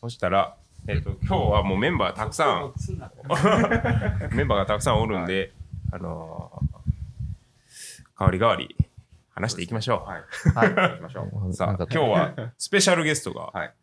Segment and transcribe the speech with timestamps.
[0.00, 0.56] そしたら、
[0.86, 2.72] えっと今日はもうメンバーたくさん。
[4.36, 5.52] メンバーがたくさんおるんで、
[5.92, 8.76] あのー、代わり代わり
[9.30, 10.08] 話していきましょう。
[10.08, 10.74] はい。
[10.74, 10.90] はい。
[10.92, 11.52] 行きましょう。
[11.52, 13.74] さあ今日はスペシャルゲストがはい。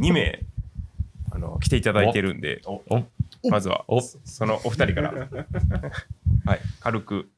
[0.00, 0.40] 2名
[1.32, 2.82] あの来ていただいてるんでお
[3.48, 4.00] まずはお。
[4.00, 5.12] そのお二人から。
[6.44, 6.60] はい。
[6.80, 7.28] 軽く、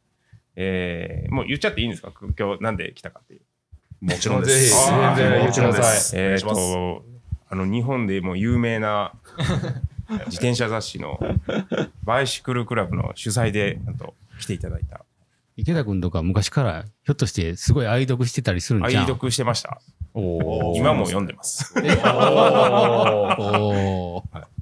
[0.56, 2.10] えーもう言っちゃっていいんですか？
[2.38, 3.40] 今日なんで来たかっていう。
[4.00, 4.90] もちろんです。
[4.90, 5.16] あー。
[5.16, 6.20] 全然言ってください。
[6.20, 6.72] えー、お願いします。
[6.74, 7.17] と
[7.50, 9.12] あの日本でも有名な
[10.26, 11.18] 自転車雑誌の
[12.04, 15.04] バイシクルクラブの主催でなんと来ていただいた。
[15.56, 19.06] 池田君とか昔からひょっとしてすごい愛読してたりするん愛じゃん。
[19.06, 19.80] 読してました。
[20.14, 21.74] お今も読んでます。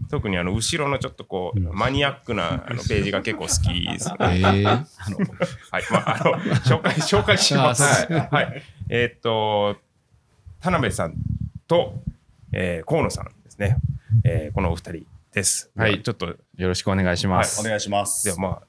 [0.08, 4.16] 特にあの後ろのちょっとこうマニアックなあのページが結構好きですね。
[4.20, 5.18] えー、あ の
[5.70, 5.84] はい。
[5.90, 8.10] まああの紹介紹介します。
[8.10, 9.76] はい、はい、えーっと
[10.60, 11.14] 田辺さん
[11.68, 11.94] と、
[12.58, 13.76] えー、河野さんですね、
[14.24, 16.36] えー、このお二人ですはいちょっとよ
[16.68, 17.60] ろしくお願いします。
[17.60, 18.24] お願いします。
[18.24, 18.62] ではま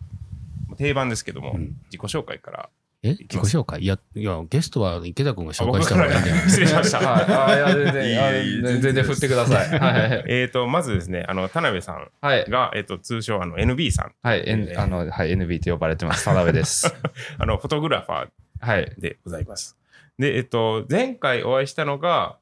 [0.70, 2.70] あ定番ですけども、うん自己紹介から
[3.02, 3.12] え？
[3.12, 3.82] 自己紹介？
[3.82, 6.50] いや、いや、ゲストは池田君があ紹介した方がいいんじゃない？
[6.50, 7.54] 失礼しました、はい。
[7.54, 9.70] あいや、全然、いいあいい全然振ってください。
[9.80, 10.24] はい。
[10.28, 12.46] えっ、とまずですねあの田辺さんはい。
[12.50, 14.44] が、えっと通称あの NB さんはい。
[14.46, 15.32] N あの、はい。
[15.32, 16.26] NB と呼ばれてます。
[16.26, 16.94] 田辺です。
[17.40, 18.28] あのフォトグラファー
[18.60, 18.94] はい。
[18.98, 19.78] でございます
[20.20, 22.38] でえっ、と前回お会いしたのが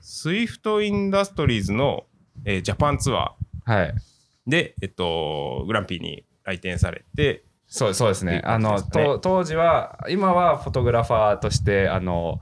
[0.00, 2.04] スイフトインダストリーズの、
[2.44, 3.92] えージャパンツアーはい。
[4.46, 8.48] でえっ、とグランピーに来店されてそうそうですっていうね。
[8.48, 12.40] あの、当時は、今はフォトグラファーとして、あの、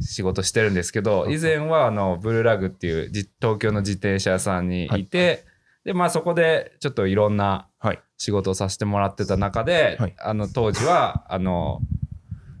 [0.00, 5.44] 仕事してるんですけど、以前は、あの、ブルーラグっていうじ東京の自転車屋さんにいて、
[5.84, 8.00] で、まあそこでちょっといろんなはい。
[8.18, 10.14] 仕事をさせてもらってた中で、はい。
[10.18, 11.80] あの、当時は、あの、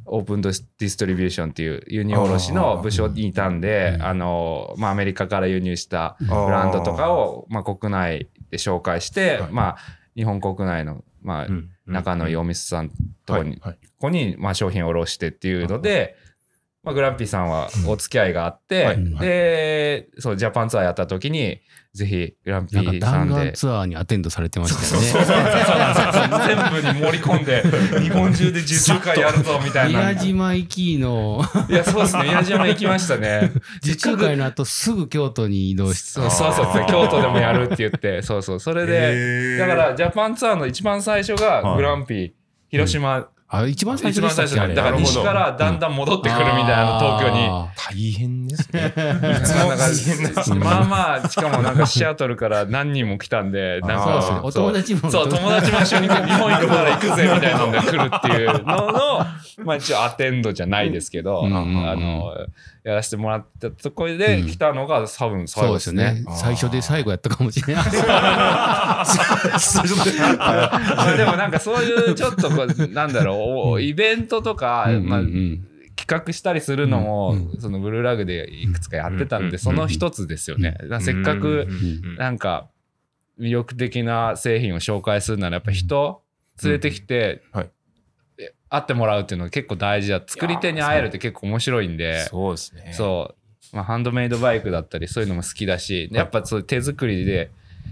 [0.06, 9.76] オープンディストリビューションっていう輸入卸の部署にいたんで、あの、まあアメリカから輸入したブランドとかを、まあ、国内で紹介して、はいまあ、
[10.14, 11.46] 日本国内の、まあ、
[11.86, 12.90] 仲のいいお店さん
[13.24, 13.60] とこに、
[13.98, 16.16] こに、まあ、商品を卸してっていうので、
[16.86, 21.60] まあ、グランピーさんはお付き合いがあって、はいで、そう、ジャパンツアーやった時に、
[21.92, 22.98] ぜひ、グランピーさんで。
[23.00, 25.32] 弾丸ツアーにアテンドされてましたよね。
[26.46, 27.64] 全部に盛り込んで、
[28.00, 29.98] 日本中で受注会やるぞみたいな。
[29.98, 32.22] 宮い島行きのや、そうですね。
[32.22, 33.50] 宮島行きましたね。
[33.82, 36.08] 受注会の後すぐ京都に移動して。
[36.10, 42.30] そうそうそうそう、京都でもやるって言って、そうそう、それで、だから、ジャパンツアーの一番最初がグランピー、
[42.70, 44.74] 広島、あ、一番最初でしたっけ？
[44.74, 47.46] だから西からだんだん戻ってくるみたいな、東京に。
[47.46, 50.56] あ大変ですね。
[50.58, 55.10] まあまあ、しかもなんかシアトルから何人も来たんで、なんか、お友達も。
[55.10, 59.26] そう、友達も一緒に日本行くなら行くぜみたいなので来るっていうのの、
[59.64, 62.34] まあ一応アテンドじゃないですけど、あの、
[62.86, 66.24] やらせてもらったところで来たのが多分最そうで後ですすねね。。
[66.36, 67.84] 最初で最後やったかもしれない。
[67.92, 69.04] まあ
[71.16, 73.38] でもなんかそういうちょっとこう、なんだろう
[73.72, 75.20] お、イベントとか、まあ
[75.96, 80.76] 企画したりするのも、うんそのブルーラグでいくつかやってたんで、うんその一つですよね。
[81.00, 82.68] せっかく、うんなんか
[83.38, 86.22] 魅力的な製品を紹介するならやっぱ人
[86.62, 87.60] 連れてきて、うん。
[87.60, 87.70] はい。
[88.38, 90.22] え会ってもらうっていうのが結構大事だ。
[90.26, 92.24] 作り手に会えるって結構面白いんで。
[92.26, 92.52] そう。
[92.54, 92.92] ですね。
[92.94, 93.34] そ
[93.72, 97.50] う、まあ、ハンドメイドバイクだったりそういうのも好きだし、やっぱそう手作りで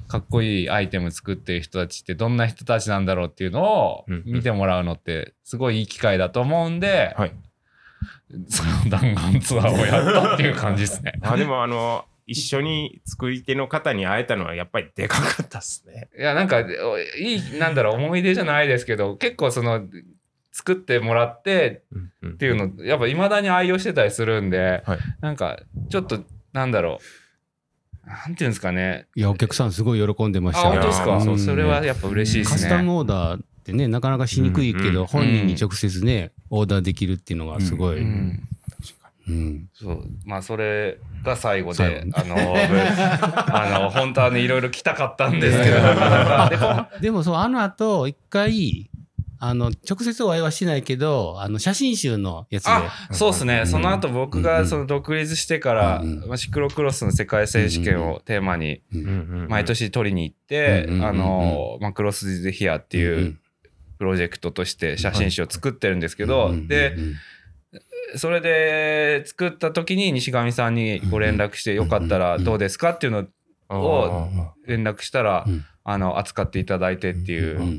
[0.08, 4.22] かっこいいアイテム作ってる人たちってどんな人たちなんだろうっていうのをうん。
[4.24, 7.32] 見てもらうのってすごいいい機会だと思うんで、はい
[8.48, 11.14] その弾丸ツアーをやったっていう感じですね。
[11.22, 19.82] あでもあの一緒に作り手の方に会えたのはやっぱりでかかったっすねいや、なんか、おいい、なんだろう、思い出じゃないですけど、結構その、
[20.52, 21.82] 作ってもらって
[22.26, 27.00] っていうの、やっぱ未だに愛用してたりするんで、はいなんか、ちょっと、なんだろ
[28.06, 29.06] う、なんていうんですかね。
[29.14, 32.54] いや、お客さんすごい喜んでまあ、したよ本当ですか、うそれはやっぱ嬉しいですね。
[32.54, 37.98] カスタムオーダーってね、なかなかしにくいけど、うんうん本人に直接ね、オーダーできるっていうのがすごい。
[37.98, 38.46] うん
[39.26, 39.70] うん。
[39.72, 40.04] そう。
[40.26, 42.36] まあそれが最後で、あの、
[43.56, 48.90] あの、本当はね、いろいろ来たかったんですけど、 でもそう、あの後、一回、
[49.38, 53.66] あの、直接お会いはしてないけど、あの、写真集のやつで、あそうですね、ん。
[53.66, 58.82] その後僕がその独立してから、うんまあシクロクロスの世界選手権をテーマに
[59.48, 63.38] 毎年取りに行って、うんうんうんうんあの、まあ、クロス・ディ・ヒアっていう
[63.98, 66.96] プロジェクトとして写真集を作ってるんですけど、で、
[68.16, 72.90] それで作った時に西上さんにご連絡して、よかったらどうですか？
[72.90, 73.26] っていうの
[73.70, 74.28] を
[74.66, 75.64] 連絡したら、うん。
[75.86, 77.78] あの、扱っていただいてっていう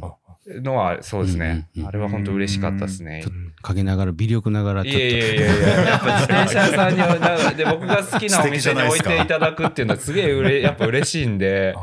[0.61, 1.67] のは、そうですね。
[1.75, 1.87] うんうんう。
[1.87, 3.25] んあれは本当嬉しかったですね。
[3.63, 4.99] 陰ながら微力ながらちょっと。
[4.99, 5.95] いやいやいやいや、や。
[5.97, 11.73] っぱ自転車屋さんにはなで僕が好きなお店に置いていただくっていうのはすげえうれやっぱ嬉しいんで、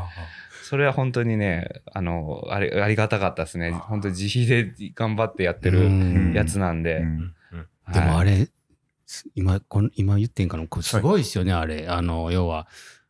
[0.63, 3.71] それは本当にね、あの、あれありがたかったですね。
[3.71, 6.33] 本当自費で頑張ってやってうるん。
[6.33, 6.99] やつなんで。
[6.99, 7.35] うん。
[7.93, 8.27] でもあはい。
[8.27, 8.47] れ、
[9.05, 11.87] す今、この今言ってんかな、これすごいですよね、あれ。
[11.89, 12.67] あの、要は、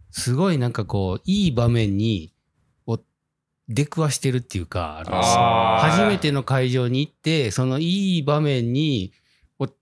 [0.10, 2.34] すごいなんかこう、いい場面に、
[2.88, 3.00] を
[3.70, 5.04] 出くわしてるっていうか、
[5.82, 9.23] 初めての会場に行って、そのいい場面に、を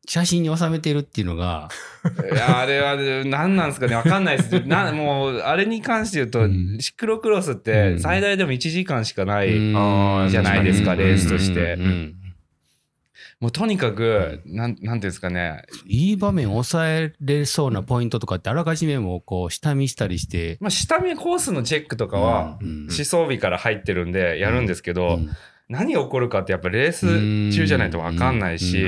[0.07, 1.69] 写真に収めてるっていうのが、
[2.31, 2.95] いやあれは
[3.25, 3.95] 何なんですかね。
[3.95, 4.59] わかんないです。
[4.67, 6.77] なもうあれに関して言うと、うん。
[6.79, 7.61] シクロクロスっうん。
[7.61, 10.97] て最大でも1時間しかない、じゃないですかうん。
[10.97, 11.77] レースとして。
[13.39, 15.63] もうとにかくなんなんていうんですかね。
[15.87, 22.81] いい場面を抑えれそうなポイントとかってあらかじめもうこう下見したりして、まあ下見コースのチェックとかは、うん。
[22.83, 25.29] 思想日から入ってるんでやるんですけど、うん。
[25.69, 28.85] 何が起こるかってやっぱレース中じゃないと分かんないし、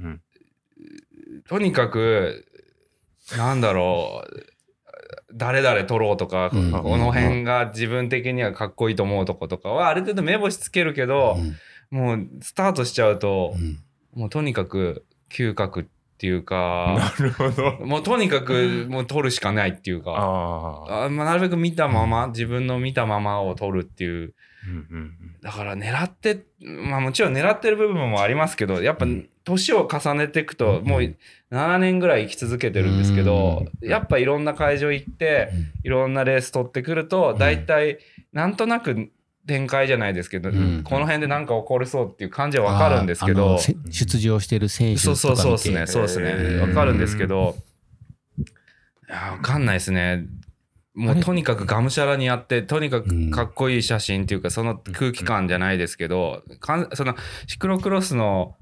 [0.00, 0.06] うん。
[0.06, 0.20] うんうん
[1.48, 2.44] とにかく
[3.36, 4.50] なんだろう
[5.32, 6.72] 誰々取ろうとか、うん。
[6.72, 11.38] この辺が自分的にはかっこいいと思うとことかはある程度目星つけるけど、
[11.90, 13.78] もうスタートしちゃうとう、ん。
[14.14, 15.84] もうとにかく嗅覚っ
[16.18, 17.78] ていうか、なるほど。
[17.86, 24.34] もうとにかくもう取るしかないっていうか、あまあなるべく見たまま、自分の見たままを取るっていう。
[24.66, 29.06] うんうんだから狙って、まあもちろん狙ってる部分もありますけど、やっぱ
[29.44, 31.16] 年を重ねていくと、もう
[31.50, 35.50] 7年ぐらい生き続けてるんですけど、やっぱいろんな会場行って、
[35.82, 37.98] いろんなレース取ってくると、大体
[38.32, 39.10] なんとなく
[39.46, 43.58] 展開じゃないですけど、んこの辺で何か起こりそうっていう感じはわかるんですけど
[43.90, 45.42] 出場してる選手そうとか見て。
[45.42, 46.68] そうそうですね、そうですね、へー。
[46.68, 47.56] わかるんですけど、
[48.38, 48.42] い
[49.08, 50.26] やわかんないですね。
[50.94, 57.16] もうとにかくがむしゃらにやって、とにかくかっこいい写真っていうか、その空気感じゃないですけど、かんその
[57.46, 58.59] シクロクロスのせ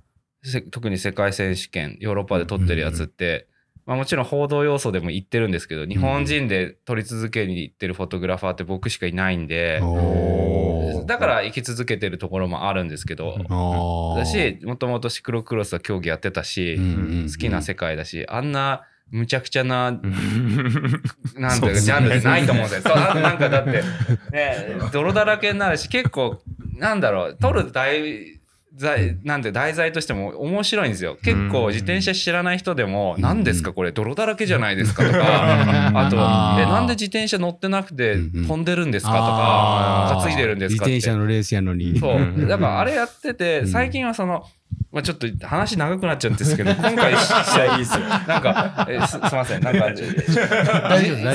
[0.71, 3.49] 特に世界選手権、ヨーロッパで撮ってるやつって、
[3.87, 9.81] まあ、もちろん報道要素でも言ってるんですけど、日本人で撮り続けに行ってるフォトグラファーって僕しかいないんで、
[11.07, 13.39] だから生き続けてるところもあるんですけど、
[14.17, 16.79] だし、もともとシクロクロスは競技やってたし、
[17.31, 20.03] 好きな世界だし、あんなむちゃくちゃな、うん。
[21.37, 22.95] なんていうか、ジャンルじゃないと思うんですよ。
[23.17, 23.83] なんかだって、ね、
[24.93, 26.43] 泥だらけになるし、結構、
[26.77, 28.38] なんだろう、撮る題
[28.79, 31.19] 材、なんて題材としても面白いんですよ。
[31.23, 33.23] 結構自転車知らない人でも、うん。
[33.23, 40.95] 何ですかこれ、泥だらけじゃないですかとか、あと、え、なんで自転車乗ってなくて飛んでるんですかとか、担いでるんですかって。
[40.95, 41.99] 自転車のレースやのに。
[41.99, 42.45] そう。
[42.45, 42.47] う。
[42.47, 43.69] だからあれやってて、うん。
[43.69, 44.45] 最近はその、
[44.91, 48.01] まあ、ちょっと話長くなっちゃうんですけど、今回しいやいすよ。
[48.07, 49.93] なんか、えすすいません、なんか、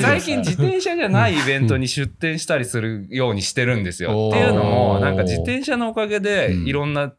[0.00, 4.10] 最近自転車じゃないイベントに出店したりするようにしてるんですよ。
[4.10, 4.28] うん。
[4.30, 6.66] っていうのも、なんか自転車のおかげで、うん。
[6.66, 7.12] いろんな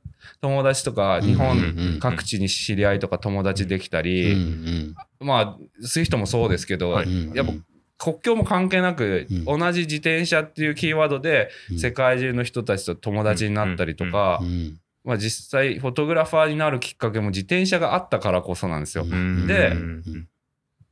[0.45, 4.95] 友達とか、日うん本各地に知り合いとか友達できたうんうり、ん。
[5.19, 7.53] まあ、そういう人もそうですけど、うんやっぱ
[7.97, 9.59] 国境も関係なく、うん。
[9.59, 11.79] 同じ自転車っていうキーワードで、うん。
[11.79, 19.03] 世界中の人たちと友達になったりとか、うんまあ、実際フォトグラファーになるきっかけも自転車があったからこそなんですよ。
[19.03, 20.27] うんでうん。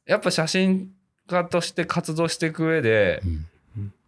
[0.05, 0.89] やっぱ写真
[1.27, 3.45] 家として活動していく上でうん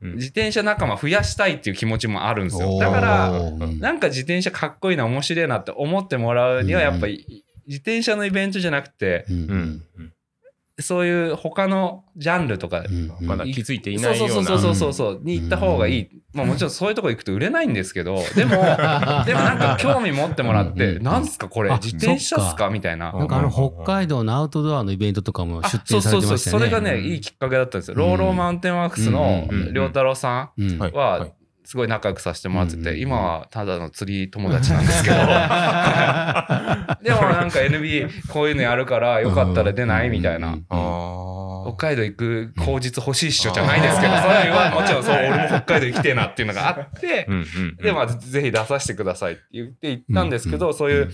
[0.02, 2.78] 自転車仲間増やしたいっていう気持ちもあるんですよ。
[2.80, 3.80] だからうん。
[3.80, 9.26] なんか自転車かっこいいな面白いなって思ってもらうにはやっぱり自転車のイベントじゃなくて。
[10.78, 14.48] そういう他のジャンルとかうんまだ気づいていなそういような。
[14.50, 18.52] そうそうそうそうそうに行った方がいい、まあもちろんそういうとこ行くと売れないんですけどでも
[19.26, 21.04] でもなんか興味持ってもらってうん。
[21.04, 21.72] なんすかこれ？
[21.72, 22.70] あ自転車っすか？
[22.70, 23.14] みたいな。
[23.14, 26.66] なんかあの北海道のアウトドアのイベントとかもあ出そうそうそう展されてましたよね。
[26.66, 27.06] それがねうん。
[27.06, 31.28] いいきっかけだったんですよ、うんローローマウンテンワークスのうん良太郎さんは
[31.66, 35.16] すごい仲良くさせてもらってて、うん今はただの釣り友達なんですけど。
[37.04, 47.32] でもなんか NB こういうのやるからよかったら出ないみたいな、うんあ北海道行く口実欲しいっしょじゃないですけど、それはもちろんそう、俺も北海道行きてえなっていうのがあってあ。
[47.32, 47.76] う、んうん。
[47.78, 51.08] で、まあ、ぜひ出させてくださいって言って行ったんですけど、そういう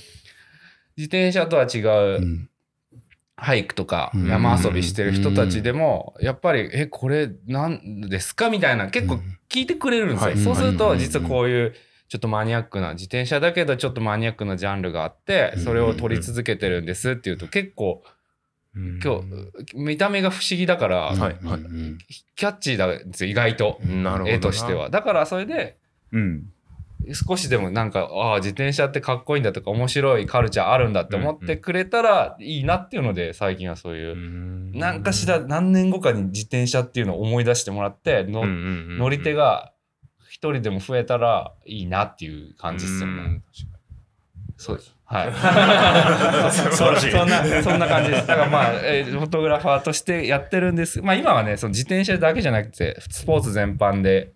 [0.97, 1.79] 自転車とは違
[2.17, 2.49] う
[3.41, 4.27] う、んハイクとかうん。
[4.27, 9.19] 山遊びしてる人たちでも、やっぱり、え、これ何ですかみたいな、結構
[9.49, 10.27] 聞いてくれるんですよ。
[10.27, 10.37] はい。
[10.37, 10.99] そうすると、うん。
[10.99, 11.73] 実はこういう、
[12.07, 18.03] ちょっとマニアックな、自転車だけどちょっとマニアックなジャンルがあって、それを取り続けてるんですっていうと、結構、
[19.03, 21.15] 今日、見た目が不思議だから、
[22.35, 23.81] キャッチーなんですよ、意外と。
[24.27, 24.89] 絵としては。
[24.89, 25.77] だからそれで、
[26.11, 26.43] うん。
[27.13, 34.71] 少しでもなんか、ああ、自転車ってかっこいいんだとか、面白いカルチャーあるんだって思ってくれたらいいなっていうので、最近はそういうう、ん。
[34.73, 39.73] なんかしら何年後かに自転車っていうのを思い出してもらって、の乗乗り手が
[40.29, 43.41] 一人でも増えたらいいなっていう感じですよね。
[44.57, 44.81] そう。
[45.05, 45.31] はい。
[46.71, 48.27] 素晴らしいそんな、そんな感じです。
[48.27, 51.01] だからまあ、えーフォトグラファーとしてやってるんです。
[51.01, 54.31] まあ今はね、その自転車だけじゃなくて、スポーツ全般で、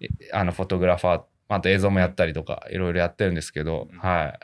[0.00, 4.38] えあの、フォトグラファー、あと映像もやったりとか、いろいろやってるんですけど、はい。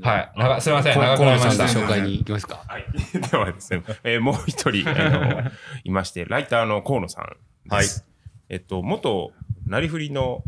[0.00, 0.32] はい。
[0.36, 0.98] 長すいません。
[0.98, 1.68] 長く河野なりました。
[1.68, 2.64] さんの紹介に行きますか。
[2.66, 2.84] はい。
[3.30, 5.50] ではですね、えーもう一人、 あの、
[5.84, 7.36] いまして、ライターの河野さん
[7.68, 8.06] です。
[8.48, 9.32] えっと、元、
[9.66, 10.42] なりふりの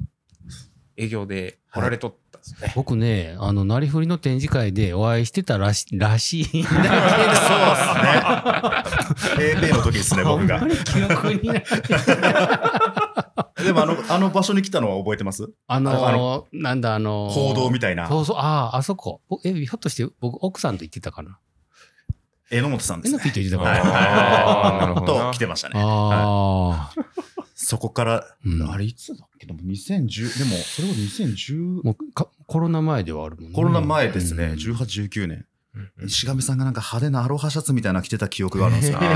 [0.96, 2.72] 営業で来られとったんですね。
[2.74, 6.96] 僕ね、あの、なりふりの展示会でお会いしてたらしらしいんだけど、そうで
[9.18, 9.52] すね。
[9.52, 10.68] ペーペーの時ですね、僕があんま。
[10.68, 11.64] り記憶にない。
[13.62, 15.44] でもあの、あの場所に来たのは覚えてます？
[15.68, 18.08] ああの、なんだ、あの、行動みたいな。
[18.08, 19.20] そうそう、ああ、あそこ。
[19.28, 21.38] おえ、ひょっとして僕、奥さんと行ってたかな？
[22.50, 23.32] 榎本さんでえのすね。
[23.32, 24.68] ピーと言ってたかはいな。
[24.68, 25.74] あーなるほどなと来てましたね。
[25.78, 27.04] はいああ、
[27.54, 29.46] そこから、うんあれいつだっけ？
[29.46, 33.50] でも2010、でもそれは2010、もうかコロナ前ではあるもんね。
[33.54, 35.46] コロナ前ですね、うん18、19年。
[35.74, 38.98] うん石上さんがなんか派手なアロハシャツみたいなの着てた記憶があるんですよ。
[38.98, 39.10] 着て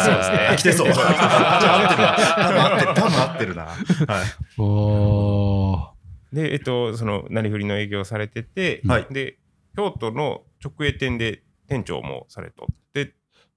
[0.00, 0.56] そうですね。
[0.56, 0.92] 着てそう。
[0.92, 2.16] じゃあ合ってるわ。
[2.36, 2.94] 多分合ってる。
[2.94, 3.64] 多分合ってるな。
[3.64, 4.60] はい。
[4.60, 5.96] おー
[6.36, 9.38] で、えっと、その、なりふりの営業をされてて、はいで、
[9.76, 13.06] 京都の直営店で店長もされとってっ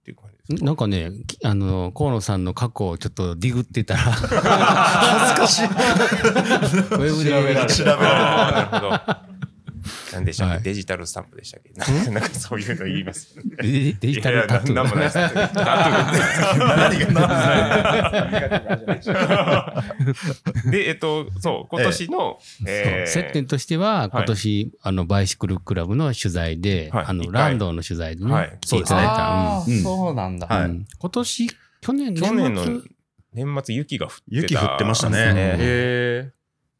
[0.03, 0.65] ていう感じですか。
[0.65, 5.65] なんかね、きあの、河野さんの過去をちょっとディグってたら、恥ずかしい。
[5.68, 9.49] ウェブで調べられるあーなるほど。
[10.13, 10.63] 何でしたっけ、はい。
[10.63, 11.71] デジタルスタンプでしたっけ？
[11.74, 13.36] なんかなんかそういうの言います。
[13.62, 15.13] デデジタルタトゥいやいやなんもないです。
[15.15, 17.19] タトゥー何が。
[20.71, 29.57] で、えっと、そう、今年の、えー接点としては、今年、あの、バイシクルクラブの取材で、あの、はい一回ランドの取材でね、はい来ていただいた。
[29.57, 30.48] あーうんそうなんだ。
[30.48, 31.50] はいうん今年、
[31.81, 32.63] 去年去年の
[33.33, 34.07] 年末雪が。
[34.07, 34.25] 降ってた。
[34.29, 36.31] 雪降ってましたねへ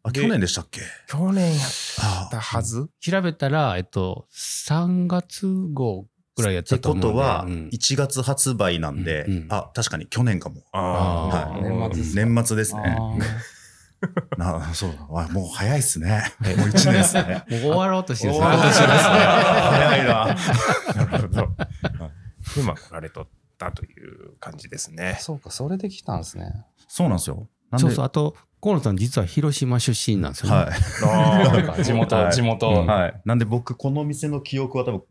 [0.04, 0.82] あ、去年でしたっけ？
[1.08, 2.90] 去年やっあたはず？
[3.02, 10.64] 調べたら、えっと、3月号ぐらいやっってこたと思うんでとは、うん1月発売なんでうんうん、あ、確かに去年かも。
[10.72, 12.98] ああーー年末っすか年末ですあね。
[12.98, 13.20] ー
[14.40, 15.24] なそうだ。
[15.24, 16.24] あもう早いっすね。
[16.40, 17.44] もう1年ですね。
[17.52, 21.06] もう終わろうとしてるんです終わろうとしてますね 早いな。
[21.06, 21.32] なるほど。
[22.56, 23.28] で、まあ、来られとっ
[23.58, 25.18] たという感じですね。
[25.20, 26.66] そうか、それで来たんですね。
[26.88, 27.50] そうなんですよ。
[27.72, 30.56] なんでそうそう、あと、河野さん実は広島出身なんですよね。
[30.58, 31.84] はい。
[31.84, 32.70] 地元、はい地元。
[32.70, 33.22] うんはい。
[33.26, 35.04] なんで僕、この店の記憶は多分、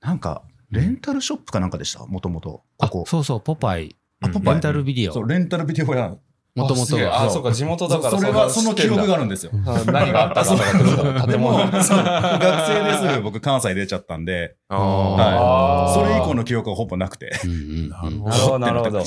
[0.00, 2.50] なんか、レンタルショップかなんかでした、もともと。
[2.50, 3.04] こあこ。
[3.06, 3.94] そうそう、ポパイ。
[4.22, 5.12] あポパイレンタルビデオ。
[5.12, 6.16] そう、レンタルビデオ屋。
[6.54, 7.22] もともとが。
[7.22, 9.20] あそうか、地元だからそれは、その記憶がある。
[9.20, 9.52] るんですよ。
[9.66, 11.82] あ何があったかとか建でも、物。
[11.82, 15.94] そう学生ですぐ僕、関西出ちゃったんで、あはい。
[15.94, 17.30] それ以降の記憶はほぼなくて。
[17.44, 18.98] うんうんうんなるほど、なるほど。
[18.98, 19.04] うん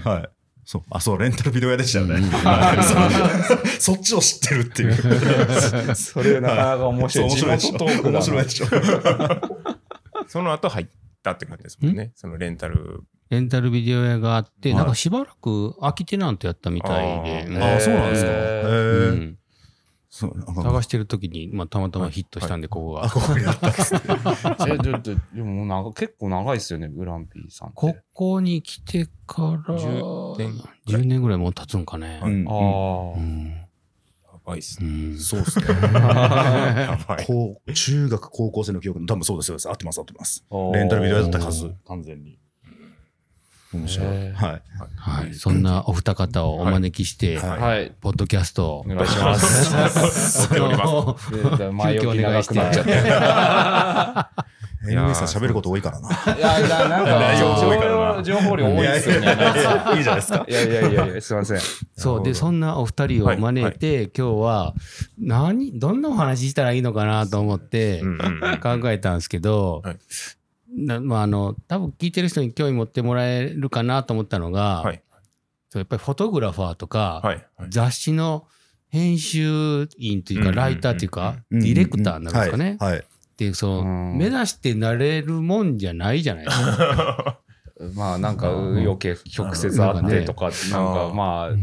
[0.00, 0.28] はい。
[0.64, 0.82] そう。
[0.90, 2.22] あ、そう、レンタルビデオ屋でしたよね。
[3.78, 5.94] そっちを知ってるっていう。
[5.94, 7.30] それなかなか面白い。
[7.30, 8.66] そう地元トークだな面白いでしょ。
[10.28, 10.86] その後入っ
[11.22, 12.12] たって感じですもんね。
[12.14, 13.02] そのレンタル。
[13.30, 18.30] レンタルビデオ屋があって、はいなんかしばらく空きテナントやったみたいで、うんあそうなんですか。
[18.30, 19.43] へへうーんそうなんか
[20.14, 23.04] 探してる時に、まあ、たまたまヒットしたんで、ここが。
[23.04, 24.00] あ、ここやったんですね。
[24.70, 27.76] え、で、で、でもなんか結構長いっすよね、グランピーさんって。
[27.76, 30.52] ここに来てから10年
[30.86, 32.20] 10年ぐらいもう経つんかね。
[32.22, 33.18] うんああ。
[33.18, 35.14] うんやばいっすうね。
[35.14, 35.64] んそうですね。
[35.82, 37.74] やばい。
[37.74, 39.58] 中学、高校生の記憶、多分そうですよ。
[39.70, 40.44] 合ってます、合ってます。
[40.74, 42.38] レンタルビデオだったはず、完全に。
[43.76, 44.08] 面白い。
[44.08, 44.62] はい。
[44.96, 45.34] はい。
[45.34, 47.92] そんなお二方をお招きして、はいはい。
[48.00, 49.74] ポッドキャストをお願いします。
[51.72, 54.44] 前置き長くなっちゃって。
[55.14, 56.10] さん喋ること多いからな。
[56.38, 59.22] や、いやなんか、情報量多いですよね。
[59.22, 60.46] いやいやいやいいじゃないですか。
[60.46, 61.58] いやいやいやいや、すいません。
[61.96, 62.22] そう。
[62.22, 64.74] で、そんなお二人を招いて、今日は、
[65.18, 68.02] 何、どんなお話ししたらいいのかなと思って
[68.62, 69.98] 考えたんですけどはい、な
[70.76, 75.02] まあ、あの、多分聞いてる人に興味持ってもらえるかなと思ったのが、はい。
[75.70, 77.46] そうやっぱりフォトグラファーとか、はい。
[77.56, 78.46] はい雑誌の
[78.88, 82.76] 編集員というか、うんうんうんライターというか、うんディレクターなんですかね。
[82.80, 82.92] はい。
[82.92, 83.04] はい
[83.34, 87.40] っていう、その、うん目指してなれるもんじゃないじゃないですか。
[87.96, 91.56] まあなんか余計曲折あってとか、なんかまあ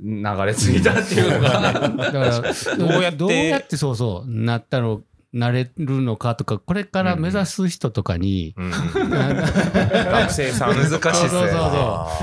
[0.00, 1.60] 流れすぎたっていうのが。
[1.60, 2.40] だから、
[2.76, 5.02] どうやってどうやってそうそう、なったの、
[5.38, 8.70] なれるのかとか、これから目指す人とかに、うん。
[8.70, 9.34] な
[10.24, 10.74] 学生さん。
[10.74, 11.30] 難しいっすねそう。
[11.30, 11.50] そう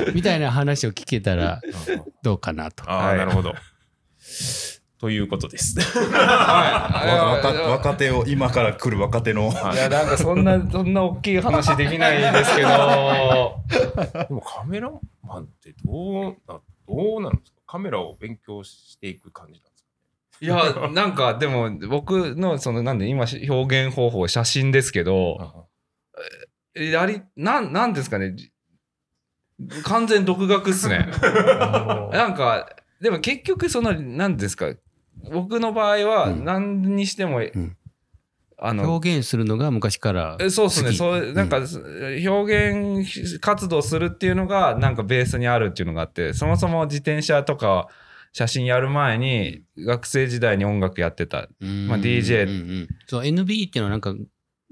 [0.06, 1.62] そうみたいな話を聞けたら
[2.24, 2.84] どうかなと。
[2.90, 3.18] ああ、はい。
[3.18, 3.54] なるほど。
[5.00, 5.78] ということです。
[6.16, 9.52] わ若若手を、今から来る若手の。
[9.52, 13.60] いや、なんかそんな、そんな大きい話できないですけど、
[14.30, 14.90] でもカメラ
[15.24, 17.58] マンってどうな、どうなんですか？
[17.68, 19.73] カメラを勉強していく感じなんですか
[20.42, 25.68] いや、 なんかでも僕のそのなんで今表現方法写真ですけど、
[26.76, 28.36] やり、なん、なんですかね。
[29.84, 31.08] 完全独学っすね。
[32.12, 34.74] なんか、でも結局その、なんですか。
[35.32, 37.78] 僕の場合はうん何にしても、ん
[38.58, 40.92] あの、表現するのが昔からえそうですね。
[40.94, 47.88] そう、なんか、表現活動するっていうのが、なんかベースにあるっていうのがあって、そもそも自転車とか
[48.34, 51.48] 写真やる前に、学生時代に音楽やってた。
[51.62, 51.88] うん。
[51.88, 54.14] まあ DJ うんうんそう NB っていうのはなんか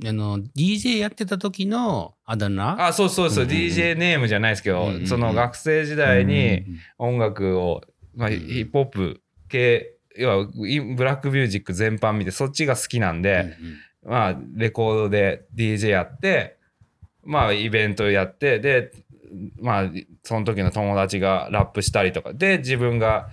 [0.04, 2.88] あの DJ やってた時のあだ名？
[2.88, 3.62] あ、そうそうそう、うんうんうん。
[3.62, 5.08] DJ ネームじゃないですけど、うんうんうん。
[5.08, 6.66] その学生時代に
[6.98, 7.82] 音楽を、
[8.16, 13.56] まあ、うんヒップホップ系、要はイブラックミュージック全般見て、そっちが好きなんで、
[14.04, 16.58] まあ、レコードで DJ やって、
[17.24, 18.92] まあ、イベントやって、で、
[19.62, 19.92] まあ、
[20.24, 23.30] その時の友達がラップしたりとか、で、自分が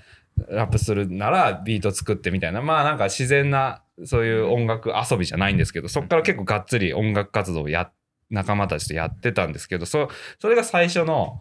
[0.49, 7.90] ラップするならビート作ってみたいな、まあ、なんか自然な、そういう音楽遊びじゃないんですけど、そっから結構がっつり音楽活動をや、
[8.30, 11.40] 仲間たちとやってたんですけど、そ、それが最初の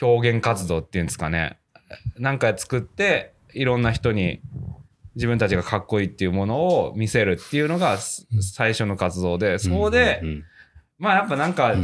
[0.00, 1.58] 表現活動っていうんですかね。
[2.18, 4.40] なんか作って、いろんな人に
[5.14, 10.22] 自分たちがかっこいいっていうものを見せるっていうのがす最初の活動で、そこで、
[10.98, 11.74] まあやっぱなんか、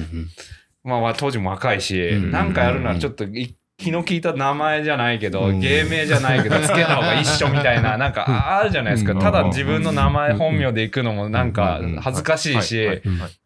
[0.82, 5.60] まあ当時も若いし、うんなんかやるならちょっとい気の利いた名前じゃないけど、うん。
[5.60, 9.12] 芸名じゃないけど、 つけた方が一緒みたいな、なんかああるじゃないですか。
[9.12, 9.18] うん。
[9.18, 11.96] ただ自分の名前本名で行くのもなんかうん。
[11.96, 13.02] 恥ずかしいし、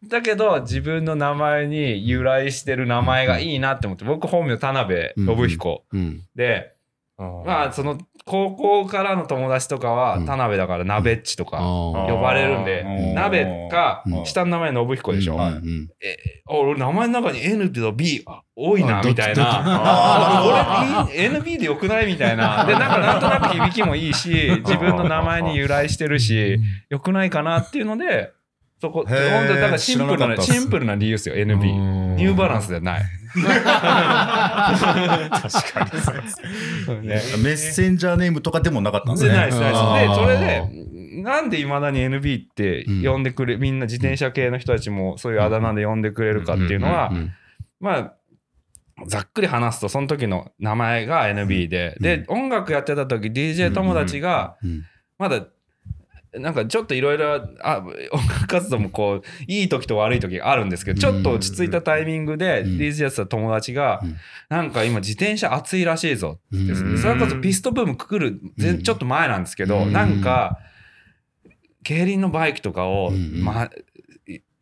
[0.07, 6.21] だけど自分の名前に由来してる名前がいいなって思って、僕本名田辺信彦うん。
[6.35, 6.73] で、
[7.17, 7.97] まあその
[8.27, 15.37] 高校からの友達とかはうん田辺だから鍋っちとか呼ばれるんで鍋かうん下の名前信彦でしょ？
[16.01, 16.17] え、
[16.49, 19.43] あ俺名前の中に N と B あ多いな、みたいな。
[19.63, 22.63] あ俺、NB でよくないみたいな。
[22.65, 24.29] で、なんかなんとなく響きもいいし、
[24.65, 26.57] 自分の名前に由来してるし、
[26.89, 28.31] よくないかなっていうので、
[28.79, 29.17] そこ、本
[29.47, 32.15] 当だからシンプルな、シンプルな理由ですよ、NB。
[32.15, 33.01] ニューバランスじゃない。
[33.43, 33.51] 確
[35.73, 37.37] かにそうです。
[37.37, 39.31] ねメッセンジャーネームとかでもなかったんですね。
[39.31, 39.81] でないです、ないです。
[40.09, 47.11] で、それで、なんでいまだに NB って呼んでくれ、みんな自転車系の人たちもそういうあだ名で呼んでくれるかっていうのは
[47.79, 48.13] まあ、
[49.07, 54.83] ざっくり話すと、その時の名前が NB で、で、音楽やってた時、DJ 友達が、うん
[55.17, 55.45] まだ、
[56.39, 57.79] なんかちょっといろいろ、あ、
[58.11, 62.77] 音楽活動もこう、いい時と悪い時があるんですけど、ちょっと落ち着いたタイミングで、うん。
[62.77, 64.15] DJ やってた友達がうん、
[64.49, 66.97] なんか今自転車熱いらしいぞってうん。
[66.97, 68.39] それこそピストブームくくる、
[68.83, 69.93] ちょっと前なんですけど、うん。
[69.93, 70.59] なんか、
[71.83, 73.43] 競輪のバイクとかを、うん。
[73.43, 73.69] ま、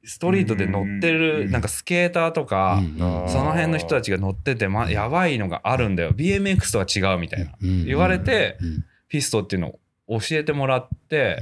[0.05, 1.51] ストリートで乗ってうる、ん。
[1.51, 2.97] なんかスケーターとか、うん。
[3.29, 6.11] その辺の人たちが乗ってて、ま、やばいのがあるんだよ。
[6.11, 7.53] BMX とは違うみたいな。
[7.61, 7.85] うん。
[7.85, 8.85] 言われてうん。
[9.07, 9.79] ピストっていうのを
[10.19, 11.39] 教えてもらって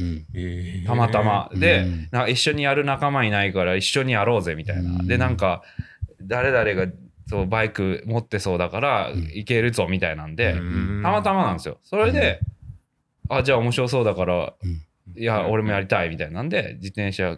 [0.86, 1.50] たまたま。
[1.52, 1.60] うん。
[1.60, 4.92] で、なんか一緒にやる仲間いないから一緒にやろうぜみたいな。
[4.92, 5.08] うん。
[5.08, 5.62] で、なんか、
[6.22, 6.92] 誰々が
[7.28, 9.22] そうバイク持ってそうだからうん。
[9.24, 11.02] 行けるぞみたいなんで、うん。
[11.04, 11.80] たまたまなんですよ。
[11.84, 12.42] それで、
[13.30, 14.82] あ、じゃあ面白そうだから、うん。
[15.16, 17.38] いや、俺もやりたいみたいなんで、自転車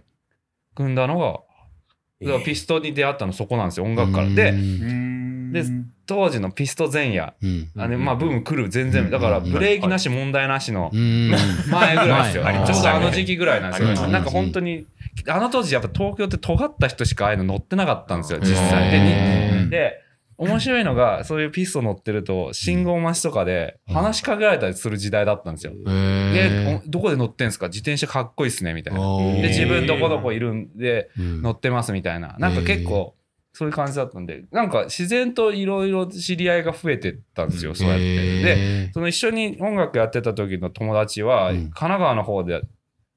[0.76, 4.28] 組んだのが、ピストに出会ったのそこなんですよ、音楽から。
[4.28, 5.12] うで、ん
[5.54, 5.63] で
[6.06, 7.70] 当時のピスト前夜、うん。
[7.78, 11.32] あのまあブーム来る全然、だからブレーキなし問題なしのうん。
[11.72, 12.44] 前ぐらいですよ。
[12.44, 14.08] 前ちょうどあの時期ぐらいなんですよ。
[14.10, 14.86] なんか本当に、
[15.30, 18.92] あの当時やっぱ東京って尖った人しかああいうの乗ってなかったんですよ、実際。
[18.92, 20.00] でで、
[20.36, 25.74] 面白いのが、そういうピスト乗ってると、信号待ちとかで話しかけられたりする時代だったんですよ。
[25.86, 27.68] で、どこで乗ってんすか？
[27.68, 29.00] 自転車かっこいいっすねみたいな。
[29.00, 29.42] ー。
[29.42, 31.42] で、自分どこどこいるんでうん。
[31.44, 32.36] 乗ってますみたいな。
[32.39, 33.16] なんか結構、
[33.54, 38.04] そういう感じだったんで、なんか自然といろいろ知り合いが増えてったんですよ、そうやって。
[38.44, 41.58] で、へその一緒に音楽やってた時の友達は、うん。
[41.58, 42.62] 神奈川の方で、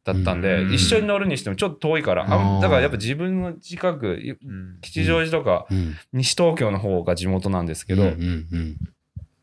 [0.05, 0.75] だったんで、うん。
[0.75, 2.29] 一緒に乗るにしてもちょっと遠いから、だ
[2.69, 4.37] からやっぱ自分の近く、い
[4.83, 5.95] 吉祥寺とかーうん。
[6.13, 8.77] 西東京の方が地元なんですけど、うんうんうん。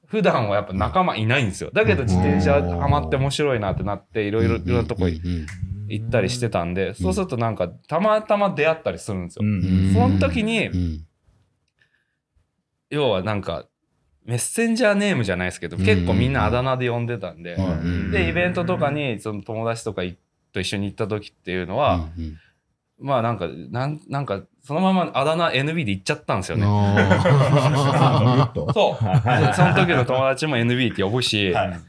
[0.06, 1.72] 普段はやっぱ仲間いないんですよ。
[1.74, 5.48] だけど自転車ハマって面白いなってなって、いろいろいろんなとこうんうん
[5.88, 9.46] 行ったりしてたんで、そうするとなんかたまたま出会ったりするんですよ。
[9.46, 9.92] うん。
[9.94, 11.06] その時にうん。
[12.90, 13.66] 要はなんか、
[14.26, 18.12] メッセンジャーネームじゃないですけど、結構みんなあだ名で呼んでたんで、はい。
[18.12, 20.04] で、イベントとかにその友達とか
[20.54, 22.38] と一緒に行った時っていうのは、うん
[23.00, 26.64] まあなんか、なんなんか、そのままあだ名 NB で行っちゃったんですよね。
[28.74, 29.04] そう。
[29.04, 31.80] でその時の友達も NB って呼ぶし、はい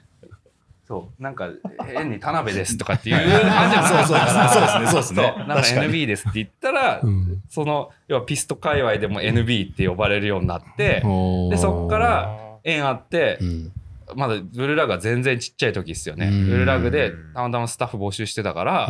[0.94, 1.50] そう、なんか、
[1.92, 3.16] 変に田辺ですとかっていう。
[3.16, 4.86] 感じじゃなかったからそうそうですね。
[4.86, 5.34] そうですね。
[5.36, 5.48] そう。
[5.48, 7.42] なんか NB ですって言ったら、うん。
[7.48, 11.02] その、要はピスト界隈でも NB って呼ばれるようになって、
[11.50, 13.72] で、そっから縁あってう、ん。
[14.14, 16.28] まだブルーラグが全然ちっちゃい時ですよね。
[16.28, 16.46] うん。
[16.48, 18.88] ブルーラグでたまたまスタッフ募集してたから、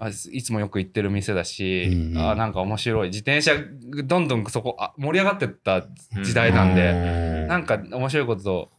[0.00, 2.30] あいつもよく行ってる店だし、うんうん。
[2.30, 3.08] あなんか面白い。
[3.08, 3.52] 自転車
[4.04, 5.86] どんどんそこあ盛り上がってった
[6.24, 6.94] 時代なんで、う
[7.44, 7.48] ん。
[7.48, 8.70] なんか面白いこと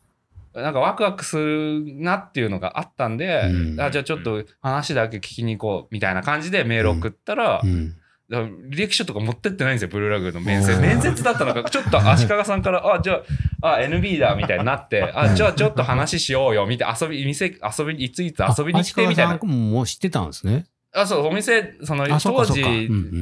[0.54, 7.96] なんかワクワクするなっていうのがあったんで、うんあじゃあちょっと話だけ聞きに行こうみたいな感じでメール送ったら、うん
[8.30, 10.74] だから履歴書とか持ってってないんですよ、ブルーラグの面接。
[10.74, 13.24] うん面接だったのか、ちょっと足利さんから、あ、じゃ
[13.62, 19.46] あ、あ、NB だ、みたいになって、あ、じゃあちょっと話しようよ、みたいな、遊び、店、遊びに、いついつ遊びに来て、みたいな足利さ。
[19.48, 20.66] んももう知ってたんですね。
[20.92, 22.64] あ、そう、お店、その、当時、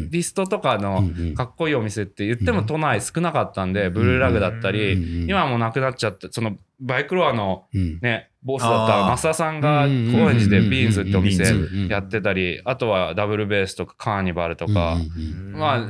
[0.10, 1.34] リストとかうんの、うん。
[1.36, 5.30] かっこいいお店って言っても都内少なかったんで、ブルーラグだったうんり、うん。
[5.30, 8.00] 今はもうなくなっちゃって、その、バイクロアのうん。
[8.02, 14.98] ね、ボスだった増田さんがうん高円寺でビーンズってお店ビやってたり、あとはダブルベースとかカーニバルとか、
[15.52, 15.88] まあ、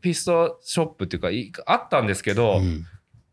[0.00, 2.84] ピストショップっていうかいあったんですけど、うん。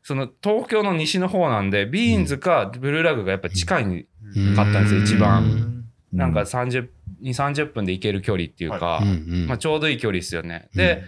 [0.03, 3.83] その東京の西の方なんでビーンズかブルーラグがやっぱ近い
[4.55, 5.43] かったんですよ一番。
[5.43, 5.78] うん
[6.11, 6.89] なんか30
[7.21, 9.47] 2 30分で行ける距離っていうか、うんうん。
[9.47, 10.69] まあ、ちょうどいい距離ですよね。
[10.73, 11.03] で、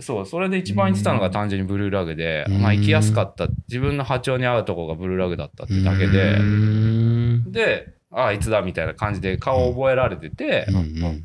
[0.00, 2.62] そうそれで一番行ってたのが単純にブルーラグで、うん。
[2.62, 3.48] まあ、行きやすかった。
[3.68, 7.52] 自分の波長に合うとこがブルーラグだったってだけで、うん。
[7.52, 11.24] でああいつだみたいな感じで顔を覚えられてて、うんうん。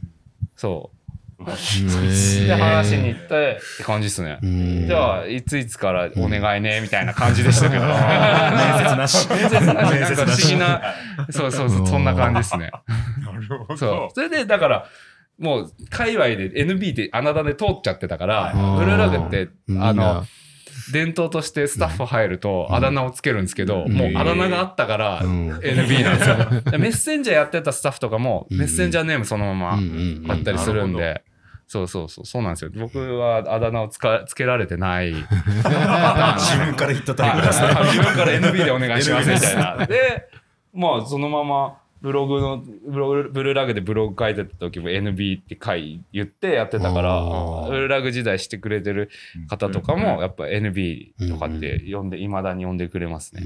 [0.56, 0.97] そう。
[0.97, 0.97] へ
[1.46, 4.40] でー話しに行ってって感じですね。
[4.42, 7.86] うんじゃあ、いついつからお願いね、みたいな感じでしたけど。
[7.86, 7.94] 面
[8.84, 9.30] 接なし。
[9.30, 10.82] 面接なし、なんか不思議な、
[11.30, 12.72] そうそうそう、そんな感じですね。
[13.24, 13.78] なるほど。
[13.78, 14.16] そう。
[14.16, 14.88] それで、だから、
[15.38, 20.26] もう、界隈で NB って穴田で通っちゃってたから、うんブルーラグって、うんあの、
[20.92, 23.94] 伝統としてスタッフ入るとあだ名をつけるんですけど、うん。
[23.94, 25.52] もうあだ名があったからうん。
[25.58, 26.72] NB なんですよ。
[26.72, 28.58] でメッセンジャーやってたスタッフとかもうん。
[28.58, 31.24] メッセンジャーネームそのままあったりするんで、
[31.68, 32.72] そうそうそう、そうなんですよ。
[32.74, 35.12] 僕はあだ名をつかつけられてない。
[35.14, 35.26] 自
[36.66, 37.68] 分から言ったタイプですね。
[37.68, 37.86] はい。
[37.86, 39.76] 自分から NB でお願いしますみたいな。
[39.86, 40.30] で、
[40.74, 47.22] まあそのままブログのブログブルーラグでブログ書いてた時も NB って書い言ってやってたから
[47.68, 49.10] ブルーラグ時代してくれてる
[49.50, 53.42] 方とかもやっぱ NB とかって呼んでいまだに呼んでくれますね。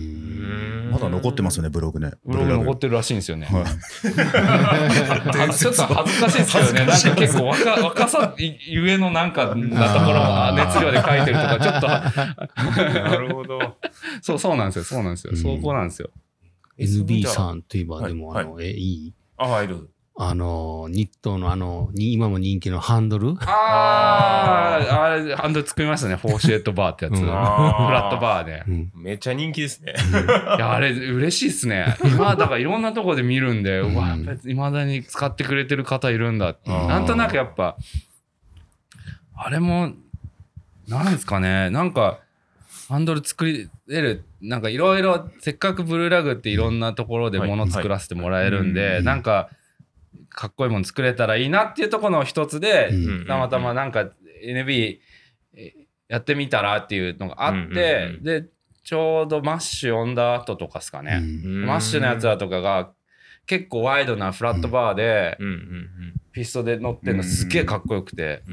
[0.91, 2.11] まだ残ってますよね、ブログね。
[2.23, 3.47] ブログ残ってるらしいんですよね。
[3.47, 3.63] はい。
[3.63, 11.87] は ちょっと恥ずかしいですけどね、なんか結構若若さゆえのなんかなところは熱量で書いてるとか、ちょっと、
[13.09, 13.77] なるほど。
[14.21, 15.37] そうそうなんですよ、そうなんですよ、うん。
[15.37, 16.11] そこなんですよ。
[16.77, 19.13] NB さんといえば、はいでも、あの、え、いい？
[19.37, 19.87] あ、はい、どうぞ。
[20.17, 23.35] あの、ニットのあの、に今も人気のハンドル？
[23.39, 27.13] あー、あれ、ハンドル作りましたね、フォーシュエットバーってやつ。
[27.13, 28.63] うんフラットバーで。
[28.67, 28.91] うん。
[28.93, 29.93] めっちゃ人気ですね。
[29.93, 31.95] いや、あれ、嬉しいっすね。
[32.03, 37.77] 今、だからいろんなとこで見るんで、うわ、やっぱり未だに使ってくれてる方いるんだなんとなくやっぱ、
[39.35, 39.93] あれも、
[40.87, 42.19] なんですかね、なんか、
[42.91, 49.49] ハンドル作り得る、なんかいろいろ、せっかくブルーラグっていろんなところで物作らせてもらえるんで、はいなんか、
[50.27, 53.27] かっこいいもの作れたらいいなっていうところの一つで、うん。
[53.27, 54.09] たまたまなんか
[54.45, 54.99] NB
[55.55, 55.73] え
[56.09, 58.45] やってみたらっていうのがあって、で、
[58.83, 61.21] ちょうどマッシュ呼んだ後とかですかね。
[61.45, 62.91] マッシュのやつらとかが
[63.45, 65.37] 結構ワイドなフラットバーで
[66.31, 68.43] ピストで乗ってるのすっげえかっこよくて。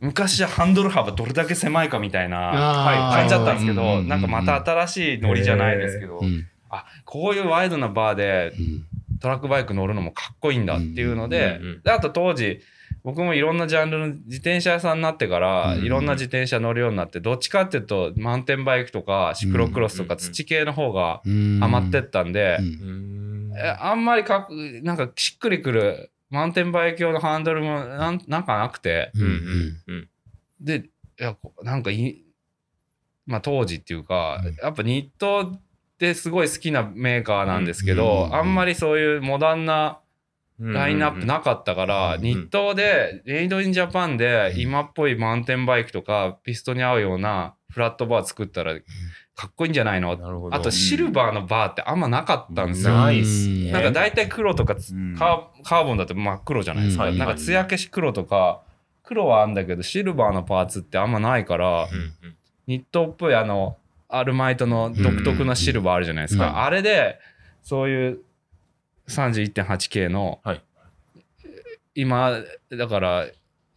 [0.00, 6.46] 昔はハンドル幅どれだけ狭いかみたいな感じだったんですけど、なんかまた新しいノリじゃないですけど、うん。
[6.70, 8.84] あ、こういうワイドなバーでうん。
[9.20, 12.60] トラックバイク乗るのもかっこいいんだっていうので、であと当時
[13.02, 21.58] 僕もいろんなジャンルの自転車屋さんになってから、うんいろんな自転車乗るようになってどっちかっていうとマウンテンバイクとかシクロクロスとかうん土系の方がうん。
[21.60, 22.66] ハマってったんで、うん。
[22.66, 23.19] うんえ
[23.60, 29.10] あんまりかっなんかしっくりくるマウンテンバイク用のハンドルもなんなんかなくて。
[29.14, 29.28] うんうん。
[29.28, 30.08] うんうん
[30.60, 32.22] でいやこなんかい
[33.26, 34.54] まあ当時っていうか、うん。
[34.62, 35.60] やっぱニットっ
[35.98, 40.00] てすごい好きなメーカーなんですけど、うんあんまりそういうモダンな
[40.58, 48.74] うんラインナップなかったから、うん日東で、メイドインジャパンで今っぽいマウンテンバイクとかピストに合うようなフラットバー作ったら
[49.40, 50.18] かっこいいんじゃないの？
[50.50, 52.94] あとシルバーのバーってあんまなかったんですよ。
[52.94, 53.72] ないっすね。
[53.72, 55.16] なんか大体黒とかつうん。
[55.16, 57.08] カーカーボンだと真っ黒じゃないですか。
[57.08, 58.60] うんなんか艶消し黒とか
[59.02, 61.88] 黒はあんだけどシルバーのパーツってあんまないから、
[62.66, 63.78] ニットっぽいあの
[64.10, 67.18] アルマイトの独特なシルバーあるじゃないですか、うんあれで
[67.62, 68.20] そういう
[69.08, 70.62] 31.8K の、はい。
[71.94, 73.26] 今だから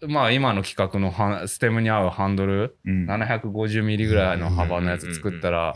[0.07, 3.09] まあ今の企画のステムに合うハンドルうん。
[3.09, 5.73] 750ミリぐらいの幅のやつ作ったら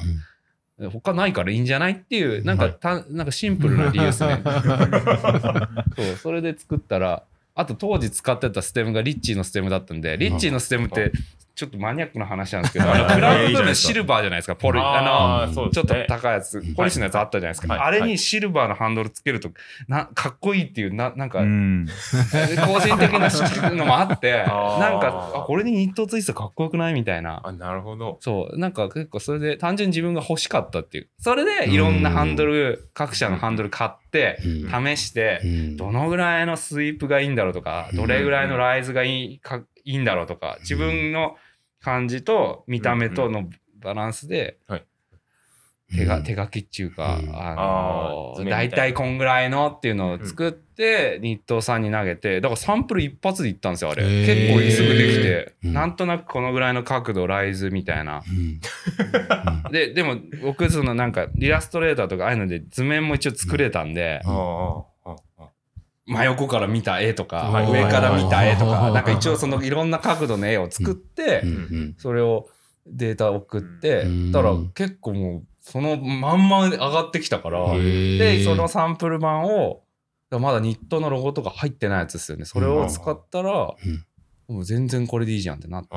[0.92, 4.42] 他ないからいいんじゃないっていうなんかた、なんかシンプルな理由ですね。
[5.96, 7.24] そうそれで作ったら
[7.56, 11.12] あと当時使ってたステムがリッチーのステムだったんでリッチーのステムって
[11.58, 17.84] ちょっとマニアックな話なんですけど、 あのクラウン部分シルバーじゃないですか、ポリ、あの、ちょっと高いやつ、ポリスのやつあったじゃないですか。
[17.84, 19.50] あれにシルバーのハンドルつけると、
[19.88, 27.42] な、かっこいいっていう、な、なんか、個人的なのもあって、 なんか、あ、これにニットツイストかっこよくないみたいな。
[27.44, 28.20] あ、なるほど。
[28.22, 31.08] そう、なんか結構それで単純に自分が欲しかったっていう。
[31.18, 35.42] それでいろんなハンドル、各社のハンドル買って、試して、
[35.76, 41.36] どのぐらいのスイープがいいんだろうとか、どれぐらいのライズがいいか、いいんだろうとか、自分の
[41.82, 44.86] 感じと見た目とのバランスで、はい。
[45.96, 47.30] 手が、手書きっていうか、うん。
[47.34, 54.04] ああの大体こんぐらいのっていうのを作って、日東さんに投げて、だからサンプル一発でいったんですよ、あれ。
[54.04, 55.74] 結構すぐできて、うん。
[55.74, 58.22] なんとなくこのぐらいの角度、ライズみたいな。
[58.28, 59.72] うん。
[59.72, 64.22] で、でも僕、そのなんか、イラストレーターとかああいうので図面も一応作れたんで、
[66.08, 67.72] 真横から見た絵とか、はい。
[67.72, 68.94] 上から見た絵とか、はい。
[68.94, 71.96] なんか一応そのいろんな角度の絵を作ってう、ん。
[71.98, 72.50] それを
[72.88, 74.32] データ送ってう、ん。
[74.32, 79.84] だから結構もう、そのまんま上がってきたから、へで、ーそのサンプル版を、
[80.32, 82.46] まだニットのロゴとか入ってないやつですよね。
[82.46, 83.76] それを使ったら、
[84.48, 85.90] もう全然これでいいじゃんってなって、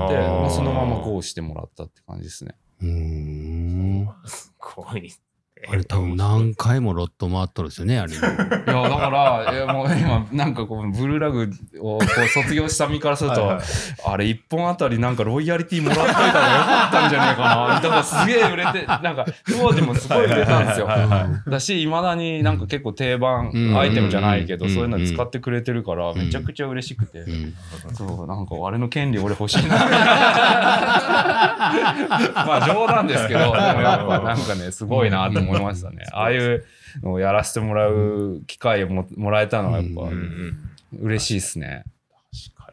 [0.51, 2.57] そのままこうしてもらったって感じですね。
[2.83, 4.09] うん。
[4.25, 5.13] すごい。
[5.69, 8.13] あれ多分何回もロット回っとるんですよね、あれ。
[8.15, 8.73] いや、だか
[9.11, 13.59] ら、いやもう今、なんかこう、ブルーラグをこう卒業した身からすると、
[14.07, 17.81] あれ一本あたりなんかロイヤリティもらっといたらよかったんじゃねえかな。
[17.81, 20.89] だからすげえ売れて、なんか当時もすごい売れたんですよ。
[21.47, 27.19] だし、未だになんか結構定番うんアイテムじゃないけど、うんそういうの使ってくれてるから、めちゃくちゃ嬉しくて。
[27.19, 27.55] うん
[27.93, 29.77] そう、なんかあれの権利俺欲しいな。
[29.77, 29.85] ま
[32.57, 36.05] あ冗談ですけど、でもやっぱなんかね、すごいなと思いました ね。
[36.13, 36.65] ああいう
[37.03, 40.03] のをやらせてもらう機会をももらえたのはやっぱ。
[40.99, 41.85] 嬉しいですね。
[42.33, 42.73] 確か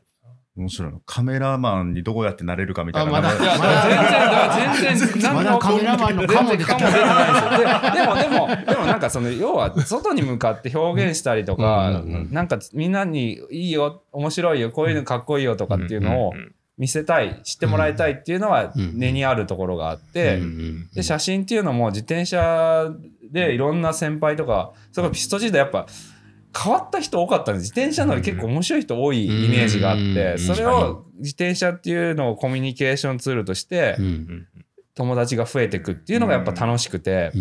[0.57, 0.99] 面白いの。
[1.05, 3.09] カメラマンにどうやってなれるかみたいな。
[3.09, 18.97] あまだいや、だから全然、全然、まだカメラマンのカモ出てカモ出てないでも、でも、でもなんかその、要は、外に向かって表現したりとか、うんうんうんなんかみんなにいいよ、面白いよ、こういうのかっこいいよとかっていうのをうんうん見せたい、知ってもらいたいっていうのはうん。
[18.97, 22.91] 根にあるところがあって、うんで、写真っていうのも自転車
[23.31, 25.87] でいろんな先輩とか、それからピスト時代やっぱ、
[26.57, 27.63] 変わった人多かったんです。
[27.65, 33.97] 自転車乗り結構面白い人多いイメージがあっうて、んそれを自転車っていうのをコミュニケーションツールとして
[34.95, 37.31] 友達が増えていくっていうのがやっぱ楽しくて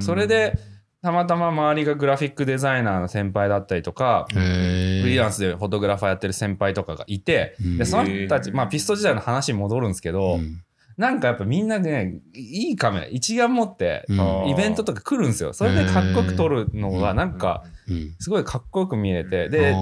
[0.00, 0.58] それで
[1.06, 7.78] たまたま周りがグラフィックデザイナーの先輩だったりとか、フリーランスでフォトグラファーやってる先輩とかがいて、うん。
[7.78, 10.62] でその人たち、まあピスト時代の話に戻るんですけど、うん
[10.96, 14.48] なんかやっぱみんなね、いいカメラ、一眼持って、うん。
[14.48, 15.52] イベントとか来るんですよ。
[15.52, 18.14] それでかっこよく撮るのがなんか、うん。
[18.18, 19.74] すごいかっこよく見えて、で、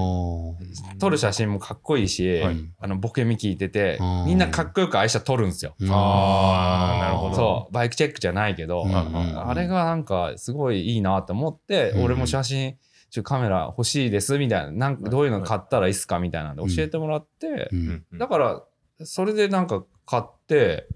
[0.98, 2.56] 撮る写真もかっこいいし、はい。
[2.80, 5.76] あのボケみ聞いててうん、みんなかっこよく愛車撮るんですよ。
[5.82, 6.98] あー。
[7.00, 7.36] なるほど。
[7.36, 12.04] そう、バイクチェックじゃないけど、うんあれがなんかすごいいいなと思って、うん。
[12.04, 12.76] 俺も写真、
[13.10, 17.70] ちょカメラ欲しいですみたいな、なんかどういうの買ったらいいっすかみたいなんで教えてもらって
[18.14, 18.64] だから、
[19.04, 20.88] それでなんか買って、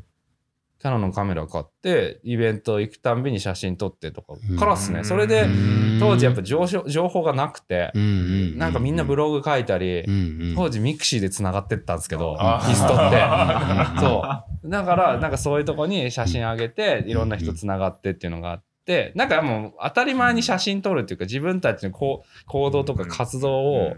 [0.80, 5.00] キャノンのカメラ買って、イベント行くたんびに写真撮ってとかからっすね。
[5.00, 5.04] うん。
[5.04, 5.98] それでう、ん。
[5.98, 10.04] 当時やっぱ情報情報がなくてう、んなんかみんなブログ書いたり
[10.54, 14.00] 当時ミクシーで繋がってったんですけど、あーピストって。
[14.00, 14.22] そ
[14.64, 14.70] う。
[14.70, 23.96] だから、なんかそういうとこに写真上げて、いろんな人繋がってっていうのがあって、なんかもう当たり前に写真撮るっていうか、自分たちのこう行動とか活動を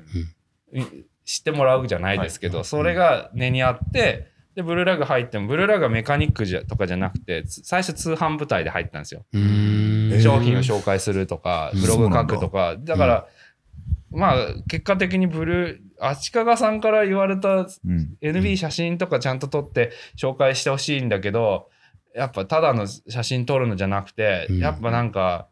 [1.26, 4.28] 知ってもらうじゃないですけど、それが根にあって、
[4.60, 9.24] で、ブルーラグ入っても、ブルーラグはメカニックじゃとかじゃなくて、つ最初通販部隊で入ったんですよ。
[9.32, 10.20] うん。
[10.22, 11.80] 商品を紹介するとか、うん。
[11.80, 12.96] ブログ書くとか、だ。
[12.96, 13.26] から、
[14.10, 14.36] まあ、
[14.68, 18.16] 結果的にブルー、足利さんから言われたうん。
[18.20, 21.70] NB 写真とかちゃんと撮って紹介してほしいんだけど、
[22.14, 24.58] やっぱただの写真撮るのじゃなくて、うん。
[24.58, 25.48] やっぱなんか、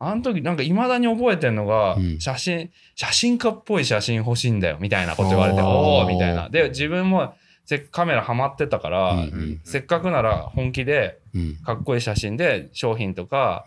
[0.00, 2.20] あの時なんか未だに覚えてんのが、うん。
[2.20, 6.48] 写真、写真家っぽい写真欲しいんだよ、みたいなこと言われて、おおみたいな。
[6.48, 7.34] で、自分も
[7.68, 9.60] せカメラハマってたから、うんうん。
[9.62, 11.56] せっかくなら本気でうん。
[11.56, 13.66] かっこいい写真で商品とか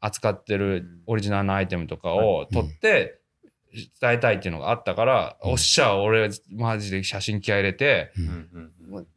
[0.00, 3.18] 扱ってるオリジナルのアイテムとかを撮って
[4.00, 5.50] 伝えたいっていうのがあったから、うん。
[5.52, 8.12] おっしゃ、俺マジで写真気合い入れて、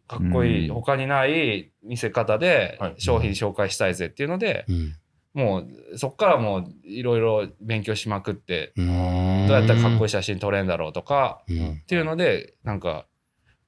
[0.10, 2.96] かっこいい、うん他にない見せ方ではい。
[2.98, 4.96] 商品紹介したいぜっていうので、うん。
[5.34, 5.60] も
[5.94, 9.46] うそっからもういろいろ勉強しまくって、うん。
[9.48, 11.72] どうやったらかっこいい写真撮れんだろうとかうん。
[11.82, 13.06] っていうので、なんか、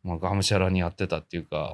[0.04, 1.74] まあ、がむしゃらにやってたっていうか、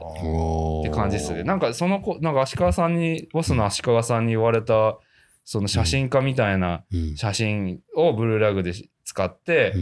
[0.81, 1.43] って感じですね。
[1.43, 4.97] なんかその子、なんか足利さんに、ボスの足利さんに言われた、
[5.45, 7.15] その写真家みたいなうん。
[7.15, 8.73] 写真をブルーラグで
[9.05, 9.73] 使って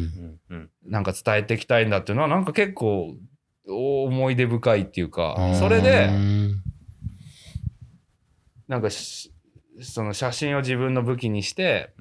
[0.83, 3.15] なんか伝えていきたいんだっていうのは、なんか結構
[3.67, 6.61] 思い出深いっていうかうんそれでうん
[8.67, 9.33] なんかし
[9.81, 11.93] その写真を自分の武器にして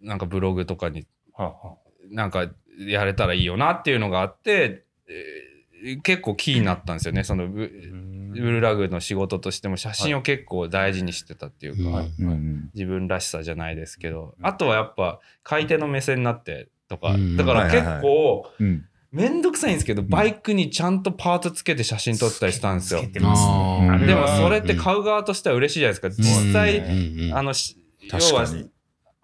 [0.00, 1.76] なんかブログとかにはあは
[2.10, 5.54] なんかやれたらいいよなっていうのがあって、えー
[6.02, 7.24] 結構キーになったんですよね。
[7.24, 7.68] そのブ
[8.32, 12.70] ルラグの仕事としても写真を結構大事にしてたっていうか、はいうん。
[12.74, 14.46] 自分らしさじゃないですけど、うん。
[14.46, 17.36] あとはやっぱ買い手の目線になってとか、うん。
[17.36, 18.02] だから結はいはい。
[18.02, 18.86] 構うん。
[19.12, 23.00] めんどくさいんですけど、バイクにちゃんとパーツつけて写真撮ったりしたんですよ。
[23.00, 23.12] すね。
[24.06, 26.10] でもそれって買う側としては嬉しいじゃないですか。
[26.10, 27.24] 実際、うん。
[27.26, 27.36] うん。
[27.36, 27.76] あのし
[28.10, 28.46] 要は。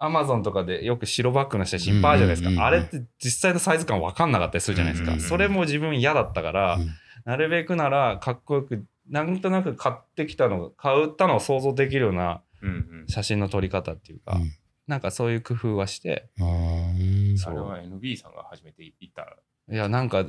[0.03, 2.49] アマゾンとかでよく白バッグの写真いっぱいあるじゃないですか。
[2.49, 5.11] うんうんうんあれって実際のサイズ感分かんなかったりするじゃないですか。
[5.11, 5.29] うんうんうん。
[5.29, 6.89] それも自分嫌だったから、うん。
[7.23, 13.07] なるべくならかっこよく、なんとなく買ってきたの、買ったのを想像できるようなうんうん。
[13.07, 14.51] 写真の撮り方っていうか、うん。
[14.87, 19.37] なんかそういう工夫はして、あれは NB さんが初めて言った。
[19.71, 20.25] いや、なんか、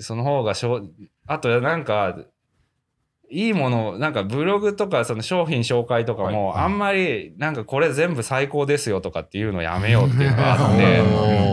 [0.00, 0.82] その方がしょ、
[1.26, 2.18] あとなんか、
[3.32, 6.64] いいもの、なんかブログとかその商品紹介とかも、はい。
[6.64, 10.76] あんまりなんかこれ全部最高ですよとかっていうのやめようっていうのがあっ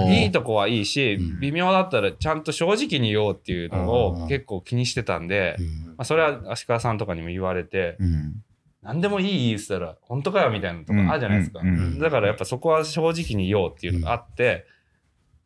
[0.08, 4.24] て、いいとこはいいしうん、微妙だったらちゃんと正直に言おうっていうのうん。
[4.24, 5.66] を結構気にしてたんで、うん。
[5.66, 8.44] まあ、それは足利さんとかにも言われて、うん。
[8.82, 11.62] 何でもいい言ったら、本当かよみたいなとこあるじゃないですか。
[12.00, 14.66] だからやっぱそこは正直に言おうっていうのがあって、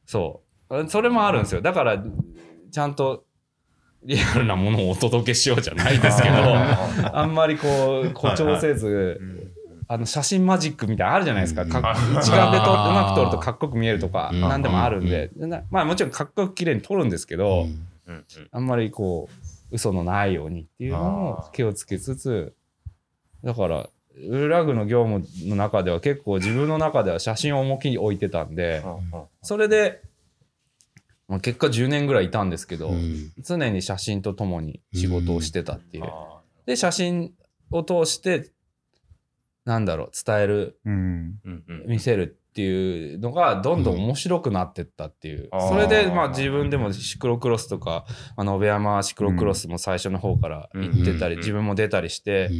[0.06, 0.90] そう。
[0.90, 1.62] それもあるんですよ。
[1.62, 2.04] だから、
[2.72, 3.26] ちゃんと
[4.06, 6.36] リアルなものをお届けしようじゃないですけど、
[7.14, 9.52] あんまりこう、 誇張せず、
[9.88, 11.66] あの写真マジックみたいなのあるじゃないですか。
[11.66, 11.82] かん
[12.18, 14.42] 一眼でとうまく撮るとかっこよく見えるとか、うん。
[14.42, 17.68] 何でもあるんで、なまあもちろんかっこよく綺麗に撮るんですけど、
[18.52, 22.54] あんまりこう、嘘のないようにっていうのも気をつけつつ、
[23.44, 28.84] だから、ウルラグの業務の中では結構自分の中では写真を重きに置いてたんで、
[29.42, 30.02] それで、
[31.34, 33.32] まあ、結果10年ぐらいいたんですけど、うん。
[33.40, 36.04] 常に写真とともに仕事をしてたっていう。
[36.06, 37.34] あで、写真
[37.72, 38.52] を通して、
[39.66, 41.40] なんだろう、伝える、うん。
[41.88, 45.50] 見せるっていうのがどんどん面白くなってったっていう。
[45.52, 45.70] うん。
[45.70, 52.52] それで、まあ自分でもシクロクロスとか、あの、延山シクロクロスも最初の方から行ってたり、うん自分も出たりして、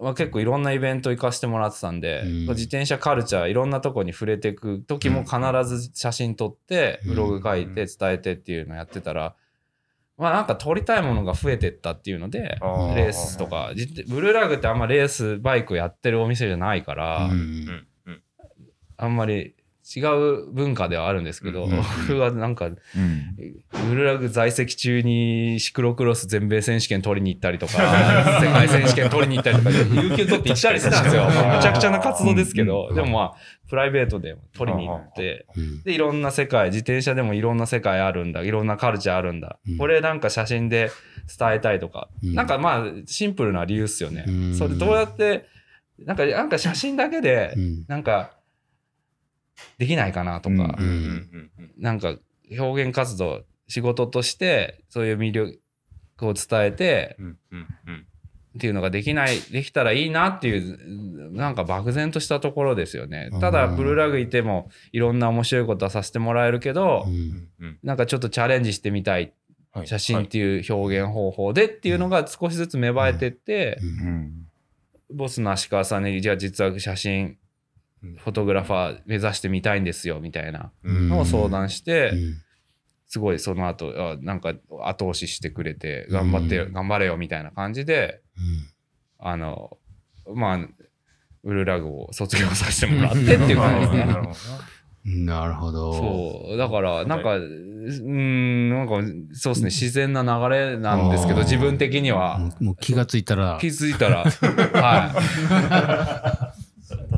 [0.00, 2.46] うんまあ、結構いろんなイベント行かせてもらってたんで、うん。
[2.48, 7.10] 自転車カルチャーいろんなとこに触れていく時も必ず写真撮って、うん。
[7.10, 9.36] ブログ書いて伝えてっていうのやってたら、
[10.16, 17.30] まあなんか撮りたいものが増えてったっていうので、レースとか、じブルーラグってあんまレースバイクやってるお店じゃないから、
[18.98, 19.54] あんまり
[19.92, 21.70] 違う文化ではあるんですけど、うん
[22.06, 22.76] 僕はなんか、うん。
[23.88, 27.72] ブルーラグ在籍中にシクロクロス全米選手権取りに行ったりとか、
[28.40, 31.22] 世界選手権取りに行ったりとか、有給取って行ったりしてたんですよ。
[31.24, 33.34] 確かにむちゃくちゃな活動ですけど、うんでもまあ、
[33.68, 35.82] プライベートで取りに行って、うん。
[35.82, 39.58] で、いろんな世界、自転車でもいろんな世界あるんだ、いろんなカルチャーあるんだ。
[39.68, 39.76] うん。
[39.78, 40.90] これなんか写真で
[41.38, 42.34] 伝えたいとか、うん。
[42.34, 44.24] なんかまあ、シンプルな理由っすよね。
[44.26, 44.54] うん。
[44.54, 45.46] それどうやって、
[45.98, 47.84] なんか、なんか写真だけでう、ん。
[47.88, 48.39] なんか、
[49.78, 50.78] できないかなとか、
[51.78, 52.16] なんか
[52.58, 55.60] 表現活動、仕事としてそういう魅力
[56.22, 57.16] を伝えて
[58.56, 63.30] っていうのができない、できたらいいなっていう、なんか漠然としたところですよね。
[63.32, 63.40] うん。
[63.40, 67.06] ただ、ブルーラグいてもいろんな面白いことはさせてもらえるけど
[67.82, 69.32] なんかちょっとチャレンジしてみたい
[69.72, 69.86] はい。
[69.86, 74.46] 写真っていう表現方法でっていうのが少しずつ芽生えてって、うん。
[75.12, 77.36] ボスの足川さんに、じゃあ実は写真、うん
[78.02, 80.72] フォトグラファー目指してみたいんですよみたいな。
[80.82, 81.08] うん。
[81.08, 82.34] のを相談して、うん。
[83.06, 88.20] すごいその後あなんか後押ししてくれて頑張ってよ、うん頑張れよみたいな感じで
[89.18, 89.78] あの
[90.32, 90.58] まあ
[91.42, 94.04] ウルラグを卒業させてもらってっていう感じで。
[94.34, 94.54] すね。
[95.24, 95.94] なるほど。
[95.94, 96.58] そう。
[96.58, 99.00] だからなんかうーんなんか
[99.32, 102.38] そうですね自然な流れなんですけど自分的には。
[102.38, 103.56] もうもう気がついたら。
[103.60, 106.46] 気、づいたらはい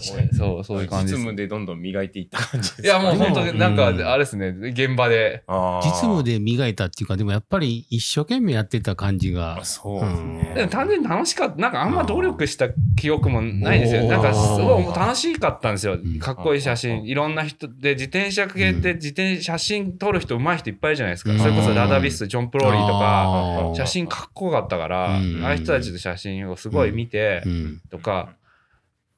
[0.03, 1.21] そうそういう感じです。
[1.21, 5.45] 実務でどんどん磨いていった感じですいやもう本当になんかうんあれですね現場で。
[5.83, 9.59] 実務で磨いたっていうか、でもやっぱり一生懸命やってた感じが。
[9.61, 9.65] あ。
[9.65, 10.53] そうですね。
[10.55, 11.57] でも単純に楽しかった。
[11.57, 14.05] なんかあんま努力した記憶もないんですよ。
[14.05, 15.97] なんかすごい楽しかったんですよ。
[15.97, 16.19] ん。
[16.19, 17.05] かっこいい写うん真。
[17.05, 21.33] いろんな人で自転車系って自転写真撮る人上手い人いっぱいいるじゃないですか。
[21.33, 21.39] うん。
[21.39, 25.45] それこそラダビス、ジョン・プローリーとか、写真かっこよかったから、うん。
[25.45, 27.81] ああいう人たちの写真をすごい見てう、ん。
[27.91, 28.31] とか、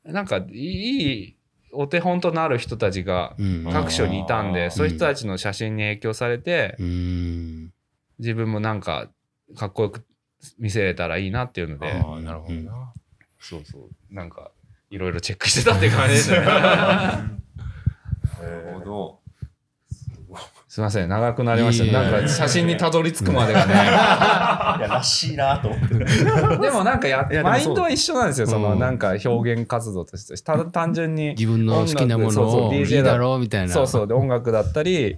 [0.05, 1.37] なんかいい
[1.73, 3.69] お手本となる人たちがうん。
[3.73, 7.73] 各所にいたんで、うんそういう人たちの写真に影響されて、うん。
[8.19, 9.09] 自分もなんか
[9.57, 10.05] かっこよく
[10.59, 11.93] 見せれたらいいなっていうので、
[12.23, 12.93] なるほどな。
[13.41, 14.15] そうそう。
[14.15, 14.53] なんか、
[14.91, 16.39] いろいろチェックしてたって感じですね。
[16.45, 17.29] な
[18.43, 19.24] るほど
[20.75, 22.03] すいません、長くなりました。
[22.03, 23.75] なんか写真にたどり着くまでがね。
[23.77, 25.95] いや、らしいなと思って。
[26.59, 28.49] でもなんかやマインドは一緒なんですよ。
[28.49, 30.35] そのうんなんか表現活動として。
[30.43, 31.29] ただ単純に。
[31.39, 33.73] 自分の好きなものそうそう DJ いだろうみたいな。
[33.73, 34.09] そうそう。
[34.09, 35.17] で、音楽だったり、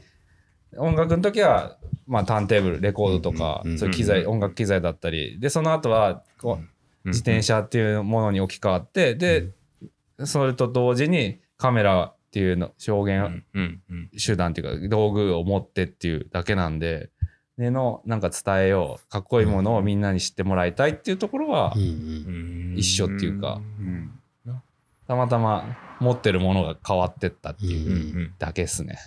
[0.76, 6.59] 音楽の時は、まあ、ターンテーブル、レコードとかそういう機材、音楽機材だったり、で、その後は、こ
[7.07, 9.52] う、自転車っていうものに置き換わって、で、
[10.22, 17.09] それと同時にカメラっていうの表現うんうん手段っていうか道具を持ってっていうだけなんで、
[17.57, 21.89] でのなんか伝えよう、かっこいいものをみんなに知ってもらいたいっていうところはうんうん。
[21.89, 22.74] うん。
[22.76, 24.12] 一緒っていうかうん。
[25.09, 28.99] たまたま持ってるものが変わってったっていうだけですね。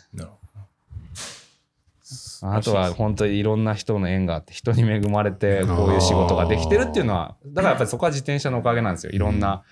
[2.41, 9.11] あとは本当にいろんな人の縁があって人に恵まれてこういう仕事ができてるっていうのはだからやっぱりそこは自転車のおかげなんですよ。
[9.11, 9.63] いろんな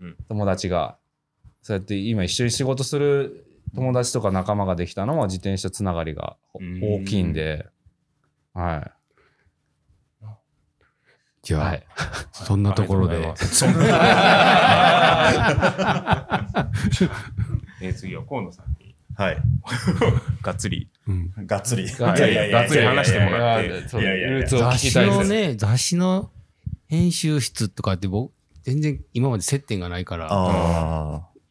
[0.00, 0.16] どうん。
[0.28, 0.96] 友達が
[1.62, 7.66] そうやって今一緒に仕事する友達とか仲間ができたのも自転車つながりがうん大きいんで。
[8.52, 8.92] は
[11.42, 11.86] じゃあ、いはい。
[12.32, 13.34] そんなところで。
[13.36, 13.78] そんな。
[17.80, 18.94] えー次は河野さんに。
[19.16, 19.38] はい。
[20.42, 20.88] がっつり。
[21.08, 21.32] うん。
[21.46, 21.90] がっつり。
[21.90, 22.32] がっつり。
[22.32, 23.66] いやいやいやがっつり話してもらって。
[23.68, 23.70] い
[24.04, 24.46] やいやいや。
[24.46, 25.18] 雑誌きたいです。
[25.18, 26.30] のね、雑誌の
[26.86, 28.32] 編集室とかって僕、
[28.62, 30.28] 全然今まで接点がないから、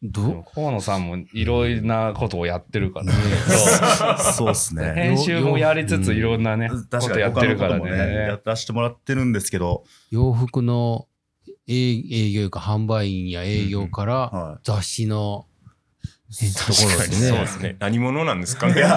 [0.02, 3.12] ども河野さんもいろいろなことをやってるからね。
[4.00, 4.92] あ、 そうですね。
[4.94, 8.40] 編集もやりつついろんなね、こ確かにとやってるからね、やね。
[8.44, 11.06] らせてもらってるんですけど、洋服の
[11.68, 15.51] 営営業か販売員や営業からは雑誌のえ
[16.32, 17.28] ところ確かにですね。
[17.28, 18.88] そうですね何者なんですかね でも、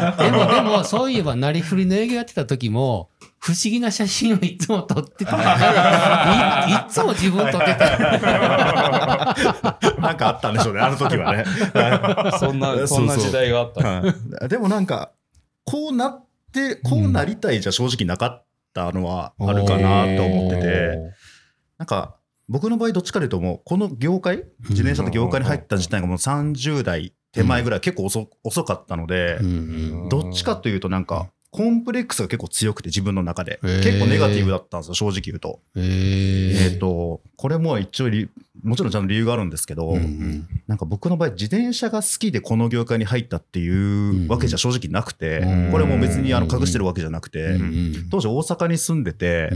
[0.53, 3.09] でも、そういえば、なりふりの営業やってた時も、
[3.39, 5.36] 不思議な写真をいつも撮ってた。
[6.67, 7.86] いいつも自分撮ってた。
[7.86, 7.89] い。
[10.01, 11.45] なんかあったんでしょうね、あの時はね。
[12.39, 13.88] そんな、そんな時代があった。
[13.88, 14.03] は
[14.43, 15.11] いでもなんか、
[15.63, 20.97] こうなって、こうなりたいじゃ正直なかったのはあるかなと思ってて、
[21.77, 22.15] なんか、
[22.47, 33.59] 僕の場合どっちかというともう、この業界、自転車の業界に入った時代がもう30代手前ぐらい結構遅遅かったのでう、んどっちかというとなんか、コンプレックスが結構強くて自分の中で。
[33.61, 35.61] 結構ネガティブだったんですよ、正直言うと。
[35.73, 35.83] うん。
[35.83, 35.88] え
[36.73, 38.29] えっ、と、これも一応理、
[38.61, 39.95] もちろんちゃんと理由があるんですけど、
[40.67, 45.71] なんか僕の場合、自転車が好きでこの業界に入ったっていうわけじゃ正直なくて、うん。
[45.71, 47.57] これも別にあの隠してるわけじゃなくて、
[48.11, 49.51] 当時大阪に住んでて、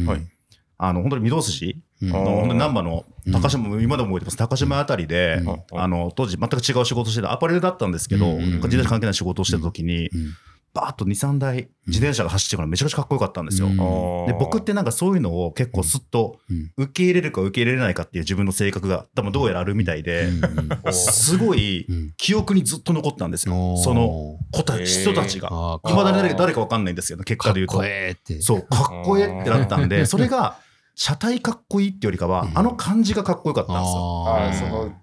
[0.81, 1.75] あの、本当に御堂筋？
[2.01, 2.09] うん。
[2.09, 5.79] の、本当に難波の高島、今でも覚えてます、高島あたりで、うん。
[5.79, 8.31] あの、当時全く違う仕事してた、アパレルだったんですけど、うん。
[8.31, 8.43] うん。
[8.43, 10.33] うん自転車関係ない仕事をしてた時に、うん。
[10.71, 13.67] バーッと2、3台自転車が走ってるからめちゃくちゃかっこよかったんですよ。
[13.67, 14.27] うん。
[14.27, 16.71] で僕ってなんかそういうのを結構すっとうん。
[16.77, 20.29] 受け入れるか受け入れれないかっていう自分の性格が多分どうやらあるみたいで、
[20.91, 22.13] すごいうん。
[22.17, 23.77] 記憶にずっと残ったんですよ。
[23.77, 25.79] その子たち、人たちが。
[25.87, 27.73] いまだに誰誰かわかんないんですけど、結果で言うと。
[27.73, 27.85] かっこ。
[27.87, 28.41] ええって。
[28.41, 30.57] そう、かっこええってなったんで、それが、
[31.01, 34.93] 車体かっこいいってよりかは、うんあの感じがかっこよかったんですよ。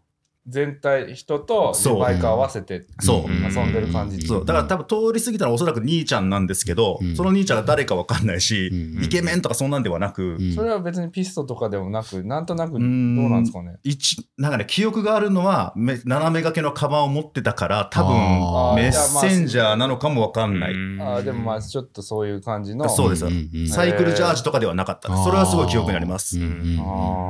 [0.49, 3.31] 全体、人とバイク合わせてそう。
[3.31, 4.27] 遊んでる感じ。
[4.27, 7.17] そう、だから多分通り過ぎたらおそらく兄ちゃんなんですけど、うん。
[7.17, 9.05] その兄ちゃんが誰かわかんないし、うん。
[9.05, 10.55] イケメンとかそんなんではなく、うん。
[10.55, 13.31] それは別にピストとかでもなく、なんとなくどううん。
[13.31, 13.77] なんですかね。
[13.83, 18.15] 一なんかね、記憶があるのは、め斜め掛けのカバンを持ってたから、多分
[18.77, 20.73] メッセンジャーなのかもわかんない。
[20.73, 22.89] あーでもまあちょっとそういう感じの。
[22.89, 23.27] そうです。
[23.69, 25.09] サイクルジャージとかではなかった。
[25.25, 26.39] それはすごい記憶にあります。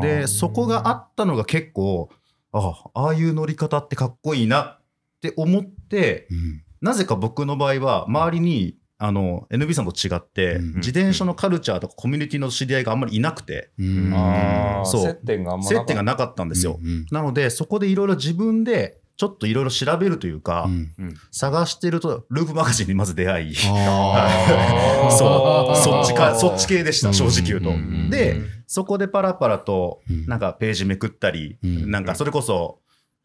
[0.02, 2.10] で、そこがあったのが結構、
[2.56, 4.80] あああいう乗り方ってかっこいいなっ
[5.20, 6.62] て思って、うん。
[6.80, 15.84] なぜか僕の場合は、周りに、あの、NB さんと違って、うん自転車のカルチャーとかコミュニティの知り合いがあんまりいなくて、接点がなか接った。
[15.84, 16.78] 点がなかったんですよ。
[16.80, 17.06] うんうん。
[17.10, 21.14] なので、そこでいろいろ自分で、ちょっといろいろ調べるというか、うん。
[21.32, 23.54] 探してると、ループマガジンにまず出会い、
[25.10, 27.70] そう、そっちか、そっち系でした、正直言うと。
[27.70, 28.10] うんうんうん。
[28.10, 30.26] で、そこでパラパラとう、ん。
[30.26, 31.90] なんかページめくったり、うん。
[31.90, 32.78] なんかそれこそ、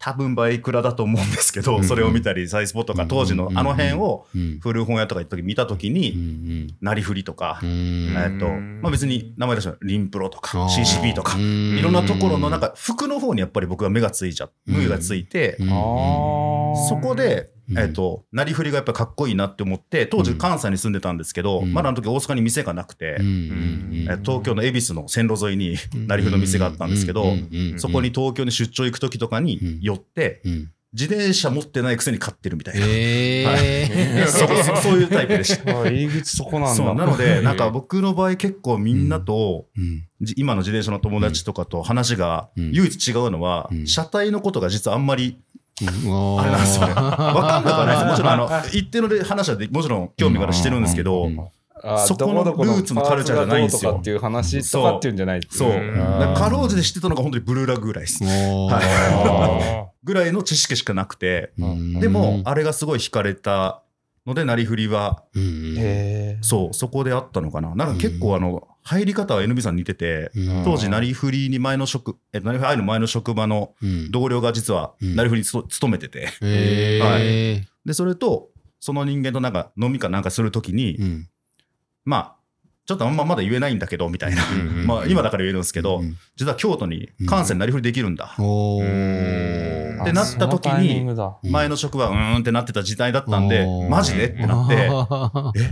[0.04, 4.58] 多分バイクラだと思うんですけど、うんそれを見たり、サイスポとか当時のあの辺をうん。
[4.60, 9.70] 古本屋とか行った時見た時うんに、なりふりとかう、んえっと、まあ別に名前出した。
[9.70, 21.72] らリンプロとか CCP とか、うんいろんなところのなんか服の方にやっぱり僕は目がついちゃ、目がついて、そこで、うんえっと、なりふりがやっぱかっこいいなって思って、当時関西に住んでたんですけど、うん。
[21.72, 27.34] まだあの時大阪に店がなくて、うんうんえ東京の恵比寿の線路沿いになりふりの店があったんですけど、
[27.76, 32.84] そこに東京に出張行く時とかに寄って、うん自転車持ってないくせに買ってるみたいな。
[32.86, 35.80] え そうそうそういうタイプでした。
[35.80, 36.74] あ入り口そこなんだ。
[36.74, 40.04] そうなので、なんか僕の場合結構みんなと、うん。
[40.20, 42.72] じ今の自転車の友達とかと話がうん。
[42.72, 43.86] 唯一違うのは、うん。
[43.86, 45.51] 車体のことが実はあんまりうん
[45.86, 46.60] あれなん。
[46.60, 46.94] ですよね。
[46.94, 48.06] わかんなくはないです。
[48.08, 51.28] もちろん、あの、一定ので話はでもちろん興味からしてるんですけど、
[51.84, 53.96] あそこのルーツのカルチャーじゃないんですよ。
[54.00, 55.70] っていう話とかっていうんじゃないそう。
[55.70, 58.20] かろうじて知ってたのが本当にブルーラグぐらいです。
[58.24, 62.00] あぐらいの知識しかなくて、うん。
[62.00, 63.82] でも、あれがすごい惹かれた
[64.26, 65.24] ので、なりふりは、
[66.40, 67.74] そう、そこであったのかな。
[67.74, 70.64] なんか結構あの、入り方は NB さんに似てて、うん。
[70.64, 74.10] 当時、なりふりに前の職、え、なりふりの前の職場のうん。
[74.10, 75.16] 同僚が実は、うん。
[75.16, 76.26] なりふりに勤めてて、
[77.00, 81.28] はで、それと、その人間となんか飲みかなんかするときに、うん。
[82.04, 82.36] まあ、
[82.84, 84.42] ちょっとあんままだ言えないんだけど、みたいな。
[84.50, 88.34] うんうん まあ、今だから言えるんですけど、うん実は京都に関西なりふりできるんだ。
[88.34, 91.06] ってなった時に
[91.44, 95.62] 前の職場、うーんってなってた時代だったんでマジでってなって、 あー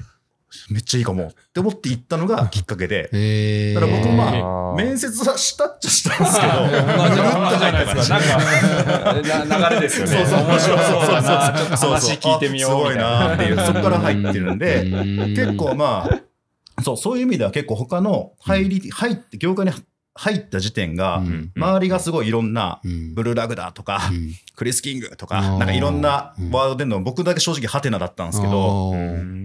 [0.70, 1.28] めっちゃいいかも。
[1.28, 3.74] って思って行ったのがきっかけで、へー。
[3.74, 4.76] だから僕もまあー。
[4.76, 8.18] 面接はしたっちゃしたんですけど、同じ同じじゃないですか。
[8.18, 10.16] なんか、な流れですよね。
[10.16, 10.38] そうそう。
[10.46, 11.52] 面白そうだそうそうな。
[11.60, 12.70] ちょっと話聞いてみよう。
[12.70, 15.34] あすごいなっていう、そこから入ってるんで、うん。
[15.34, 19.72] 結構まあ、そう、そういう意味では結構他の入り、入って、業界に
[20.20, 21.50] 入った時点がう、ん。
[21.56, 23.14] 周りがすごいいろんな、うん。
[23.14, 24.34] ブルーラグだとかう、ん。
[24.54, 25.58] クリス・キングとあか、ー。
[25.58, 26.50] なんかいろんなうん。
[26.50, 28.92] ワードでの僕だけ正直ハテナだったんですけど、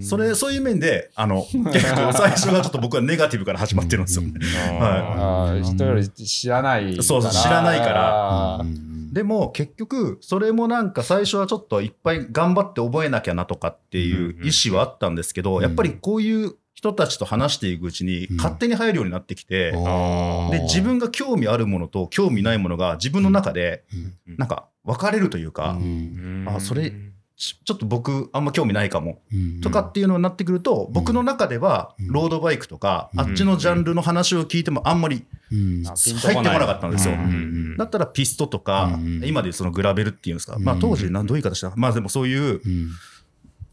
[0.01, 4.26] それ、そういう面で、あの、結構最初がちょっと僕はネガティブから始まってるんですよ。
[4.82, 5.63] あー。
[5.63, 7.03] 人より知らないから。
[7.03, 8.57] そうそう知らないから。
[8.61, 18.38] うんでも結局、それもなんか最初はちょっといっぱい頑張って覚えなきゃなとかっていう意思はあったんですけど、うんやっぱりこういう人たちと話していくうちにうん。
[18.38, 20.51] 勝手に入るようになってきて、あー。
[20.51, 23.86] で、自分が興味あるものと興味ないものが自分の中で
[24.28, 24.36] うん。
[24.38, 26.45] なんか分かれるというか、うん。
[26.47, 26.91] あそれ
[27.38, 29.61] ちちょっと僕あんま興味ないかもうん。
[29.61, 32.07] とかっていうのになってくると、僕の中ではうん。
[32.11, 33.19] ロードバイクとか、うん。
[33.21, 37.13] あっちのジャンルの話を聞いてもあんまり入ってこなかったんですよ。
[37.13, 37.19] うん。
[37.19, 37.78] うん。
[37.78, 39.21] だったらピストとか、うん。
[39.23, 40.63] 今でいうそのグラベルっていうんですか、うん。
[40.63, 41.71] まあ当時何どういう言い方した？
[41.78, 42.89] まあでもそういううん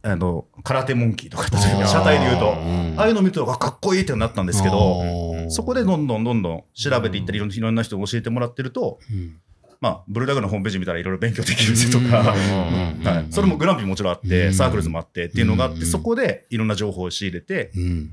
[0.05, 1.87] あの空手モンキーとかあー。
[1.87, 2.95] 車体で言うと、うん。
[2.99, 5.03] ああいうの見るとあかっこいいってなったんですけど、
[5.49, 9.37] そこでどんどんどんどん調べていったりいろんないろんな人に教えてもらってると、うん。
[9.81, 13.05] まあブルーダグのホームページ見たらいろいろ勉強できるぜとか、うん。
[13.05, 14.55] はい、それもグランピーもちろんあって、うん。
[14.55, 15.87] サークルズもあってっていうのがあって、うん。
[15.87, 18.11] そこでいろんな情報を仕入れて、うん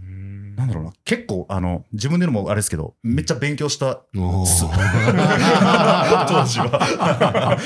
[0.59, 4.01] なんだろうな、結構あの自分でのもあれですけど、めっちゃ勉強した。
[4.13, 4.19] 当
[6.45, 7.57] 時は。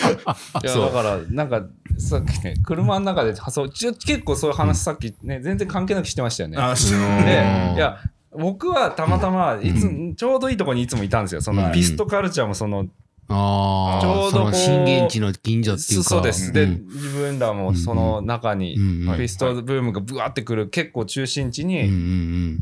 [0.62, 0.86] いやそう。
[0.86, 1.64] だからなんか
[1.98, 6.58] さっきね車の中でそうちょ結構そういう話さっきね全然関係なくしてましたよね。
[6.60, 7.98] あでいや
[8.38, 11.42] 僕はたまたまいつ、うちょうどいいとこにいつもいたんですよ。
[11.42, 12.86] そのはいピストカルチャーもその、
[13.30, 14.02] あー。
[14.02, 16.10] ちょうど震源地の近所っていうか。
[16.10, 16.52] そうです。
[16.52, 16.86] で、ん。
[16.86, 22.60] 自分らもその中に、うんピストブームがブワーってくる結構中心地うんうに、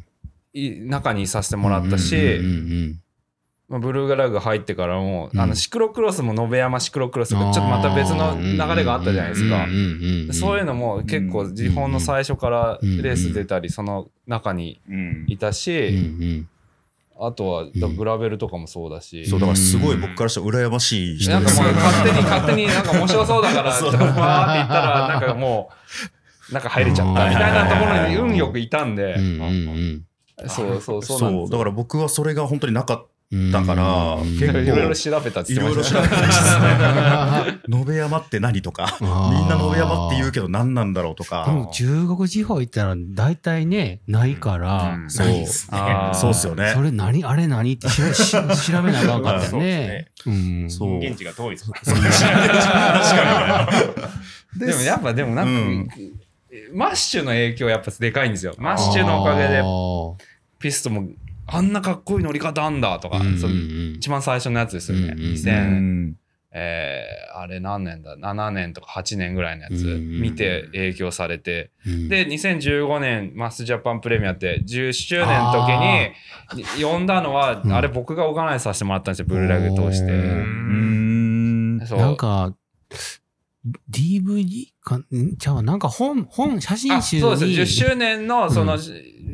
[0.53, 3.01] 中にいさせてもらったうんし、うん
[3.71, 9.65] まあ、ブルーガラグ入ってからも、うんあのシクロクロスも延山シクロクロスがちょっとまた別の流れがあったじゃないですか。
[10.33, 16.45] そういうののも結構日本の最初からレース出たりその中にうんいたし、
[17.17, 25.69] あとはんグラベルとかもそうだし、そうだからすごい僕からしたら羨ましい人なんかもう 勝手に勝手になんか面白そうだから、ちょっとバーって言ったら、なんかも
[26.49, 30.03] う、なんか入れちゃったみたいなところに運よくいたんで、そうそう
[30.49, 36.09] そうなんですそうだから僕はそれが本当になかっだだから結構いろいろ調べたっていろいろ言ってました。
[36.09, 36.09] ね。
[36.09, 36.33] 調べて
[36.83, 37.59] ますね。
[37.79, 39.09] 延べ山って何とか、みん
[39.47, 41.45] な延べ山って言うけど何なんだろうとでか。
[41.47, 45.09] も中国地方行ったら大体ねないから、うん。
[45.09, 45.27] そう。
[45.27, 46.15] 何あー。
[46.17, 46.73] そうっすよね。
[46.75, 46.81] そ。
[46.81, 48.31] れ何あれ何って調べし
[48.69, 50.11] 調べなあかんかったよそうですね。
[50.25, 50.29] う
[50.65, 50.69] ん。
[50.69, 50.99] そう。
[50.99, 51.71] 現地が遠いです。
[54.59, 55.87] ででもやっぱでもなんか、うん。
[56.73, 58.55] マッシュの影響やっぱでかいんですよ。
[58.57, 59.61] マッシュのおかげで
[60.61, 61.07] ピストも
[61.47, 63.93] あんなかっこいい乗り方あんだとか、うんそのうん。
[63.97, 65.13] 一番最初のやつですよね。
[65.13, 66.15] うんうんう2000、ん。
[66.53, 72.09] えーあれ何年だ ?7 年とか8年ぐらいのやつうん見て影響されて、うん。
[72.09, 75.69] で、2015年マッシュジャパンプレミアって10周年の時
[76.77, 77.73] に呼んだのは、うん。
[77.73, 80.11] あれ僕がオーガナイズさせてもらったんですよ、ブルーラグ通して。
[81.95, 82.53] なんか
[83.89, 85.37] DVD かん？
[85.37, 85.61] ちゃうわ。
[85.61, 87.21] なんか本本写真あ集に。
[87.21, 87.83] そうです。
[87.83, 88.79] 10周年のその、うん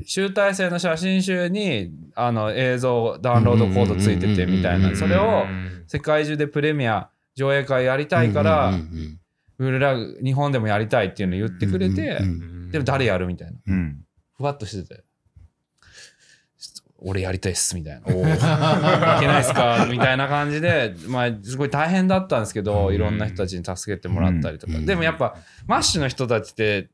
[0.09, 4.95] 集大成の写真集にあの映像ダウンロードコードついててみたいな。
[4.95, 5.43] それを
[5.88, 9.19] 世界中でプレミア上映会やりたいから、うんうん
[9.57, 12.19] ブルーラグ日本でもやりたいっていうのを言ってくれて、
[12.71, 13.57] でも誰やるみたいな。
[13.65, 14.05] うん。
[14.38, 15.03] ふわっとしてて
[16.99, 18.01] 俺やりたいっすみたいな。
[18.01, 19.87] いけないっすか？
[19.89, 22.95] みたいな感じで、まあ、すごい大変だったんですけど、うん。
[22.95, 24.85] いろんな人たちに助けてもらったりとか、うん。
[24.85, 25.35] でもやっぱ
[25.67, 26.89] マッシュの人たちって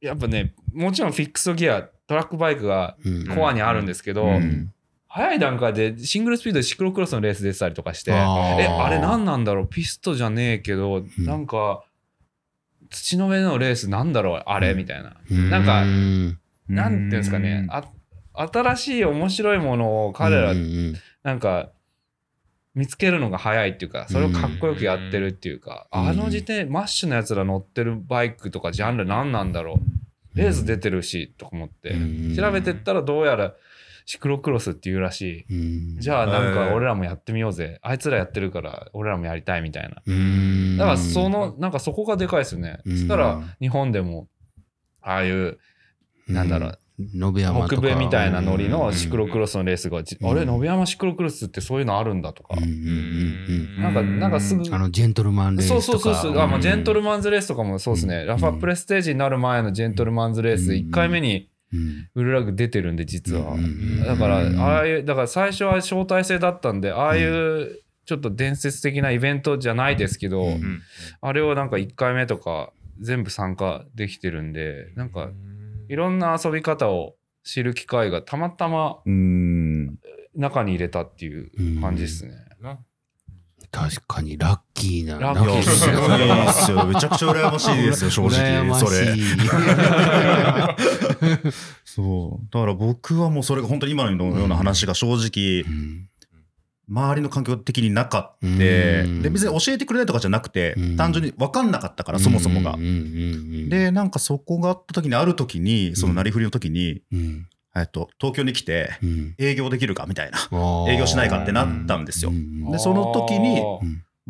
[0.00, 3.28] やっぱねもちろんフィックスギアトラックバイクがうん。
[3.28, 4.72] コアにあるんですけど、うん。
[5.12, 9.68] 早い段階でシングルスピードでシクロクロスのレース出てたりとかして、え、あれ何なんだろう？
[9.68, 11.10] ピストじゃねえけど、ん。
[11.18, 11.82] なんか、
[12.90, 14.42] 土の上のレースなんだろう？
[14.46, 14.74] あれ？
[14.74, 15.16] みたいな。
[15.28, 16.38] うんなんかうん。
[16.68, 17.82] なんていうんですかね、あ
[18.34, 20.54] 新しい面白いものを彼ら
[21.22, 21.70] なんか
[22.74, 30.38] 見つけるのが早いっていうかそれをかっこよくやってるっていうか、うんあの時点マッシュのやつら乗ってるバイクとかジャンル何なんだろう。
[30.38, 31.90] レース出てるしとか思って。
[31.90, 33.54] うん調べてったらどうやら
[34.06, 35.96] シクロクロスっていうらしうん。
[35.98, 37.80] いじゃあなんか俺らもやってみようぜ。
[37.82, 40.02] あいつらやってるから俺らもやりたいみたいな。
[40.06, 40.76] うん。
[40.78, 42.78] だからそのなんかそこがでかいですよね。
[42.84, 42.96] うん。
[42.96, 44.28] そしたら日本でも
[45.02, 45.58] ああいう
[46.28, 46.78] なんだろう
[47.14, 47.76] 延山とか。
[47.76, 50.30] 北米みたいなノリのシクロクロスのレースが、じうん。
[50.30, 56.32] あれ、延山シクロクロスってそういうのあるんだとか、うんうんうんなんか、なんかすぐうん、あのジェントルマンレースそうとかそうそう。
[56.32, 63.52] そう、あまあ、ジェントルマンズレースとかもそうですね、うんラファプレステージになる前のジェントルマンズレース、うん1回目にうんウルラグ出てるんで、実は。
[63.52, 64.60] うんだから、うん。
[64.60, 70.80] ああいう、だから最初は招待制だったんで、ああいうちょっと伝説的なイベントじゃないですけど、うん
[71.20, 75.30] あれをなんか1回目とか全部参加できてるんで、なんか
[75.90, 79.98] いろんな遊び方を知る機会がたまたまうん。
[80.36, 82.30] 中に入れたっていう感じですね。
[83.72, 85.88] 確かにラッキーなラッキーです
[86.70, 86.86] よ。
[86.86, 88.40] めちゃくちゃ羨ましいですよ、正直。
[88.40, 89.16] 羨ましいそれ。
[91.84, 92.46] そう。
[92.52, 96.09] だから僕はもうそれが本当に今のような話が正直、うん
[96.90, 98.46] 周りの環境的になかった。
[98.46, 98.58] うん。
[98.58, 102.76] で、別に教えてくれないとかじゃなくてうん、単純に分かんなかったから、そもそもが。
[103.68, 107.46] で、なんかそこがあった時に、ある時に、そのなりふりの時に、うん。
[107.76, 109.34] えっと、東京に来て、うん。
[109.38, 110.38] 営業できるかみたいな。
[110.88, 112.30] 営業しないかってなったんですよ。
[112.30, 113.60] うんでその時に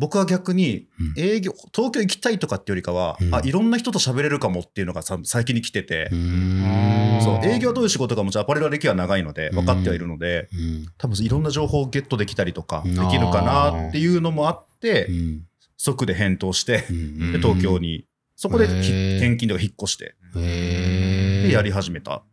[0.01, 1.23] 僕は逆にうん。
[1.23, 3.35] 営業、東京行きたいとかってよりかは、うん。
[3.35, 7.19] あ、いろんな人と喋れるかもっていうのがさ最近に来てて、うん。
[7.21, 10.85] そう、営業はどういう仕事かもちろんアパレルは歴は長いので、分かってはいるので、うん。
[10.97, 12.95] 多分いろんな情報をゲットできたりとか、うん。
[12.95, 15.45] できるかなっていうのもあってう、ん。
[15.77, 17.31] 即で返答して、うん。
[17.31, 22.23] で東京に、そこで転勤とか引っ越して、でやり始めた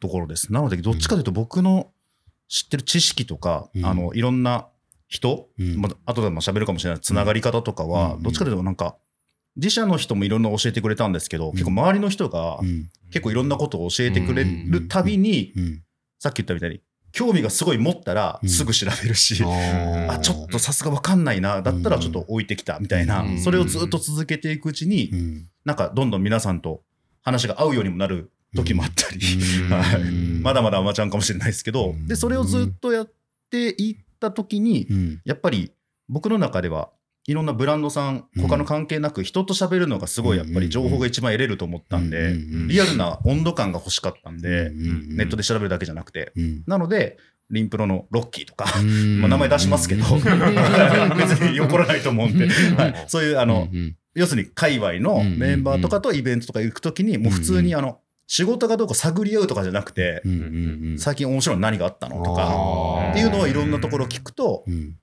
[0.00, 0.52] ところです。
[0.52, 1.92] なので、どっちかというと僕の
[2.48, 3.86] 知ってる知識とか、うん。
[3.86, 4.66] あの、いろんな
[5.12, 5.76] 人、うん。
[5.76, 7.00] まあ後でも喋るかもしれない。
[7.00, 8.96] つながり方とかは、うんどっちかというとなんか、
[9.56, 12.88] 自社の人もいろんな教えてくれたんですけど、結構周りの人がうん。
[13.10, 15.82] 結構いろんなことを教えてくれるたびに、うん。
[16.18, 16.80] さっき言ったみたいに、
[17.12, 18.48] 興味がすごい持ったらうん。
[18.48, 23.38] すぐ調べるし、ああ、ちょっとさすがわかんないな、だったらちょっと置いてきたみたいな、うん。
[23.38, 25.48] それをずっと続けていくうちに、うん。
[25.66, 26.80] なんかどんどん皆さんと
[27.20, 29.20] 話が合うようにもなる時もあったり、
[30.40, 32.06] まだまだアマちゃんかもしれないですけど、うん。
[32.06, 33.12] で、それをずっとやっ
[33.50, 35.20] ていった時に、うん。
[35.24, 35.72] やっぱり
[36.08, 36.90] 僕の中では
[37.26, 38.42] いろんなブランドさん、うん。
[38.42, 46.64] 他の関係なく人と喋るのがすごいやっぱり情報が一番得れると思ったんで、うんリアルな温度感が欲しかったんで、うんネットで調べるだけじゃなくて、うん。
[46.66, 47.18] なので、
[47.50, 49.20] リンプロのロッキーとか、うん。
[49.20, 50.04] まあ名前出しますけど、
[51.16, 60.98] 別に怒らないと思うんで、はい、そういうあの、うん要するに界隈のメンバーとかとイベントとか行くときに、もう普通にあの、仕事がどうか探り合うとかじゃなくてう、んうんうん。
[60.98, 64.96] 最近面白いの何があったのとか、っていうのをいろんなところ聞くと、うん。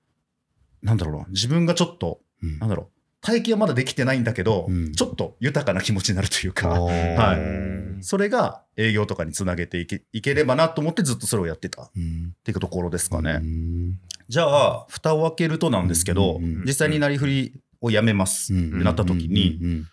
[0.82, 2.60] なんだろうな、自分がちょっと、うん。
[2.60, 2.88] なんだろう、
[3.22, 4.92] 体験はまだできてないんだけど、うん。
[4.94, 8.04] ちょっと豊かな気持ちになるというか、ははい。
[8.04, 12.34] それが営業とかにつなげていけいければなと思ってずっとそれをやってたっうん。
[12.44, 13.40] ていうところですかね。
[13.42, 14.00] うん。
[14.30, 19.88] じゃあ、蓋を開けるとなんですけど、うんうんうん実際になりふりをやめますってなった時に、うん。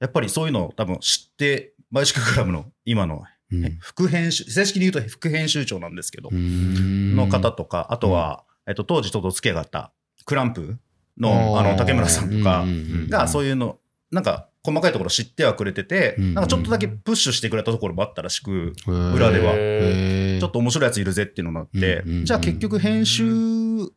[0.00, 3.22] やっぱりそういうのを多分知って、バイシククラブの今の
[3.80, 7.16] 副編集、正式に言うと副編集長なんですけど、うん。
[7.16, 9.94] の方とか、あとは、えっと、当時ちょっとお付き合いがあった
[10.26, 10.76] クランプ
[11.16, 12.66] のあの竹村さんとか
[13.08, 13.78] がそういうの、
[14.10, 16.34] なんか細かいところ知ってはくれてて、うん。
[16.34, 19.54] なんかちょっとだけプッシュしてくれたところもあったらしく、うん裏では。
[19.56, 23.24] へちょっと面白いやついるぜっていうのがあってじゃあ結局編集、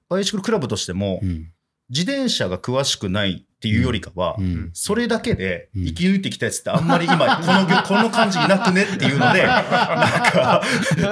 [0.08, 1.52] バイシクルクラブとしてもう、ん。
[1.90, 4.70] 自転車が詳しくないっていうよりかはう、ん。
[4.74, 5.86] それだけでうん。
[5.88, 10.64] 生き抜いてきたやつってあんまり今、この業、この感じいなくねっていうので、 なんか、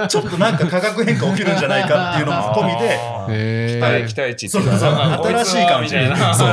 [0.07, 2.97] ちょっとなんか化学変化起きるんじゃないかっていうのも込みで、
[3.29, 4.07] へー。
[4.07, 5.89] 期待期待値ってそうそう新しい感じ
[6.37, 6.45] そ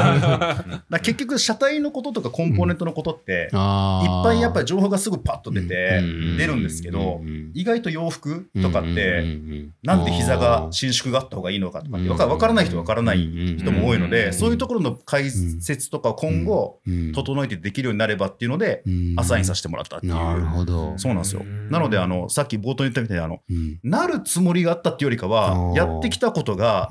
[0.97, 1.01] う。
[1.01, 13.18] 結局、車体のこととかコンポーネントのことって、いっぱいやっぱり情報がすぐパッと出てうん出るんですけどうんうん意外と洋服とかって、うんうんなんで膝が伸縮があった方がいいのかとかわかわからない人はわからない
[13.59, 17.12] 人も多いので、そういうところの解説とかを今後、うん。
[17.12, 19.14] 整えてできるようになればっていうので、うん。
[19.16, 20.14] アサインさせてもらったっていう。
[20.14, 20.99] なるほど。
[20.99, 21.45] そうなんですよ。
[21.70, 23.80] なので、あの、さっき冒頭に言ったみたいに、あの、うん。
[23.82, 26.89] なるつもりがあったっていうよりかはやってきたことが、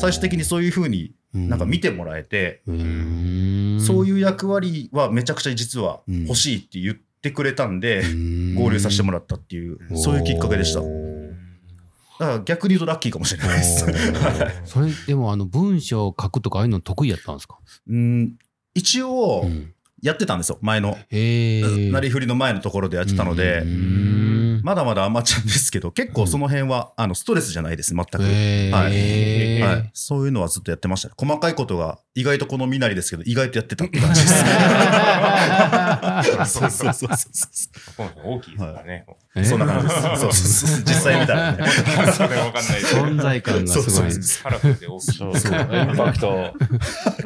[0.00, 8.02] 最終的にそういうふうになんか見てもらえて、そういいう役割はめちゃくちゃ実は欲しいって言ってくれたんで、
[8.56, 10.80] 合流させてもらったっていう、そういうきっかけでした。
[12.18, 13.86] だから逆に言うとラッキーかもしれないです。
[14.64, 17.58] それでもあの文章を書くとかああいうの得意やったんですか、
[17.88, 18.34] うん。
[18.74, 20.58] 一応うん、やってたんですよ。
[20.60, 20.90] 前の。
[20.90, 24.07] なりふりの前のところでやってたので、うん
[24.68, 29.62] まだまだアマちゃんですけど結構その辺はあのストレスじゃないです全く、へえ。
[29.62, 31.08] はい、そういうのはずっとやってました。
[31.08, 34.34] ね細かいことが意外とこの身なりですけど意外とやってたって感じです。
[36.52, 37.28] そうそうそうそ
[38.04, 38.50] う大きい。
[38.50, 39.06] ですからね。
[39.34, 40.02] えそんな感じです。
[40.02, 40.82] そうそうそう。
[40.84, 41.66] 実際見たらね。
[42.12, 42.80] それわかんない。
[42.82, 44.10] 存在感がすごい。
[44.42, 45.12] カラフルで大きい。
[45.12, 45.32] そう。
[45.32, 46.52] インパクト。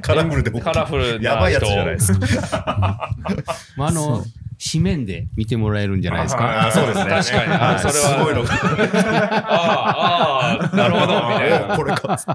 [0.01, 3.17] カラフルでカラフルやばいやつじゃないですか。
[3.77, 4.25] まあ、あの、
[4.71, 6.67] 紙面で見てもらえるんじゃないですか？
[6.69, 7.05] あそうですね。
[7.11, 7.53] 確かに。
[7.53, 8.19] あそれは。
[8.19, 8.43] すごいの。
[8.45, 8.53] が
[9.51, 11.07] ああああなるほど。
[11.07, 11.75] みたいな。
[11.75, 12.17] お これか。
[12.19, 12.35] そ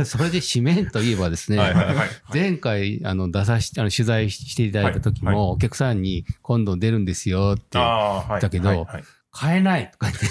[0.00, 0.04] う。
[0.06, 2.08] それで紙面といえばですね、はいはいはい。
[2.32, 5.36] 前回あの出さしあの取材していただいた時も、はい。
[5.36, 8.40] はお客さんに今度出るんですよってああ、はい。
[8.40, 8.78] だけどはい。
[8.78, 10.26] はい買えないとか言って。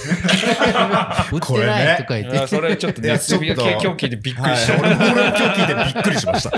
[1.32, 6.50] 売ってないとか言って、それちょっとねちょっと今日聞いてびっくりした、はい俺も今日聞いてびっくりしまし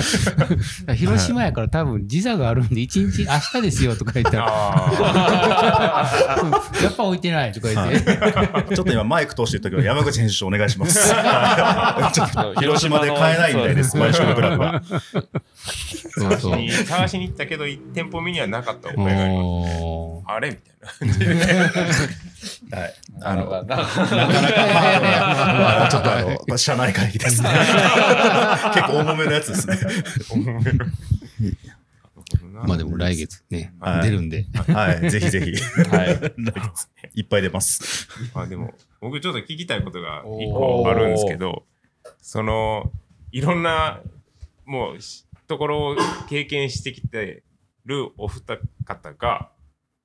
[0.88, 0.94] た。
[0.94, 4.48] 広島やから多分時差があるんで一日明日ですよとか言ったら。
[4.50, 4.92] あ
[6.82, 8.04] やっぱ置いてないとか言っ
[8.68, 11.10] て、ちょっと今マイク通してる時は山口編集長お願いします。
[12.14, 14.82] ちょっと広島で買えないみたいです、毎週のクラブは。
[16.86, 20.24] 探しに行ったけど、店舗見にはなかった覚えがあります。
[20.28, 20.79] あれみたいな。
[22.72, 22.94] はい。
[23.22, 24.16] あの、ななかなか
[25.60, 27.50] まあちょっとあの、社内会議ですね。
[28.74, 29.78] 結構重めのやつですね。
[32.66, 34.46] まあでも来月ね、はい出るんで。
[34.68, 35.54] はい、ぜひぜひ。
[35.90, 38.08] はいいっぱい出ます。
[38.34, 41.64] あでも、僕ちょっと聞きたいことが一個あるんですけど、
[42.22, 42.92] その、
[43.32, 44.02] いろんな、
[44.66, 45.98] もうし、ところを
[46.30, 47.44] 経験してきて
[47.86, 49.50] るお二方が、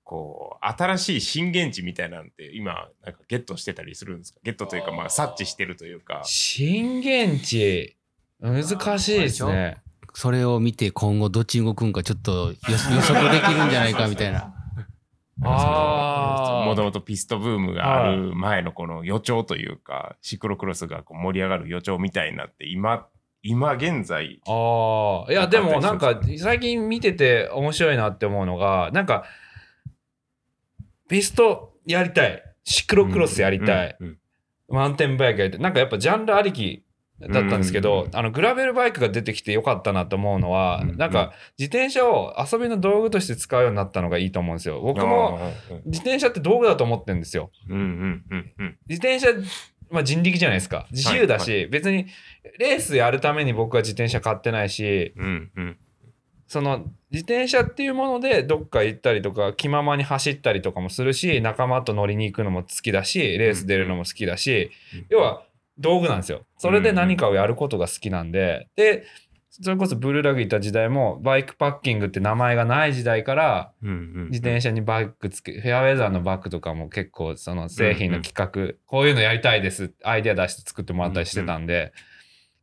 [0.04, 4.40] こう、新しい震源地みたいなんて今、なんかゲットしてたりするんですか？
[4.44, 6.20] ゲットというか、まあ、察知してるというか。
[6.24, 7.96] 震源地
[8.40, 8.62] 難
[8.98, 9.78] しいですね。
[10.12, 14.54] それを見て今後どっちに動くんかちょっと予予測できるんじゃないかみたいな。
[15.42, 16.64] あー。
[16.66, 23.06] もともとピストブームがある前のこの予兆というか、シクロクロスがこう盛り上がる予兆みたいになって、今、
[23.42, 29.24] 今現在、ああ、いや、でもなんか最近見てて面白いなって思うのが、なんか、
[31.08, 33.96] ピストやりたい、シクロクロスやりたい、
[34.68, 36.84] マウンテンバイクやりたい、なんかやっぱジャンルありき
[37.20, 44.80] だったんですけど、うんあのグラベルバイクが出てきてよかったなと思うのは、うんなんか自転車を遊びの道具として使うようになったのがいいと思うんですよ。
[44.80, 45.38] 僕も
[45.86, 47.50] 自転車って道具だと思ってるんですよ。
[47.68, 49.28] 自転車、
[49.90, 50.86] まあ、人力じゃないですか。
[50.90, 52.06] 自由だし、別に
[52.58, 55.76] レースやるために僕は自転車買ってないし、うんうん
[56.54, 65.42] その自転車っていうものでどっか行ったりとか気ままに走ったりとかもするし仲間と乗りに行くのも好きだしレース出るのも好きだし、うん要は
[65.78, 66.42] 道具なんですよ。
[66.58, 69.04] それで何かをやることが好きなんで、で
[69.50, 78.32] それこそブルーラグいた時代もバイクパッキングって名前がない時代から自転車にバッグつけフェアウェザーのバッグとかも結構その製品の企
[78.70, 81.92] 画、こういうのやりたいですアイデア出して作ってもらったりしてたんで、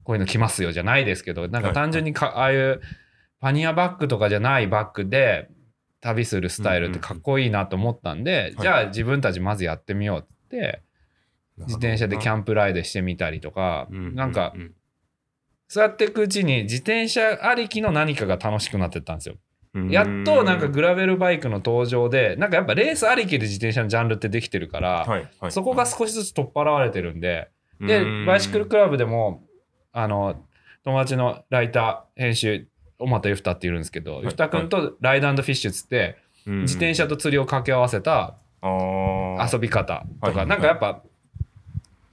[0.06, 2.82] こういうの来ますよじゃないですけどなんか単純にか、ああいう
[3.42, 5.50] パニアバッグとかじゃないバッグで
[6.00, 10.82] 旅するスタイルってかっこいいなと思ったんで、うんじゃあ自分たちまずやってみようって
[11.58, 14.54] 自転車でキャンプライドしてみたりとか、なんか
[15.68, 19.36] そうやっていくうちに自転車ありきの何かが楽しくなってったんですよ。
[19.90, 25.52] やっとなんかグラベルバイクの登場でなんかやっぱレースありきで自転車のジャンルってできてるから、はいはい。
[25.52, 29.44] そこが少しずつ取っ払われてるんで、でバイシクルクラブでも
[29.94, 30.44] あの
[30.84, 32.68] 友達のライター編集
[33.02, 34.24] 小俣ゆふたっているんですけど、い。
[34.24, 40.48] ゆふたくんとライドフィッシュっつって、自転車車と釣りを掛け合わせた遊び方とか、はい。
[40.48, 41.04] なんかやっぱ、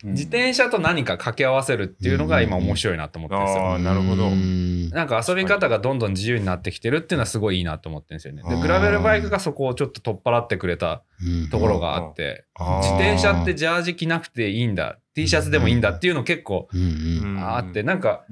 [0.05, 3.64] 自転車と何か掛け合わせるっていうのが今面白いなと思ってるんですよ。
[3.64, 4.26] ああなるほど。
[4.26, 4.90] うん。
[4.90, 8.42] なんか遊び方がどんどん自由になってきてるっていうのはすごいいいなと思ってるんですよね。
[8.49, 11.51] でグラベルバイクがそこをちょっと取っ払ってくれたうん。
[11.51, 12.44] ところがあって、
[12.80, 16.68] 自転車ってジャージ着なくていいんだ T シャツでもいいんだっていうの結構
[17.40, 18.24] あってなんか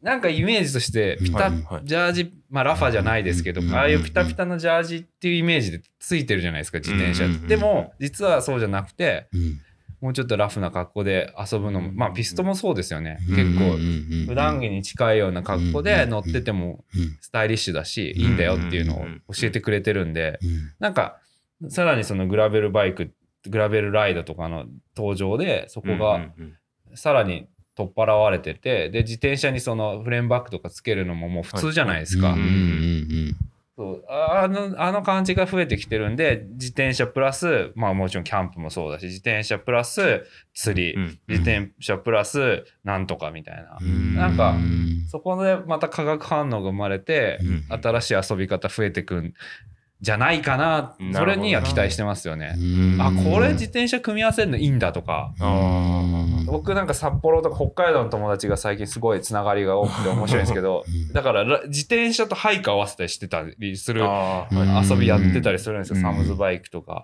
[0.00, 1.50] なんかイメージとしてピタ
[1.82, 3.74] ジャージまあラファじゃないですけどうん。
[3.74, 7.24] ああいうピタピタのジャージっていうイメージでついてるじゃないですか自転車。
[7.24, 7.48] うん。
[7.48, 9.58] でも実はそうじゃなくてうん
[10.04, 13.20] もうちょっとラフな格好で遊ぶのもまあピストもそうですよね。
[13.26, 20.38] うん結構うん普段着に近いような格好で乗っててもうんスタイリッシュだしいいんだよっていうのを教えてくれてるんで。
[20.42, 20.72] うん。
[20.78, 21.16] なんか
[21.70, 23.14] さらにそのグラベルバイク
[23.48, 26.26] グラベルライドとかの登場でそこが
[26.94, 33.36] さらに取っ払われててで自転車にそのフレームバックとかつけるのももう普通じゃないですか、うんうんうん
[33.76, 44.14] そうああのあの感じが増えてきてるんで自転車プラスまあもちろんキャンプもそうだし自転車プラス釣り、うん自転車プラスなんとかみたいな、うん。
[44.14, 44.54] なんか
[45.10, 47.82] そこでまた化学反応が生まれて、うん。
[47.82, 49.34] 新しい遊び方増えてくん
[50.04, 52.54] じゃないかなそれには期待してますよね。
[52.58, 53.00] うん。
[53.00, 55.32] あこれ自転車組み合わせるのいいんだとか。
[55.40, 56.02] あ
[56.44, 60.84] 僕なんか札幌とか北海道の友達が最近すごいつながりが多くて面白いんですけど
[61.14, 63.94] だからら自転車とハイク合わせたりしてたりすー。
[63.94, 66.02] る遊びやってたりするんですよ、うん。
[66.02, 67.02] サムズバイクとか。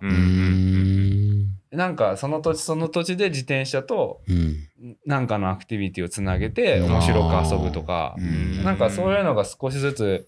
[1.72, 4.56] なんかその土地その土地で自転車とうん。
[5.06, 8.62] なんかのアクティビティをつなげて面白く遊ぶとか、うん。
[8.62, 10.26] なんかそういうのが少しずつ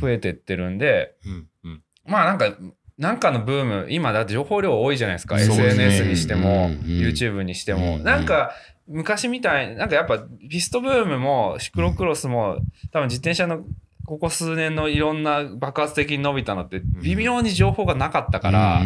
[0.00, 1.48] 増えてってるんで、うん。
[1.64, 2.56] うんまあなんか、
[2.98, 5.36] なんかのブーム、今だって情報量多いじゃないですか。
[5.36, 5.42] ね。
[5.42, 7.96] SNS にしても、うん YouTube にしても。
[7.96, 8.24] うんなん。
[8.24, 8.52] か、
[8.88, 12.58] 昔みたい、なんかやっぱピストブームもシクロクロスも、
[12.92, 13.64] 多分自転車の
[14.06, 18.82] ここ数年のいろんな爆発的に伸びたのって、微妙に情報がなかったから、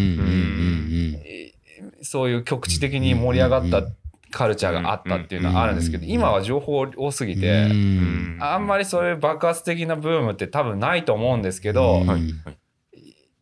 [2.03, 3.83] そういう局地的に盛り上がった
[4.31, 8.39] カルチャーがあったっていうのはあるんですけど、今は情報多すぎうんて、うん。
[8.41, 12.03] あんまりそういう爆発的なブームって多分ないと思うんですけど、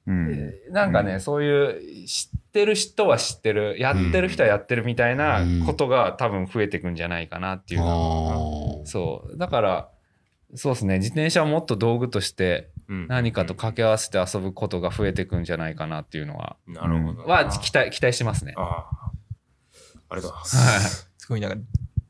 [0.09, 0.27] うん。
[0.27, 8.35] はいはいうんなんかね、そういう知ってる人は知ってる、やってる人はやってるみたいなことが多分増えてくんじゃないかなっていうのは。
[8.35, 8.87] あー。
[8.87, 9.39] そう。
[9.39, 9.91] だから、
[10.55, 13.07] そうですね、自転車をもっと道具としてうん。
[13.07, 17.35] 何かと掛け合わせて遊ぶことが増えてくんじゃないかなっていうのは、なるほどな。
[17.35, 18.55] は期待、期待してますね。
[18.57, 19.13] ああ。
[20.11, 21.11] ありがとうございます。
[21.19, 21.59] すごいなんか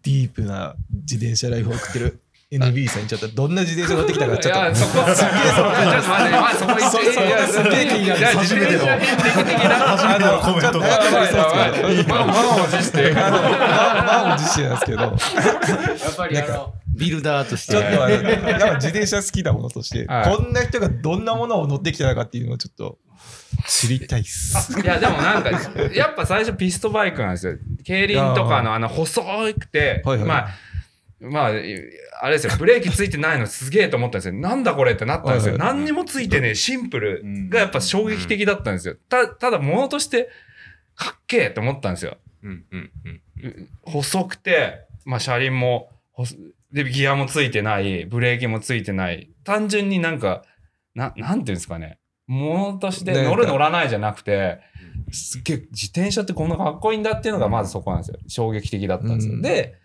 [0.02, 2.20] ディープな自転車ライフを送ってる
[2.50, 8.24] NB さんにちょっとどんな自転車乗ってきたかちょっといや、そこ、すげえ、そこ、ちょっと待って、まあ、そこ行って、いや、すげえ気になる。
[8.24, 8.80] 初めての
[10.40, 10.86] コメントが
[12.08, 13.12] 満を持して。
[13.12, 18.06] まあ満を持してなんですけどやっぱりあのビルダーとしてちょっと
[18.76, 22.98] 自転車好きなものとして、はいこんな人がどんなものを乗ってきたのかっていうのをちょっと
[23.66, 24.80] 知りたいっす。
[24.80, 25.50] いや、でもなんか、
[25.92, 27.54] やっぱ最初ピストバイクなんですよ。
[27.84, 29.22] 競輪とかのあの細
[29.54, 30.48] くて、まあ、
[31.20, 34.34] まあ、あれですよ、ブレーキついてないのすげえと思ったんですよ。
[34.40, 35.58] なんだこれってなったんですよ。
[35.58, 38.96] 何にもついてねえ、シンプルがやっぱ衝撃的だったんですよ。
[39.08, 40.30] たただ、物として
[40.94, 42.18] かっけえと思ったんですよ。
[42.42, 42.90] うんうん
[43.42, 43.68] うん。
[43.82, 46.36] 細くて、まあ、車輪も細、
[46.72, 49.30] で、ギアもついてない、ブレーキもついてない。
[49.44, 50.44] 単純になんか、
[50.94, 51.98] ななんていうんですかね。
[52.26, 54.60] 物として乗る乗らないじゃなくて、
[55.10, 58.18] すっげえ自転車ってこんなかっこいいんだっていうのがまずそこなんですよ。
[58.28, 59.34] 衝撃的だったんですよ。
[59.34, 59.76] うんで、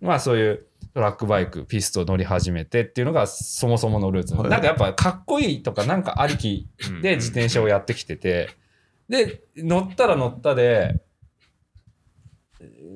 [0.00, 0.66] まあそういう
[0.96, 4.34] トラックバイク、ピスト乗り始めてっていうのがそもそものルーツ。
[4.34, 4.48] はい。
[4.48, 6.70] なんかやっぱかっこいいとかなんかありき
[7.02, 8.48] で自転車をやってきてて、
[9.06, 11.02] で、乗ったら乗ったで、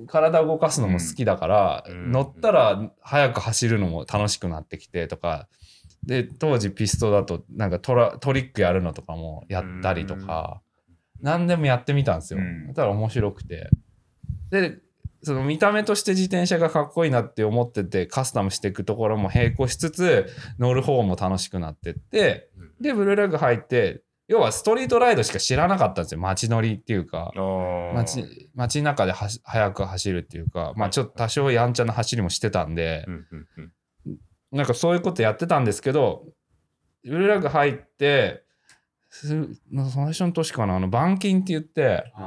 [0.06, 2.10] 体を動かすのも好きだから、うん。
[2.10, 5.46] 乗ったら速く走るのも楽しくなってきてとか、
[6.02, 10.62] で、当時ピストだとなんかトラトリックやるのとかもやったりとか、
[11.20, 12.40] 何でもやってみたんですよ。
[12.40, 12.68] うん。
[12.68, 13.68] だから面白くて。
[14.48, 14.78] で、
[15.22, 20.26] その見た目として自転車がかっこいいなって思っててカスタムしていくところも並行しつつ
[20.58, 22.48] 乗る方も楽しくなってって
[22.80, 27.32] でブルーラグ入って要はストリートライドしか知らなかったんですよ街乗りっていうか。
[27.94, 33.04] 街街の中で速く走るっていうかまあちょっと多少やんちゃな走りもしてたんで
[34.52, 36.24] なんかそういうことやってたんですけど
[37.04, 38.49] ブルーラグ入ってす
[39.10, 39.30] 最
[40.06, 40.76] 初の年かな？
[40.76, 42.22] あの板金って言ってあ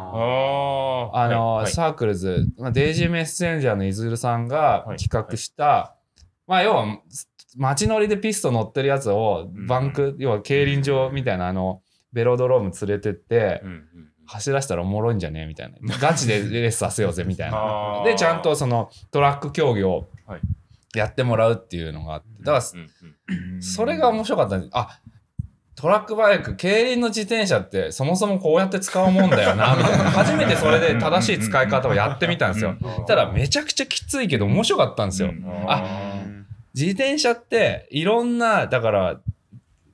[1.13, 1.71] ああの、はい。
[1.71, 5.95] サークルズ、まあ、デイジーメッセンジャーのいずるさんがはい企画した、
[6.45, 6.99] まあ要は
[7.55, 11.81] 街乗りでピスト乗ってるやつをバンク、要は競輪場みたいなあの
[12.11, 13.85] ベロドローム連れてって、うんうん
[14.25, 15.41] 走らせたらおもろいんじゃね？
[15.41, 15.97] えみたいな。
[15.97, 18.03] ガチでレースさせようぜみたいな。
[18.07, 20.41] でちゃんとそのトラック競技をはい。
[20.95, 22.27] やってもらうっていうのがあって。
[22.41, 23.61] だからうんうん。
[23.61, 24.69] それが面白かったんです。
[24.73, 25.01] あ
[25.83, 30.11] トラックバイク競輪の自転車ってそもそもこうやって使うもんだよなみたいな。
[30.15, 32.77] 初めてそれで正しい使い方をやってみたんですよ。
[33.05, 35.33] ただめちゃくちゃきついけど面白かったんですよ。
[35.67, 35.83] あ
[36.73, 39.19] 自転車っていろんなだから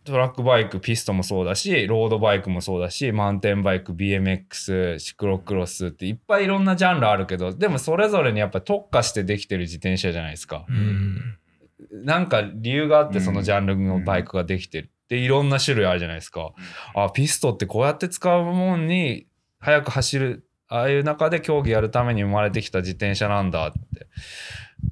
[0.03, 10.65] トラックバイクピストもそうだしロードバイクもそうだしマウンテンバイク BMX シクロクロスっていっぱいいろんなジャンルあるけどでもそれぞれにやっぱ特化してできてる自転車じゃないですか。
[10.69, 11.37] うん。
[12.03, 14.91] なんか理由があってそのジャンルのバイクができてる。
[15.09, 16.53] でいろんな種類あるじゃないですか。
[16.95, 19.27] あピストってこうやって使うもんに
[19.59, 24.07] 速く走るああいう中で競技やるために生まれてきた自転車なんだって。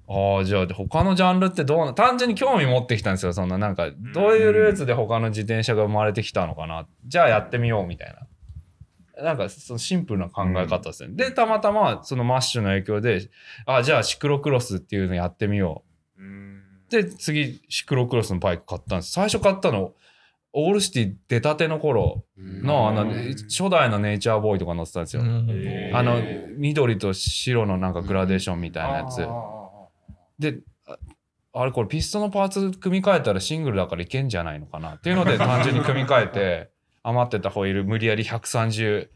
[0.09, 3.33] ああじゃあ他のジャンルってどうな単純に興味持ってきたんですよ。
[3.33, 6.87] そんななんかどういうルーツで他の自転車が生まれてきたのかな。
[7.05, 8.15] じゃあやってみようみたい
[9.17, 9.23] な。
[9.23, 13.29] なんかそのシンプルな考え方ですね、でたまたまそのマッシュの影響で
[13.65, 15.83] あじゃあシクロクロスっていうのやってみよ
[16.17, 16.21] う。
[16.21, 16.63] うん。
[16.89, 19.11] で次シクロクロスのバイク買ったんです。
[19.11, 19.93] 最初買ったの
[20.53, 23.13] オールシティ出たての頃のあの
[23.49, 25.21] 初代のネイチャーボーイとか乗ってたんですよ。
[25.21, 26.21] あの
[26.57, 29.27] 緑と白のなんかグラデーションみたいなやつ。
[30.39, 30.97] であ
[31.53, 36.69] あれこれピストのパーツ組み替えたらシングルだからいけんじゃないのかなっていうので単純に組み替えて
[37.03, 39.09] 余ってたホイール無理やり130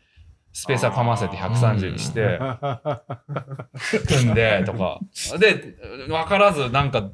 [0.53, 2.39] スペーサーかませて130にして
[4.07, 4.99] 組んでとか。
[5.39, 5.75] で
[6.07, 7.09] 分からずなんか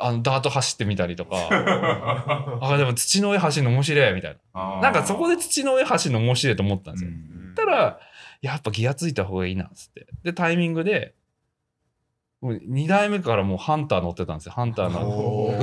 [0.00, 1.36] あのダート走ってみたりとか。
[2.60, 4.80] あでも土の上走るの面白いみたいな。
[4.80, 7.10] なんかそこで土の上走るの面白いと思ったんですよ。
[7.10, 7.98] ったら
[8.42, 10.06] やっぱギアついた方がいいなっつって。
[10.22, 11.14] でタイミングで
[12.40, 14.52] もう2代目からもうハンター乗ってたんですよ。
[14.52, 15.54] ハンターの。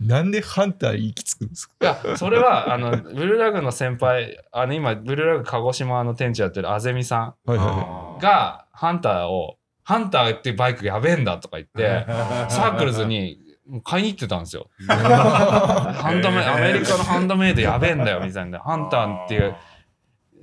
[0.00, 1.74] なんでハンター行き着くんですか？
[1.80, 9.57] いやそれはあのブルーラグの先輩あの今ブルーラグ鹿児島の店長やってるあぜみさはいはんがハンターを
[9.88, 12.04] ハンターってバイクやべえんだとか言って
[12.52, 13.38] サークルズに
[13.84, 14.68] 買いに行ってたんですよ。
[14.86, 19.54] ハンドメアメリカのハンドメイドやべえんだよみたいなハンターっていう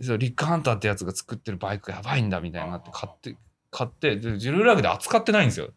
[0.01, 3.35] そうリック・ハンターってやつが作ってるバイクやばいんだみたいになって買って
[3.71, 5.69] 買ってでジルーラグで扱ってないんですよ。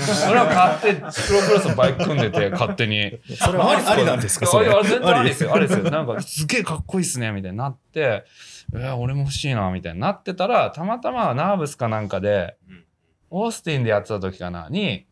[0.00, 3.20] それは買ってスクロークロスのバイク組んでて勝手に。
[3.36, 4.68] それはありなんですかそれ？
[4.68, 5.54] あれあれ全然ありですよ。
[5.54, 5.90] ありですよ。
[5.90, 8.24] なんかすげえかっこいいっすねみたいになって、
[8.74, 12.56] えー俺も欲しいなみたいになってたらたまたまナーブスかなんかで
[13.34, 15.06] オースティンでやってた時かなに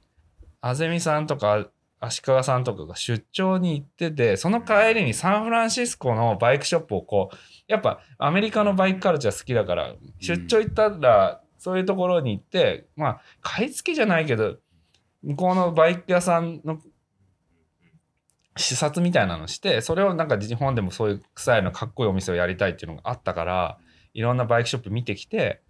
[0.61, 1.67] あぜみさんとか
[2.01, 14.57] 足利さんとかが出張に行っててその帰りにサンフランシスコのバイクショップをこうやっぱアメリカのバイクカルチャー好きだから出張行ったらそういうところに行ってまあ買い付けじゃないけど
[15.23, 16.79] 向こうのバイク屋さんの
[18.57, 23.79] 視察みたいなのしてそれをなんか日本でもそういう臭いのかっこいいお店をやりたいっていうのがあったから
[24.15, 25.63] いろんなバイクショップ見てきて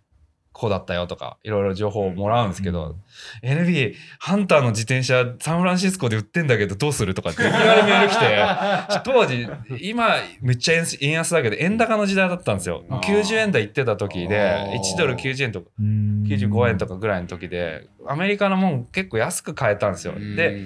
[0.53, 2.97] こうだったよとかいろいろ情報をもらうんですけど、
[3.43, 8.45] NB ハンターの自転車サンフランシスコで売ってんだけどどうするとかっていきなりメール来て
[9.05, 9.49] 当時
[9.81, 12.85] 今めっちゃ円円安だけど円高の時代だったんですよ。
[12.89, 15.83] 90円台行ってた時で1ドル90円とかい。
[15.83, 20.15] 95円とかぐらいの時でアメリカのもん結構安く買えたんですよ。
[20.15, 20.61] で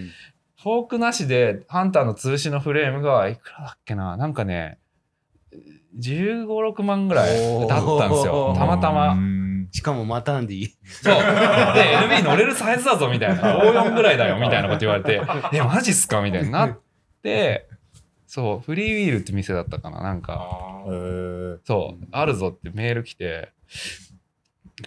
[0.63, 4.17] フォークなしでハンターの通しのフレームがいくらだっけな？
[4.17, 4.79] なんかね
[5.99, 8.55] 15、6万ぐらいだったんですよ。
[8.57, 9.17] たまたま。
[9.75, 10.71] しかもマタンディ。
[11.03, 11.15] そう。
[11.17, 13.59] で、LB 乗れるサイズだぞみたいな。
[13.61, 15.21] 54ぐらいだよみたいなこと言われて、
[15.53, 16.79] え、マジっすかみたいになっ
[17.25, 17.67] て、
[18.25, 20.39] そう、フリーウィールって店だったかななんか、
[21.65, 23.51] そう、あるぞってメール来て、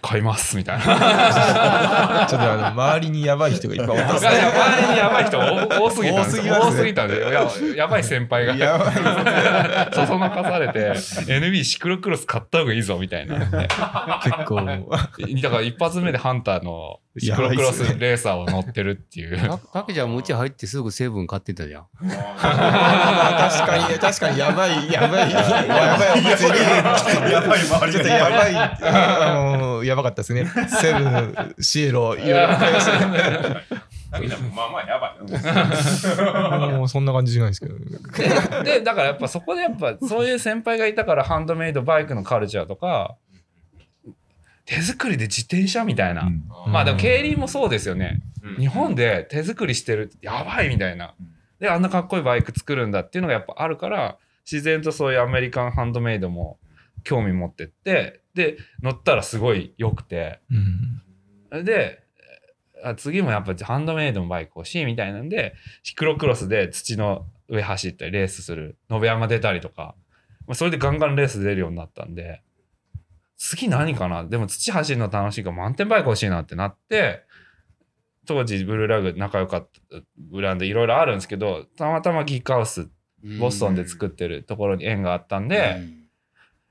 [0.02, 0.84] 買いますみたいな。
[2.28, 6.60] ちょっとあの周りにやばい人がいっぱいおった周りにやばい人多 多すぎたんです多すぎます。
[6.60, 8.54] ね多すぎたんでややばい先輩が。
[8.54, 9.94] やばい。
[9.94, 13.38] そそのかされて NB シクロクロス買った方がいいぞみたいな。
[13.38, 13.68] で
[14.24, 14.56] 結構。
[14.60, 19.38] だから一発目でハンターのシクロクロスレーサーを乗ってるっていう。
[19.40, 21.86] たたけちゃんもうち入ってすぐセブン買ってたじゃん。
[22.06, 25.30] 確かに確かにやばいやばい。
[25.30, 25.42] や
[25.98, 26.58] ばいお祭り
[27.32, 28.54] やばい周りちょっとやばい。
[28.82, 30.46] あのやばかったですね。
[30.80, 32.56] セブンシエロ いろいろ。
[32.56, 33.16] 買いましたね
[34.54, 36.78] まあまあやばいな。
[36.78, 38.64] もうそんな感じじゃないですけど。
[38.64, 43.16] でだからやっぱそこでやっぱそういう先輩がいたからハンドメイドバイクのカルチャーとか
[44.68, 46.30] 手作りで自転車みたいな、
[46.66, 48.20] まあでも競輪もそうですよね、
[48.58, 51.14] 日本で手作りしてるやばいみたいな。
[51.58, 54.18] で、あんなかっこいいバイク作るんだっていうのがやっぱあるから、
[54.50, 56.58] 自然とそういうアメリカンハンドメイドも
[57.02, 60.40] 興味持ってって、で、乗ったらすごい良くて、
[61.52, 61.64] うん。
[61.64, 62.02] で、
[62.82, 69.96] あ次もやっぱハンドメイドのバイク欲しいみたいなんで、シクロクロスで土の上走ったりレースする、延山出たりとか、
[70.46, 72.42] まあ、それでガンガンレース出るようになったんで、
[73.36, 74.24] 次何かな？
[74.24, 77.24] でも土走るの楽しいからマウンテンバイク欲しいなってなって、
[78.26, 82.88] 当時ブルーラグ仲良かったブランドいろいろあるんですけど、たまたまギークハウス、
[83.40, 85.82] ボストンで作ってるところに縁があったんで、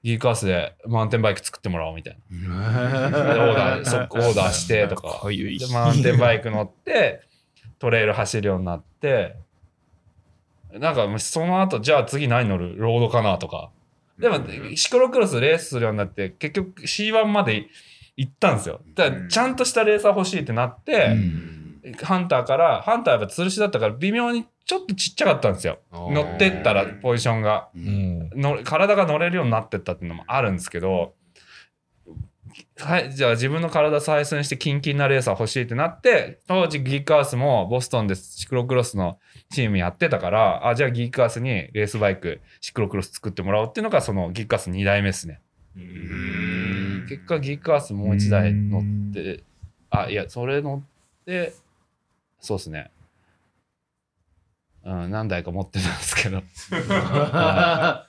[0.03, 3.09] ギークハウスでマウンテンバイク作ってもらおうみたいな。
[3.09, 5.19] でオーダー、即オーダーしてとか。
[5.21, 7.21] か、ゆいでマウンテンバイク乗って、
[7.79, 9.35] トレイル走るようになって、
[10.71, 12.77] なんかその後、じゃあ次何乗る？
[12.77, 13.71] ロードかなとか。
[14.19, 14.39] でも、
[14.75, 17.67] シクロクロスレースするようになって、結局 C1 まで
[18.15, 18.81] 行ったんですよ。
[18.95, 21.15] だから、ちゃんとしたレーサー欲しいってなって、
[22.03, 25.79] ハンターから、ハンターやっぱ吊るしだったから微妙にちょっとちっちゃかったんですよ。
[25.91, 27.69] 乗ってったらポジションが。
[27.73, 28.29] うん。
[28.35, 31.13] の体が乗れるようになってったっていうのもあるんですけど、
[32.79, 39.19] はい、じゃあ自分の体採寸してキンキンなレーサー欲しいってなって当時ギークハウスもボストンでシクロクロスの
[39.51, 45.39] チームやってたからあじゃあギークハウスにレースバイクシクロクロス作ってもらおうっていうのがそのギークハウス2代目ですね。
[47.07, 49.43] 結果ギークハウスもう1台乗って
[49.89, 51.53] あいやそれ乗って
[52.39, 52.91] そうですね
[54.87, 56.41] うん、何台か持ってたんですけど。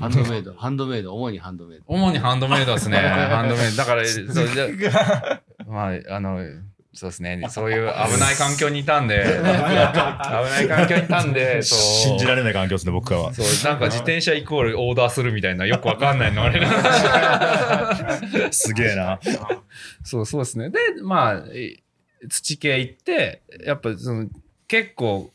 [0.00, 1.84] ハンドメイド、ハンドメイド、主にハンドメイド。
[1.86, 2.98] 主にハンドメイドですね。
[2.98, 3.76] ハンドメイド。
[3.76, 4.68] だから、そうじゃ
[5.66, 6.40] まあ、あの、
[6.92, 7.44] そうですね。
[7.48, 11.78] そういう危ない環境にいたんで、危ない環境にいたんで、そう。
[11.78, 13.34] 信じられない環境ですね、僕らは。
[13.34, 16.60] そう、なんか自転車イコールオーダーするみたいな、よくわかんないの、あれ。
[18.52, 19.20] すげえな。
[20.02, 20.70] そうそうですね。
[20.70, 21.82] で、まあ、い
[22.28, 24.26] 土系行って、やっぱその
[24.66, 25.32] 結構、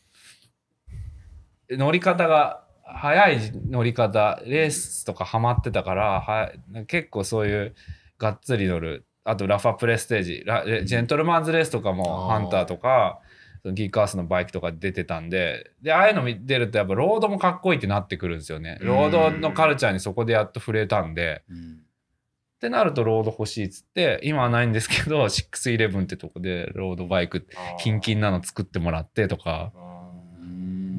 [1.70, 3.38] 乗り方が、速い
[3.70, 6.52] 乗り方、レースとかハマってたから、は
[6.86, 7.74] 結構そういう
[8.18, 13.20] がっつり乗る、あとラファプレステージ、ラジェントルマンズレースとかも、ハンターとか、
[13.62, 18.78] そのギークアースのバイクとか出てたんで、で、ああいうの見出るとやっぱロードもかっこいいってなってくるんですよね。
[18.82, 21.84] ロードのカルチャーにそこでやっと触れたんで、うん。
[22.56, 27.46] ってなるとロード欲しいっつって今はないんですけど611ってとこでロードバイク
[27.78, 29.72] キンキンなの作ってもらってとか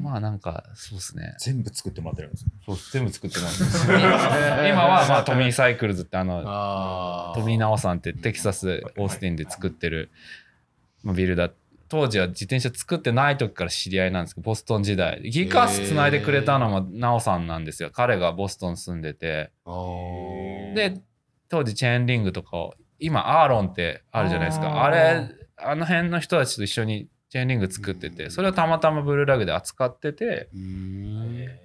[0.06, 1.34] まあなんかそうですね。
[1.40, 2.48] 全部作ってもらってるんですよ。
[2.64, 3.86] そう全部作ってます。
[3.90, 10.10] 今はまあ トミーサイクルズってあのあトミー・ナオさんってテキサスオースティンで作ってる
[11.02, 11.52] まあビルダー。
[11.88, 15.20] 当時は自転車作ってない時から知り合いなんですけどボストン時代。
[15.22, 17.90] ギーカースつないでくれたのもナオさんなんですよ。
[17.92, 19.50] 彼がボストン住んでて。
[19.64, 21.00] で
[21.48, 24.84] 当時チェーンリングとかを今アーロンってあるじゃないですか。
[24.84, 30.48] あれあの辺の人たちと一緒にチェーンリング作っててそれをたまたまブルーラグで扱ってて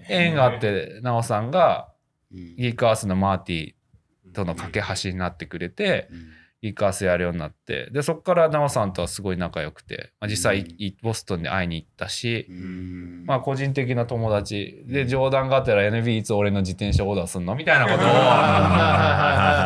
[0.10, 1.88] 縁があってナオさんが
[2.34, 2.56] うん。
[2.58, 6.28] ギークアースのマーティとの架け橋になってくれてうん。
[6.62, 13.24] ギークアースやるようになってでそこからナオさんとはすごい仲良くて、まあ、実際いボストンに会いに行ったしう、ん。
[13.26, 14.84] まあ個人的な友達。
[14.86, 18.10] で冗談があったら NB いつ俺の自転車オーダーすんのみたいなことを い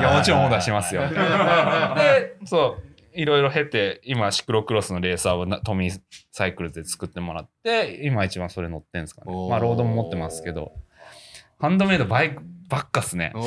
[0.03, 1.01] やもちろんオーダーしますよ。
[1.09, 6.01] でそういろいろ経て今シクロクロスのレーサーをなトミー
[6.31, 9.49] サイクルで作ってもらって今一番それ乗ってんですかね。
[9.49, 10.73] まあロードも持ってますけど。
[11.57, 13.31] ハンドメイドバイクばっかっすね。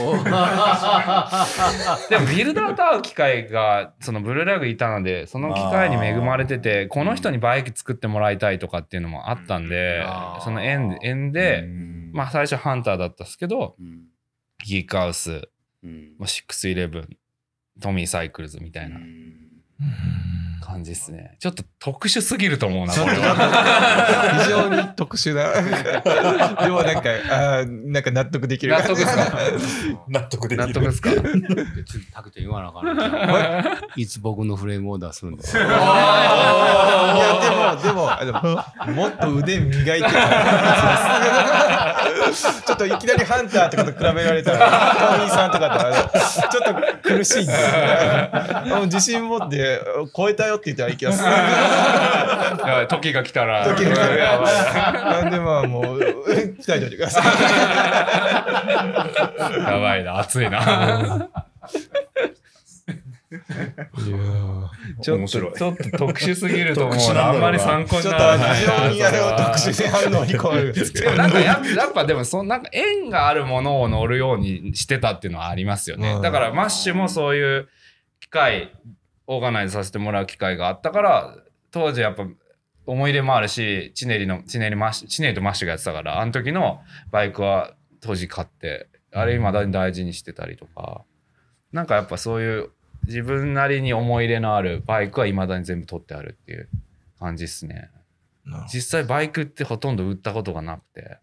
[2.09, 10.05] でもビルダーと会う機会がそのブルーラグいたのでその機会に恵まれててこの人にバイク作ってもらいたいとかっていうのもあったんで
[10.43, 11.65] その縁縁で
[12.13, 14.05] まあ最初ハンターだったんですけどうん。
[14.65, 15.49] ギークハウス
[15.83, 16.15] うん。
[16.19, 17.09] まあ611
[17.81, 18.99] トミーサイクルズみたいな
[20.61, 25.53] 感じですねちょっと特殊すぎると思うなこれは非常に特殊な。
[26.63, 28.73] でもなんか、あーなんか納得できる。
[28.75, 29.39] 納得ですか？
[30.09, 30.67] 納得できる。
[30.67, 31.11] 納得ですか？
[31.87, 33.79] 次タクト言わなあかんな。
[33.97, 35.67] いつ僕のフレームオーダーするんですいや、
[37.83, 38.65] でも、でも
[38.95, 40.09] もっと腕磨いて。
[42.67, 44.59] ちょっといきなりハンターとかと比べられたら、
[45.17, 46.09] トミーさんとかと
[46.51, 46.65] ちょっ
[47.03, 47.53] と苦しいんで、
[48.75, 49.68] もう自信持って、
[50.15, 51.23] 超えたよって言ったらいきます。
[51.25, 53.65] やばい時が来たら。
[53.65, 54.17] 時が来たら。
[54.17, 54.55] やばい。
[55.23, 56.17] なんでまあもう、期待
[56.63, 57.25] しておいてください。
[59.61, 61.29] やばいな熱いな。
[65.03, 65.53] ちょっと面白い。
[65.53, 70.09] ちょっと特殊すぎると思うあんまり参考にちょっとならない非常にあれは特殊である。
[70.11, 70.33] のに
[71.17, 76.23] なんかややっぱでもそのなんか縁があるものを乗るようにしてたっていうのはありますよね、うん。
[76.23, 77.69] だからマッシュもそういう
[78.21, 78.73] 機会
[79.29, 81.37] オーガナイズさせてもらう機会があったから
[81.71, 82.27] 当時やっぱ
[82.87, 86.81] 思い入れもあるしチネリのチネリマッシュチネリとマッシュがやってたからあの時の
[87.13, 91.05] バイクは当時買ってあれ今だに大事にしてたりとか。
[91.71, 92.71] なんかやっぱそういう
[93.05, 96.69] 自分なりに思い入れのあるバイクはいまだに全部取ってあるっていう
[97.21, 97.91] 感じですね。
[98.73, 101.19] 実際バイクってほとんど売ったことがなくて。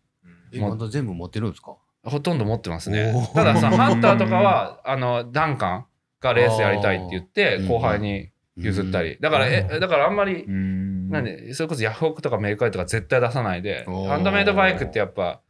[0.54, 1.78] えまだ全部持ってるんですか？
[2.04, 3.12] ほとんど持ってますね。
[3.34, 5.86] たださハンターとかはあのダンカン
[6.22, 7.68] がレースやりたいって言ってうん。
[7.68, 9.18] 後輩に譲ったり。
[9.20, 11.10] だからえだからあんまりうん。
[11.10, 15.42] なんでそれこそヤフオクとかメルカリとか絶対出さないでハンドメイドバイクってやっぱ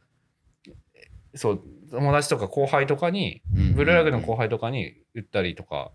[1.34, 5.92] そう友達とか後輩とかにうんブルーラグの後輩とかに売ったりとか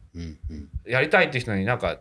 [0.85, 1.99] やりたいって人になんか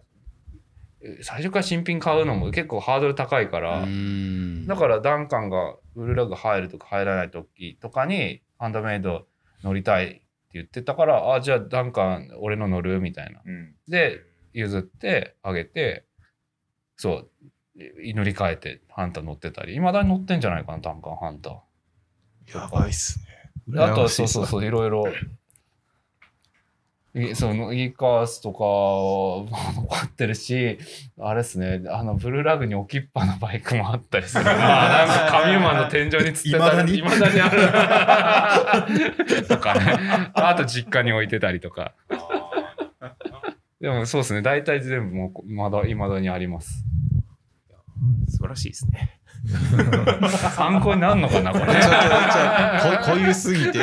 [1.23, 4.67] 最初から新品買うのも結構ハードル高いから、うん。
[4.67, 9.27] だからダンカンがブルーラグ入るとか入らない時とかにハンドメイド
[9.65, 13.41] 乗りたい言ってたからあじゃあダンカン俺の乗るみたいな。
[13.45, 14.21] うんで
[14.53, 16.05] 譲ってあげて
[16.97, 17.31] そう
[17.77, 22.59] 乗り換えてハンター乗ってたりいまだに乗ってんじゃないかなダンカンハンター。
[22.59, 23.21] やばいっす
[23.69, 23.81] ね。
[23.83, 25.05] あとそうそうそういろいろ。
[27.15, 30.79] いその e カースとかは残ってるし
[31.19, 34.45] あれですねあのブルーラグに置きっぱなバイクもあったりする。
[34.45, 39.47] ななんか紙馬の天井につってたり未だに未だにある。
[39.47, 40.31] とかね。
[40.35, 41.95] あと実家に置いてたりとか。
[43.81, 46.85] でもそうですね大体全部もうまだ未だにあります
[48.29, 49.21] 素晴らしいですね。
[50.57, 51.65] 参考になるのかなこれ。
[51.67, 51.91] ちょっと、ちょ
[52.93, 53.79] っと、こ濃ゆすぎて。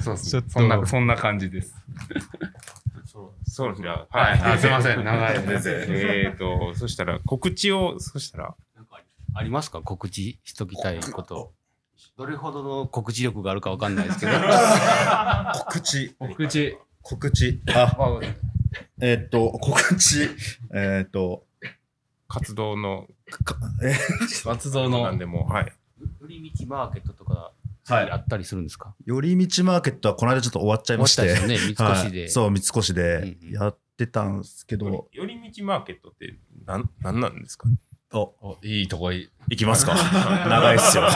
[0.00, 1.74] そうそんなそんな感じです。
[3.44, 4.40] そうじゃあ、はい。
[4.54, 5.02] あすいません。
[5.02, 5.86] 長い全然
[6.26, 8.54] えっと、そしたら告知を、そしたら、
[9.34, 9.80] ありますか？
[9.82, 11.52] 告知しときたいこと。
[12.18, 14.32] どれほどの告知力があるかわかんないですけど。
[15.64, 16.76] 告知、告知。
[17.02, 17.62] 告知。
[17.74, 17.96] あ、
[19.00, 20.28] えーっと、告知。
[20.74, 21.44] えーっと、
[22.28, 23.06] 活動の、
[24.44, 25.02] 活動の。
[25.04, 25.72] なんでも、はい。
[26.20, 27.52] 寄り道マーケットとか、
[27.88, 28.10] はい。
[28.10, 28.94] あったりするんですか？
[29.04, 31.22] 寄り道マーケットはこの間ちょっと終わっちゃいまして。
[31.46, 32.20] ね三越で。
[32.20, 32.28] はい。
[32.30, 33.52] そう、三越でうんうん。
[33.52, 36.34] やってたんですけど、寄り道マーケットって、
[36.66, 37.68] なん、なんなんですか？
[38.12, 39.94] お、おいいとこいい行きますか？
[40.48, 41.04] 長いっすよ。
[41.04, 41.12] いや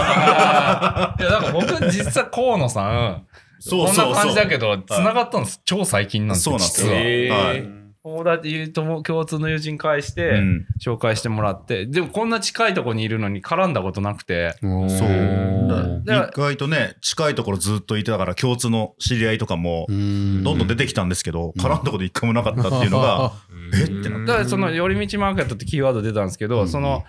[1.30, 3.26] なんか僕実は河野さん
[3.68, 7.79] こんな感じだけど繋がったの超最近なんですよそうなんですよ。
[8.02, 10.66] 友達とも共通の友人介してうん。
[10.80, 14.56] 紹介してもらって、でもこんな近いとこにいるのに絡んだことなくて。
[14.62, 16.02] そう。
[16.04, 23.32] で意外とね、近いところずっといてたから、共通の知り合いとかも、どんどん出てきたんですけど、絡んだこと一回もなかったっていうのが、
[23.78, 26.68] えってなっだからその寄り道マーケットってキーワード出たんですけど、うん。
[26.68, 27.04] その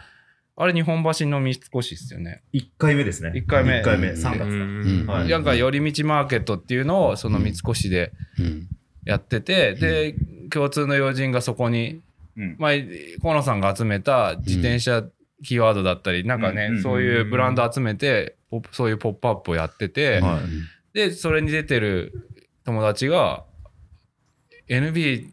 [0.57, 2.43] あれ日本橋の三越ですよね。
[2.53, 3.31] 1回目ですね。
[3.33, 3.79] 一回目。
[3.79, 4.15] 1回目、うん。
[4.15, 4.43] 3月。
[4.43, 5.07] うん。
[5.07, 5.29] はい。
[5.29, 8.67] なんか寄り道マーケットっていうのをその三越でうん
[9.05, 10.15] やってて、で
[10.49, 12.01] 共通の要人がそこに
[12.37, 12.55] うん。
[12.59, 12.87] 前
[13.21, 15.03] 河野さんが集めた自転車
[15.43, 16.81] キーワードだったり、なんかね、うん。
[16.81, 18.35] そういうブランド集めて
[18.71, 20.39] そういうポップアップをやってて、はい。
[20.93, 22.27] でそれに出てる
[22.65, 23.43] 友達が
[24.69, 25.31] NB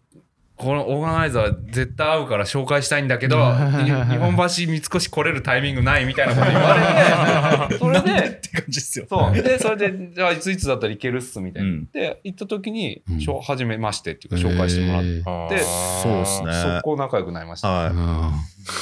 [0.59, 9.07] このオーガナイザー絶対会うから紹介したいんだけどに 日本橋三越来れるタイミングないみたいなこと言われて それでって感じですよ。
[9.09, 9.33] そう。
[9.41, 11.89] でそれでじゃあいついつだったら行けるっすみたいな、うん。
[11.93, 13.21] で行った時にうん。
[13.21, 15.63] しょ初めましてっていうか紹介してもらって、へー。
[16.03, 16.53] そうですね。
[16.53, 18.33] 速攻仲良くなりました、は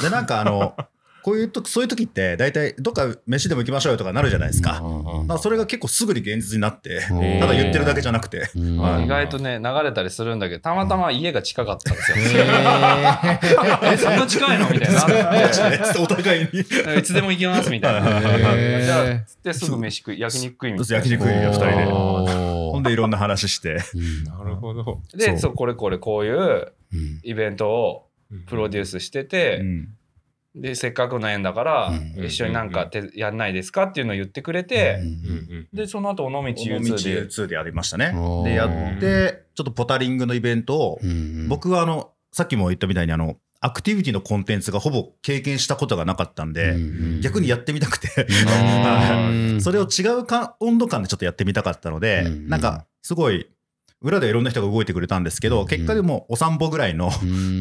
[0.01, 0.03] い。
[0.03, 0.75] で、なんかあの、
[1.27, 4.81] こういうと、そういう時って、大体、どっか飯でも行きましょうよとかなるじゃないですか。
[5.25, 8.77] まあ、それが結構すぐに現実になって、うんただ言ってるだけじゃなくて、意
[9.07, 12.47] 外とね流れたりするんだけどたまたま家が近かったんですよ、へ
[13.91, 14.69] えそんな近いの？
[14.69, 15.03] みたいにな
[16.01, 16.61] お互いに。
[16.97, 18.21] いつでも行けますみたいな。
[18.21, 20.95] じゃあ、つってすぐ飯食い、焼肉食いみたいな。
[20.95, 21.85] 焼肉食いよ、二人で。
[21.87, 23.79] おほんでいろんな話して。
[23.93, 25.01] うんなるほど。
[25.09, 28.07] そで、うそう、これこれこういううんイベントを
[28.45, 29.89] プロデュースしてて、うん
[30.59, 38.13] で、せっかくの縁だから、うん一緒になんかてやんないですかっていうのを言ってくれて、うんで、その後、尾道尾道 U2 で、2でやりましたね。
[38.43, 46.75] で、やって、ちょっとポタリングのイベントを、うん僕はあの、さっきも言ったみたいにあの、アクティビティのコンテンツがほぼ経験したことがなかったんで、
[47.21, 48.07] 逆にやってみたくて、
[49.29, 49.61] うん。
[49.61, 53.47] それを違うか温度感でちょっとやってみたかったので、うんなんかすごい
[54.01, 57.09] 裏でいろんな人が動いてくれたんですけど、うん結果でもお散歩ぐらいの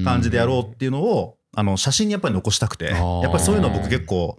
[0.05, 4.39] 感じでやろうっていうのを、あの写真にやっぱり残したくて、やっぱりそういうの僕結構、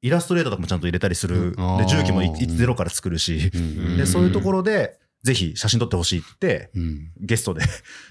[0.00, 1.78] イラストレーターとかもちゃんと入れたりする、うん。
[1.78, 7.12] で重機もゼロから作るし、うんでそういうところで、ぜひ写真撮ってほしいってうん。
[7.20, 7.62] ゲストで、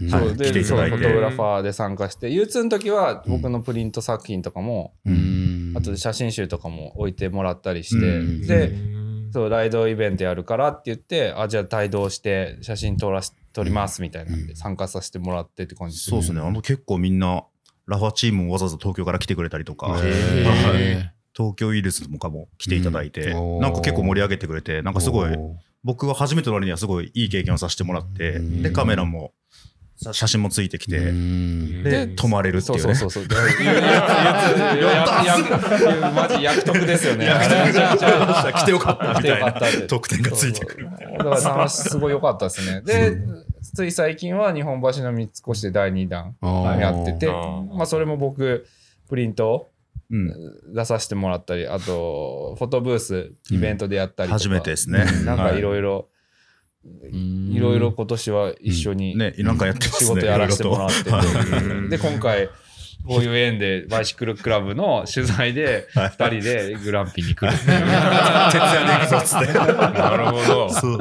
[0.02, 0.10] うん。
[0.14, 0.64] はい来ていただいて。
[0.66, 5.74] そうフォトグラファーで参加して U2 の時は僕のプリント作品とかも、うん。
[5.78, 8.46] あとで写真集とかも置いてもらったりして、うん。
[8.46, 8.76] で、
[9.32, 17.44] そうライドイベントやるからって言ってあじゃあ帯同して写真撮らし撮りますみたいなんで参加させてもらってって感じそうですね、あの結構みんな、
[17.90, 19.98] ラファチームもわざわざ東京から来てくれたりとか、
[21.34, 23.60] 東京ウイルスとかも来ていただいて、うん。
[23.60, 25.32] なんか結構盛り上げてくれて、なんかすごい、
[25.84, 28.62] 僕は初めての割にはすごいいい経験をさせてもらって、うん。
[28.62, 29.39] で、カメラも、さ
[30.02, 32.96] 写真もついてきて、うんで、泊まれるってそいううね。
[32.96, 33.34] そうそうそう。
[33.66, 33.74] や
[36.16, 37.26] マジ役得ですよね。
[37.26, 37.98] 役得じゃん
[38.54, 39.52] 来てよかったみたいな
[39.88, 40.90] 特典がついてくる。
[41.18, 42.80] だからすごい良かったですね。
[42.82, 43.18] で、
[43.62, 46.34] つい最近は日本橋の三越で第2弾
[46.80, 48.66] やってて、まあそれも僕、
[49.10, 49.68] プリント
[50.12, 50.34] うん、
[50.74, 54.40] 出させてもらったり、あと、フォトブース、イベントでやったりとか。
[54.40, 55.06] 初めてですね。
[55.24, 56.19] なんかいいろいろ、うん
[56.84, 60.08] いろいろ今年は一緒にね、なんかやってますね。
[60.08, 62.50] 仕事やらせてもらってて、で、今回、
[63.08, 67.58] こういう縁でバイシクルクラブの取材で、はい二人でグランピに来る。
[67.58, 69.54] 徹夜で行くぞっつって。
[69.54, 70.70] なるほど。
[70.70, 71.00] そう。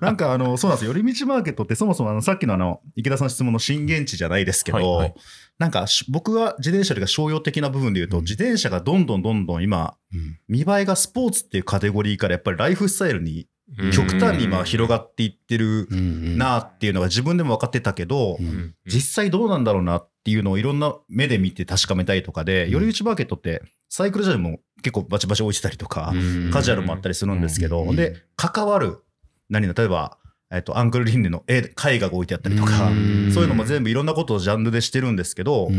[0.00, 0.92] なんかあの、そうなんですよ。
[0.92, 5.14] 寄り道マーケットってそもそもあの、さっきのあの、池田さんの質問の震源地じゃないですけど、はいはい
[5.58, 13.46] なんかし僕は自転車が商用的な部分で言うと、自転車がどんどんどんどん今、うん見栄えがスポーツっていうカテゴリーからやっぱりライフスタイルに
[13.92, 22.70] 極端に今広がっていってるうんなっていうのが自分でも分かってたけど、うん実際どうなんだろうなっていうのをいろんな目で見て確かめたいとかで、うん。
[22.70, 26.50] 寄り道マーケットってサイクルジャーも結構バチバチ置いてたりとか、うん。
[26.52, 29.02] カジュアルもあったりするんですけど、うんで、関わる、
[29.48, 30.18] 何だ、例えば、
[30.50, 33.32] えっと、アンクルリンネの絵絵画が置いてあったりとか、うん。
[33.32, 35.70] そういうのも全部いろんなことをジャンルでしてるんですけど、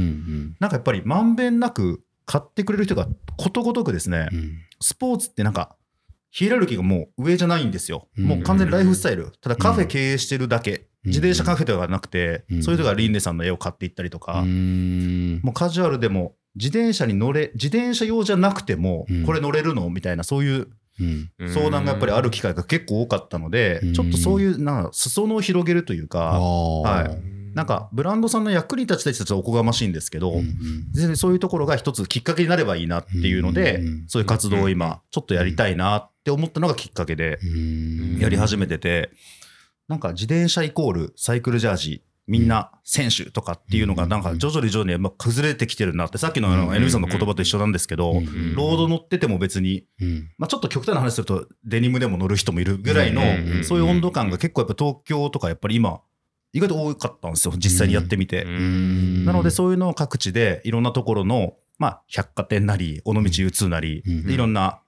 [0.59, 3.07] なんかやっぱりまんべんなく買ってくれる人が
[3.37, 4.57] ことごとくですね、うん。
[4.81, 5.75] スポーツってなんか、
[6.29, 8.07] ヒエラルキーがもう上じゃないんですよ。
[8.17, 8.25] うん。
[8.25, 9.31] もう完全にライフスタイル。
[9.41, 10.71] ただカフェ経営してるだけ。
[10.71, 11.09] うん。
[11.09, 12.63] 自転車カフェではなくて、うん。
[12.63, 15.39] そういう人がリンネさんの絵を買っていったりとか、うん。
[15.43, 20.67] もうカジュアルでも、自転車に乗れ、自転車用じゃなくてもうん、これ乗れるのみたいな、そういう
[20.99, 21.29] うん。
[21.53, 26.81] 相談がやっぱりある機会が結構多かったのでうん、ちょっとそういう、なんか裾野を広げるというあか、ー。
[26.81, 30.53] はいなんかブランドさんの役に立ちたい人たちはおこがましいんですけど、うんうん。
[30.91, 38.19] 全然そういうところが一つきっかけになればいいなっていうので、うんそういう活動を今、ちょっとやりたいなって思ったのがきっかけで、うん。
[38.19, 39.09] やり始めてて、
[39.87, 50.29] なんか自転車イコールサイクルジャージ、みんな選手とかっていうのが、なんか徐々に徐々にまあ崩れてきてるなって、さっきのあのうん NB さんの言葉と一緒なんですけど、うんロード乗ってても別に、うん。
[50.37, 56.01] まあ、ちょっと極端な話すると、デニムでも乗る人もいるぐらいのうん、そういう温度感が結構やっぱ東京とかやっぱり今、
[56.53, 58.43] 意外と多かったんですよ、実際にやってみて。
[58.43, 59.25] うん。
[59.25, 64.81] なので、そういうのを各地でいろんなところの、まあ、百貨店なり、尾道 U2 なり、いろんな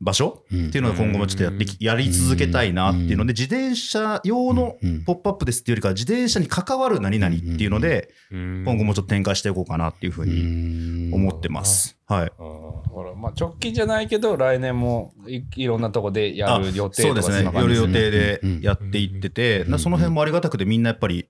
[0.00, 0.44] 場所？
[0.52, 0.66] うん。
[0.68, 5.04] っていうのが今後もちょっとやってき、やり続けたいなっていうので、自転車用のうん。
[5.04, 11.96] ポップアップですっていうよりかは、自転車に関わる何々っていうので、今後もちょっと展開していこうかなっていうふうに思ってます。
[12.06, 12.32] はい。
[12.38, 17.50] ほらまあ、直近じゃないけど来年もいいろんなとこでやる予定とかそうですね。
[17.52, 21.28] やる予定うでんやっていってて、その辺もありがたくてみんなやっぱり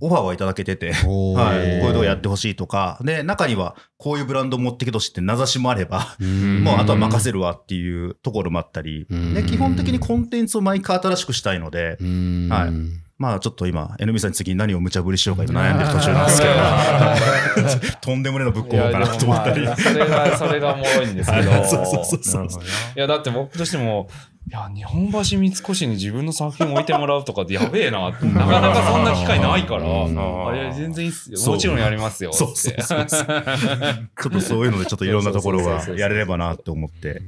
[0.00, 6.64] オファーはいただけてて、はい、こういうとこやってほしいとか、で、中にはこういうブランド持ってきてほしいって名指しもあれば、うん。
[6.64, 9.34] もうあとは任せるわっていうところもあったり、うん。
[9.34, 12.48] で基本的にコンテンツを毎回新しくしたいので、うん。
[12.50, 19.66] はいまあちょっと今、NB さんに次に何を無茶ぶりしようか今悩んでる途中なんですけど、 とんでもねえのぶっ込もうかなと思ったり。
[19.76, 21.52] それがそれがおもろいんですけど。
[21.64, 22.62] そうそうそうそう
[22.96, 24.08] いやだって僕としても
[24.48, 28.10] いや日本橋三越に自分の作品置いてもらうとかってやべえな。
[28.10, 29.84] なかなかそんな機会ないから。
[29.84, 30.48] うん。
[30.48, 31.38] あれ全然いいっすよ。
[31.38, 31.54] そう。
[31.54, 32.32] もちろんやりますよ。
[32.32, 37.22] そうそうそうそう ちょっとそういうのでちょっといろんなところはやれればなと思って。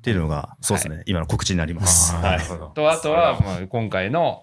[0.00, 2.14] っていうのがそうですね、今の告知になります。
[2.14, 2.40] はい。
[2.74, 4.42] とあとは、まあ、今回の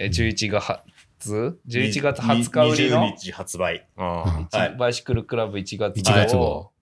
[0.00, 3.88] え11月？11月20日売りの？20日発売。
[3.96, 4.76] あはい。
[4.78, 6.38] バイシクルクラブ1月1月号。
[6.38, 6.72] 号。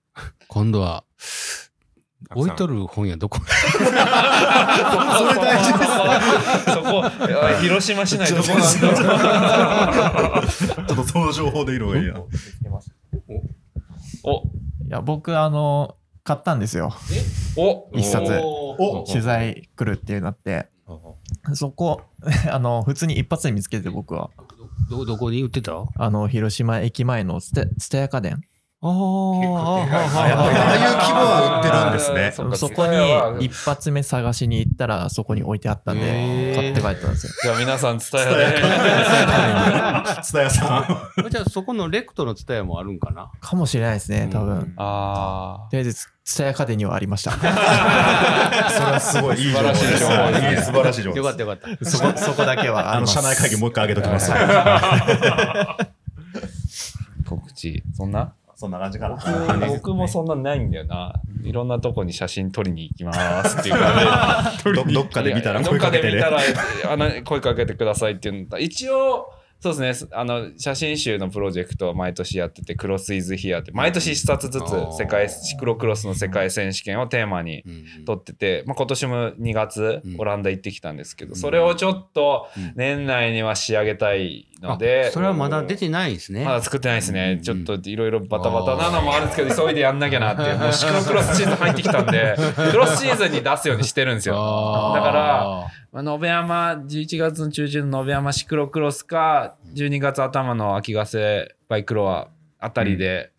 [0.48, 1.04] 今度は、
[2.34, 3.38] 置いとる本屋ど こ？
[3.38, 5.84] それ大事で
[6.66, 6.74] す。
[6.74, 7.04] そこ、
[7.62, 10.46] 広島市内どこなんだろう。
[10.46, 12.28] ちょっとその情報でいろいろ。
[14.24, 16.92] お、いや、僕、あの、買ったんですよ。
[17.56, 18.30] お、一冊。
[18.42, 20.68] お取材来るっていうなって。
[21.54, 22.02] そこ、
[22.50, 24.30] あの、普通に一発で見つけて僕は。
[24.90, 25.72] どどこに売ってた？
[25.96, 28.40] あの、広島駅前のツタツタヤ家電。
[28.88, 32.32] ああ、いう規模は売ってるんですね。
[32.56, 36.54] そこに一発目探しに行ったら、そこに置いてあったんへで、ー。
[36.54, 37.32] 買って帰ったんですよ。
[37.42, 38.52] じゃあ皆さん伝え蔦屋
[40.16, 40.22] て。
[40.22, 41.30] ツタヤさん。
[41.30, 44.74] じゃあそこのレクトのツタヤもあるんかなかもしれないですね、多分。
[44.76, 45.94] あとりあえず、
[46.24, 47.30] ツタヤ家電にはありました。
[47.32, 49.74] それはすごいいい情報で
[50.58, 50.66] す。
[50.66, 51.16] 素晴らしい情報。
[51.18, 51.84] よかったよかった。
[51.84, 53.06] そこ、そこだけはああの。
[53.06, 54.32] 社内会議もう一回上げときます。
[54.34, 55.76] あ、
[57.28, 57.82] 告知。
[57.94, 59.66] そんなそんな感じかな。
[59.68, 61.20] 僕もそんなないんだよな。
[61.44, 66.20] いろんなとこに写真撮りに行きますっていうか どどっかで見たらどっ声かけてね。
[66.20, 66.56] かで見た。
[66.88, 69.30] らあの声かけてくださいっていうのと一応
[69.60, 70.10] そうですね。
[70.12, 74.64] あの写真集のプロジェクトを毎年やっててクロスイズヒアって毎年一冊ずつ
[74.98, 77.64] 世界シクロクロスの世界選手権をテーマに
[78.06, 80.16] 撮ってて、まあ、今年も2月うん。
[80.18, 82.72] オランダ行ってきたんですけど、それをちょっとうん。
[82.76, 86.44] 年内には仕上げたいので、あそれはまだ出てないですね。
[86.44, 87.36] まだ作ってないですね。
[87.36, 90.58] んちょっといろいろバタバタなのもあるんですけど、急いでやんなきゃなっていう。
[90.58, 92.36] もうシクロクロスシーズン入ってきたんで、
[92.70, 94.34] クロスシーズンに出すようにしてるんですよ。
[94.94, 95.10] だか
[95.92, 102.28] ら、まあ、延山、11月の中旬の延山シクロクロスか、12月頭の秋ヶ瀬バイクロア
[102.58, 103.30] あたりで、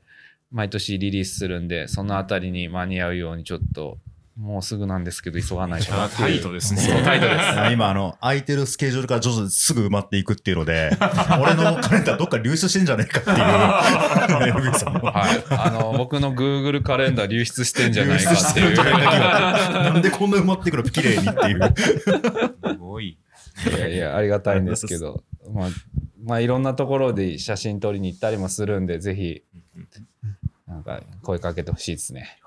[0.51, 3.97] 毎年リリースするんで、そのあたりに間に合うようにちょっと、
[4.37, 5.91] もうすぐなんですけど、急がないと。
[6.15, 7.73] タイトですねそうタイトです。
[7.73, 10.91] 今、あの、空いてるスケジュールから徐々にすぐ埋まっていくっていうので、
[11.41, 15.43] 俺のカレンダーどっか流出してんじゃねえかっていう、 はい。
[15.49, 18.75] あの、僕の Google カレンダー流出してんじゃないかっていう。
[18.77, 20.83] なんでこんな埋まっていくの？
[20.83, 21.73] 綺麗にっていう。
[21.75, 23.17] すごい。
[23.75, 25.69] いやいや、ありがたいんですけど、まあ、
[26.23, 29.41] まあ、いろんなところで写真撮りに行ったりもするんで、ぜひ、
[30.67, 32.37] なんか、声かけてほしいですね。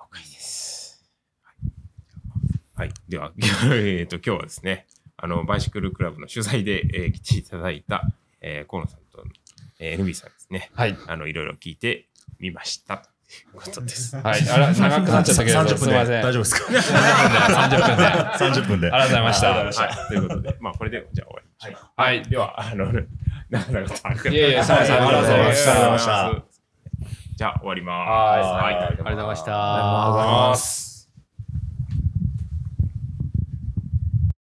[2.80, 2.94] はい。
[3.10, 3.32] では、
[3.76, 4.86] えっと、今日はですね、
[5.18, 8.04] あの、バイシクルクラブの取材で、えー来ていただいた、
[8.40, 9.22] えー河野さんと、
[9.78, 10.70] えー、NB さんですね。
[10.72, 10.96] はい。
[11.06, 12.08] あの、いろいろ聞いて
[12.38, 13.02] みました。
[13.54, 14.16] ことです。
[14.24, 14.48] はい。
[14.48, 16.22] あら、 長くなっちゃったけど、30分ですみません。
[16.22, 18.06] 大丈夫ですか？30分で。
[18.06, 18.86] あ ?30 分で。
[18.86, 19.50] りがとうございました。
[19.50, 20.08] はい。
[20.08, 22.00] ということで、まあ、これで、じゃあ終わりましょう。
[22.00, 22.22] はい。
[22.22, 22.86] では、あの、
[23.50, 25.70] 長々とありがとういえいえすいませんありがとうございました。
[25.72, 26.44] ありがとうございました
[27.36, 28.08] じゃあ、終わります。
[28.08, 28.84] はいはい。
[28.86, 29.74] ありがとうございました。
[29.74, 30.89] ありがとうございます。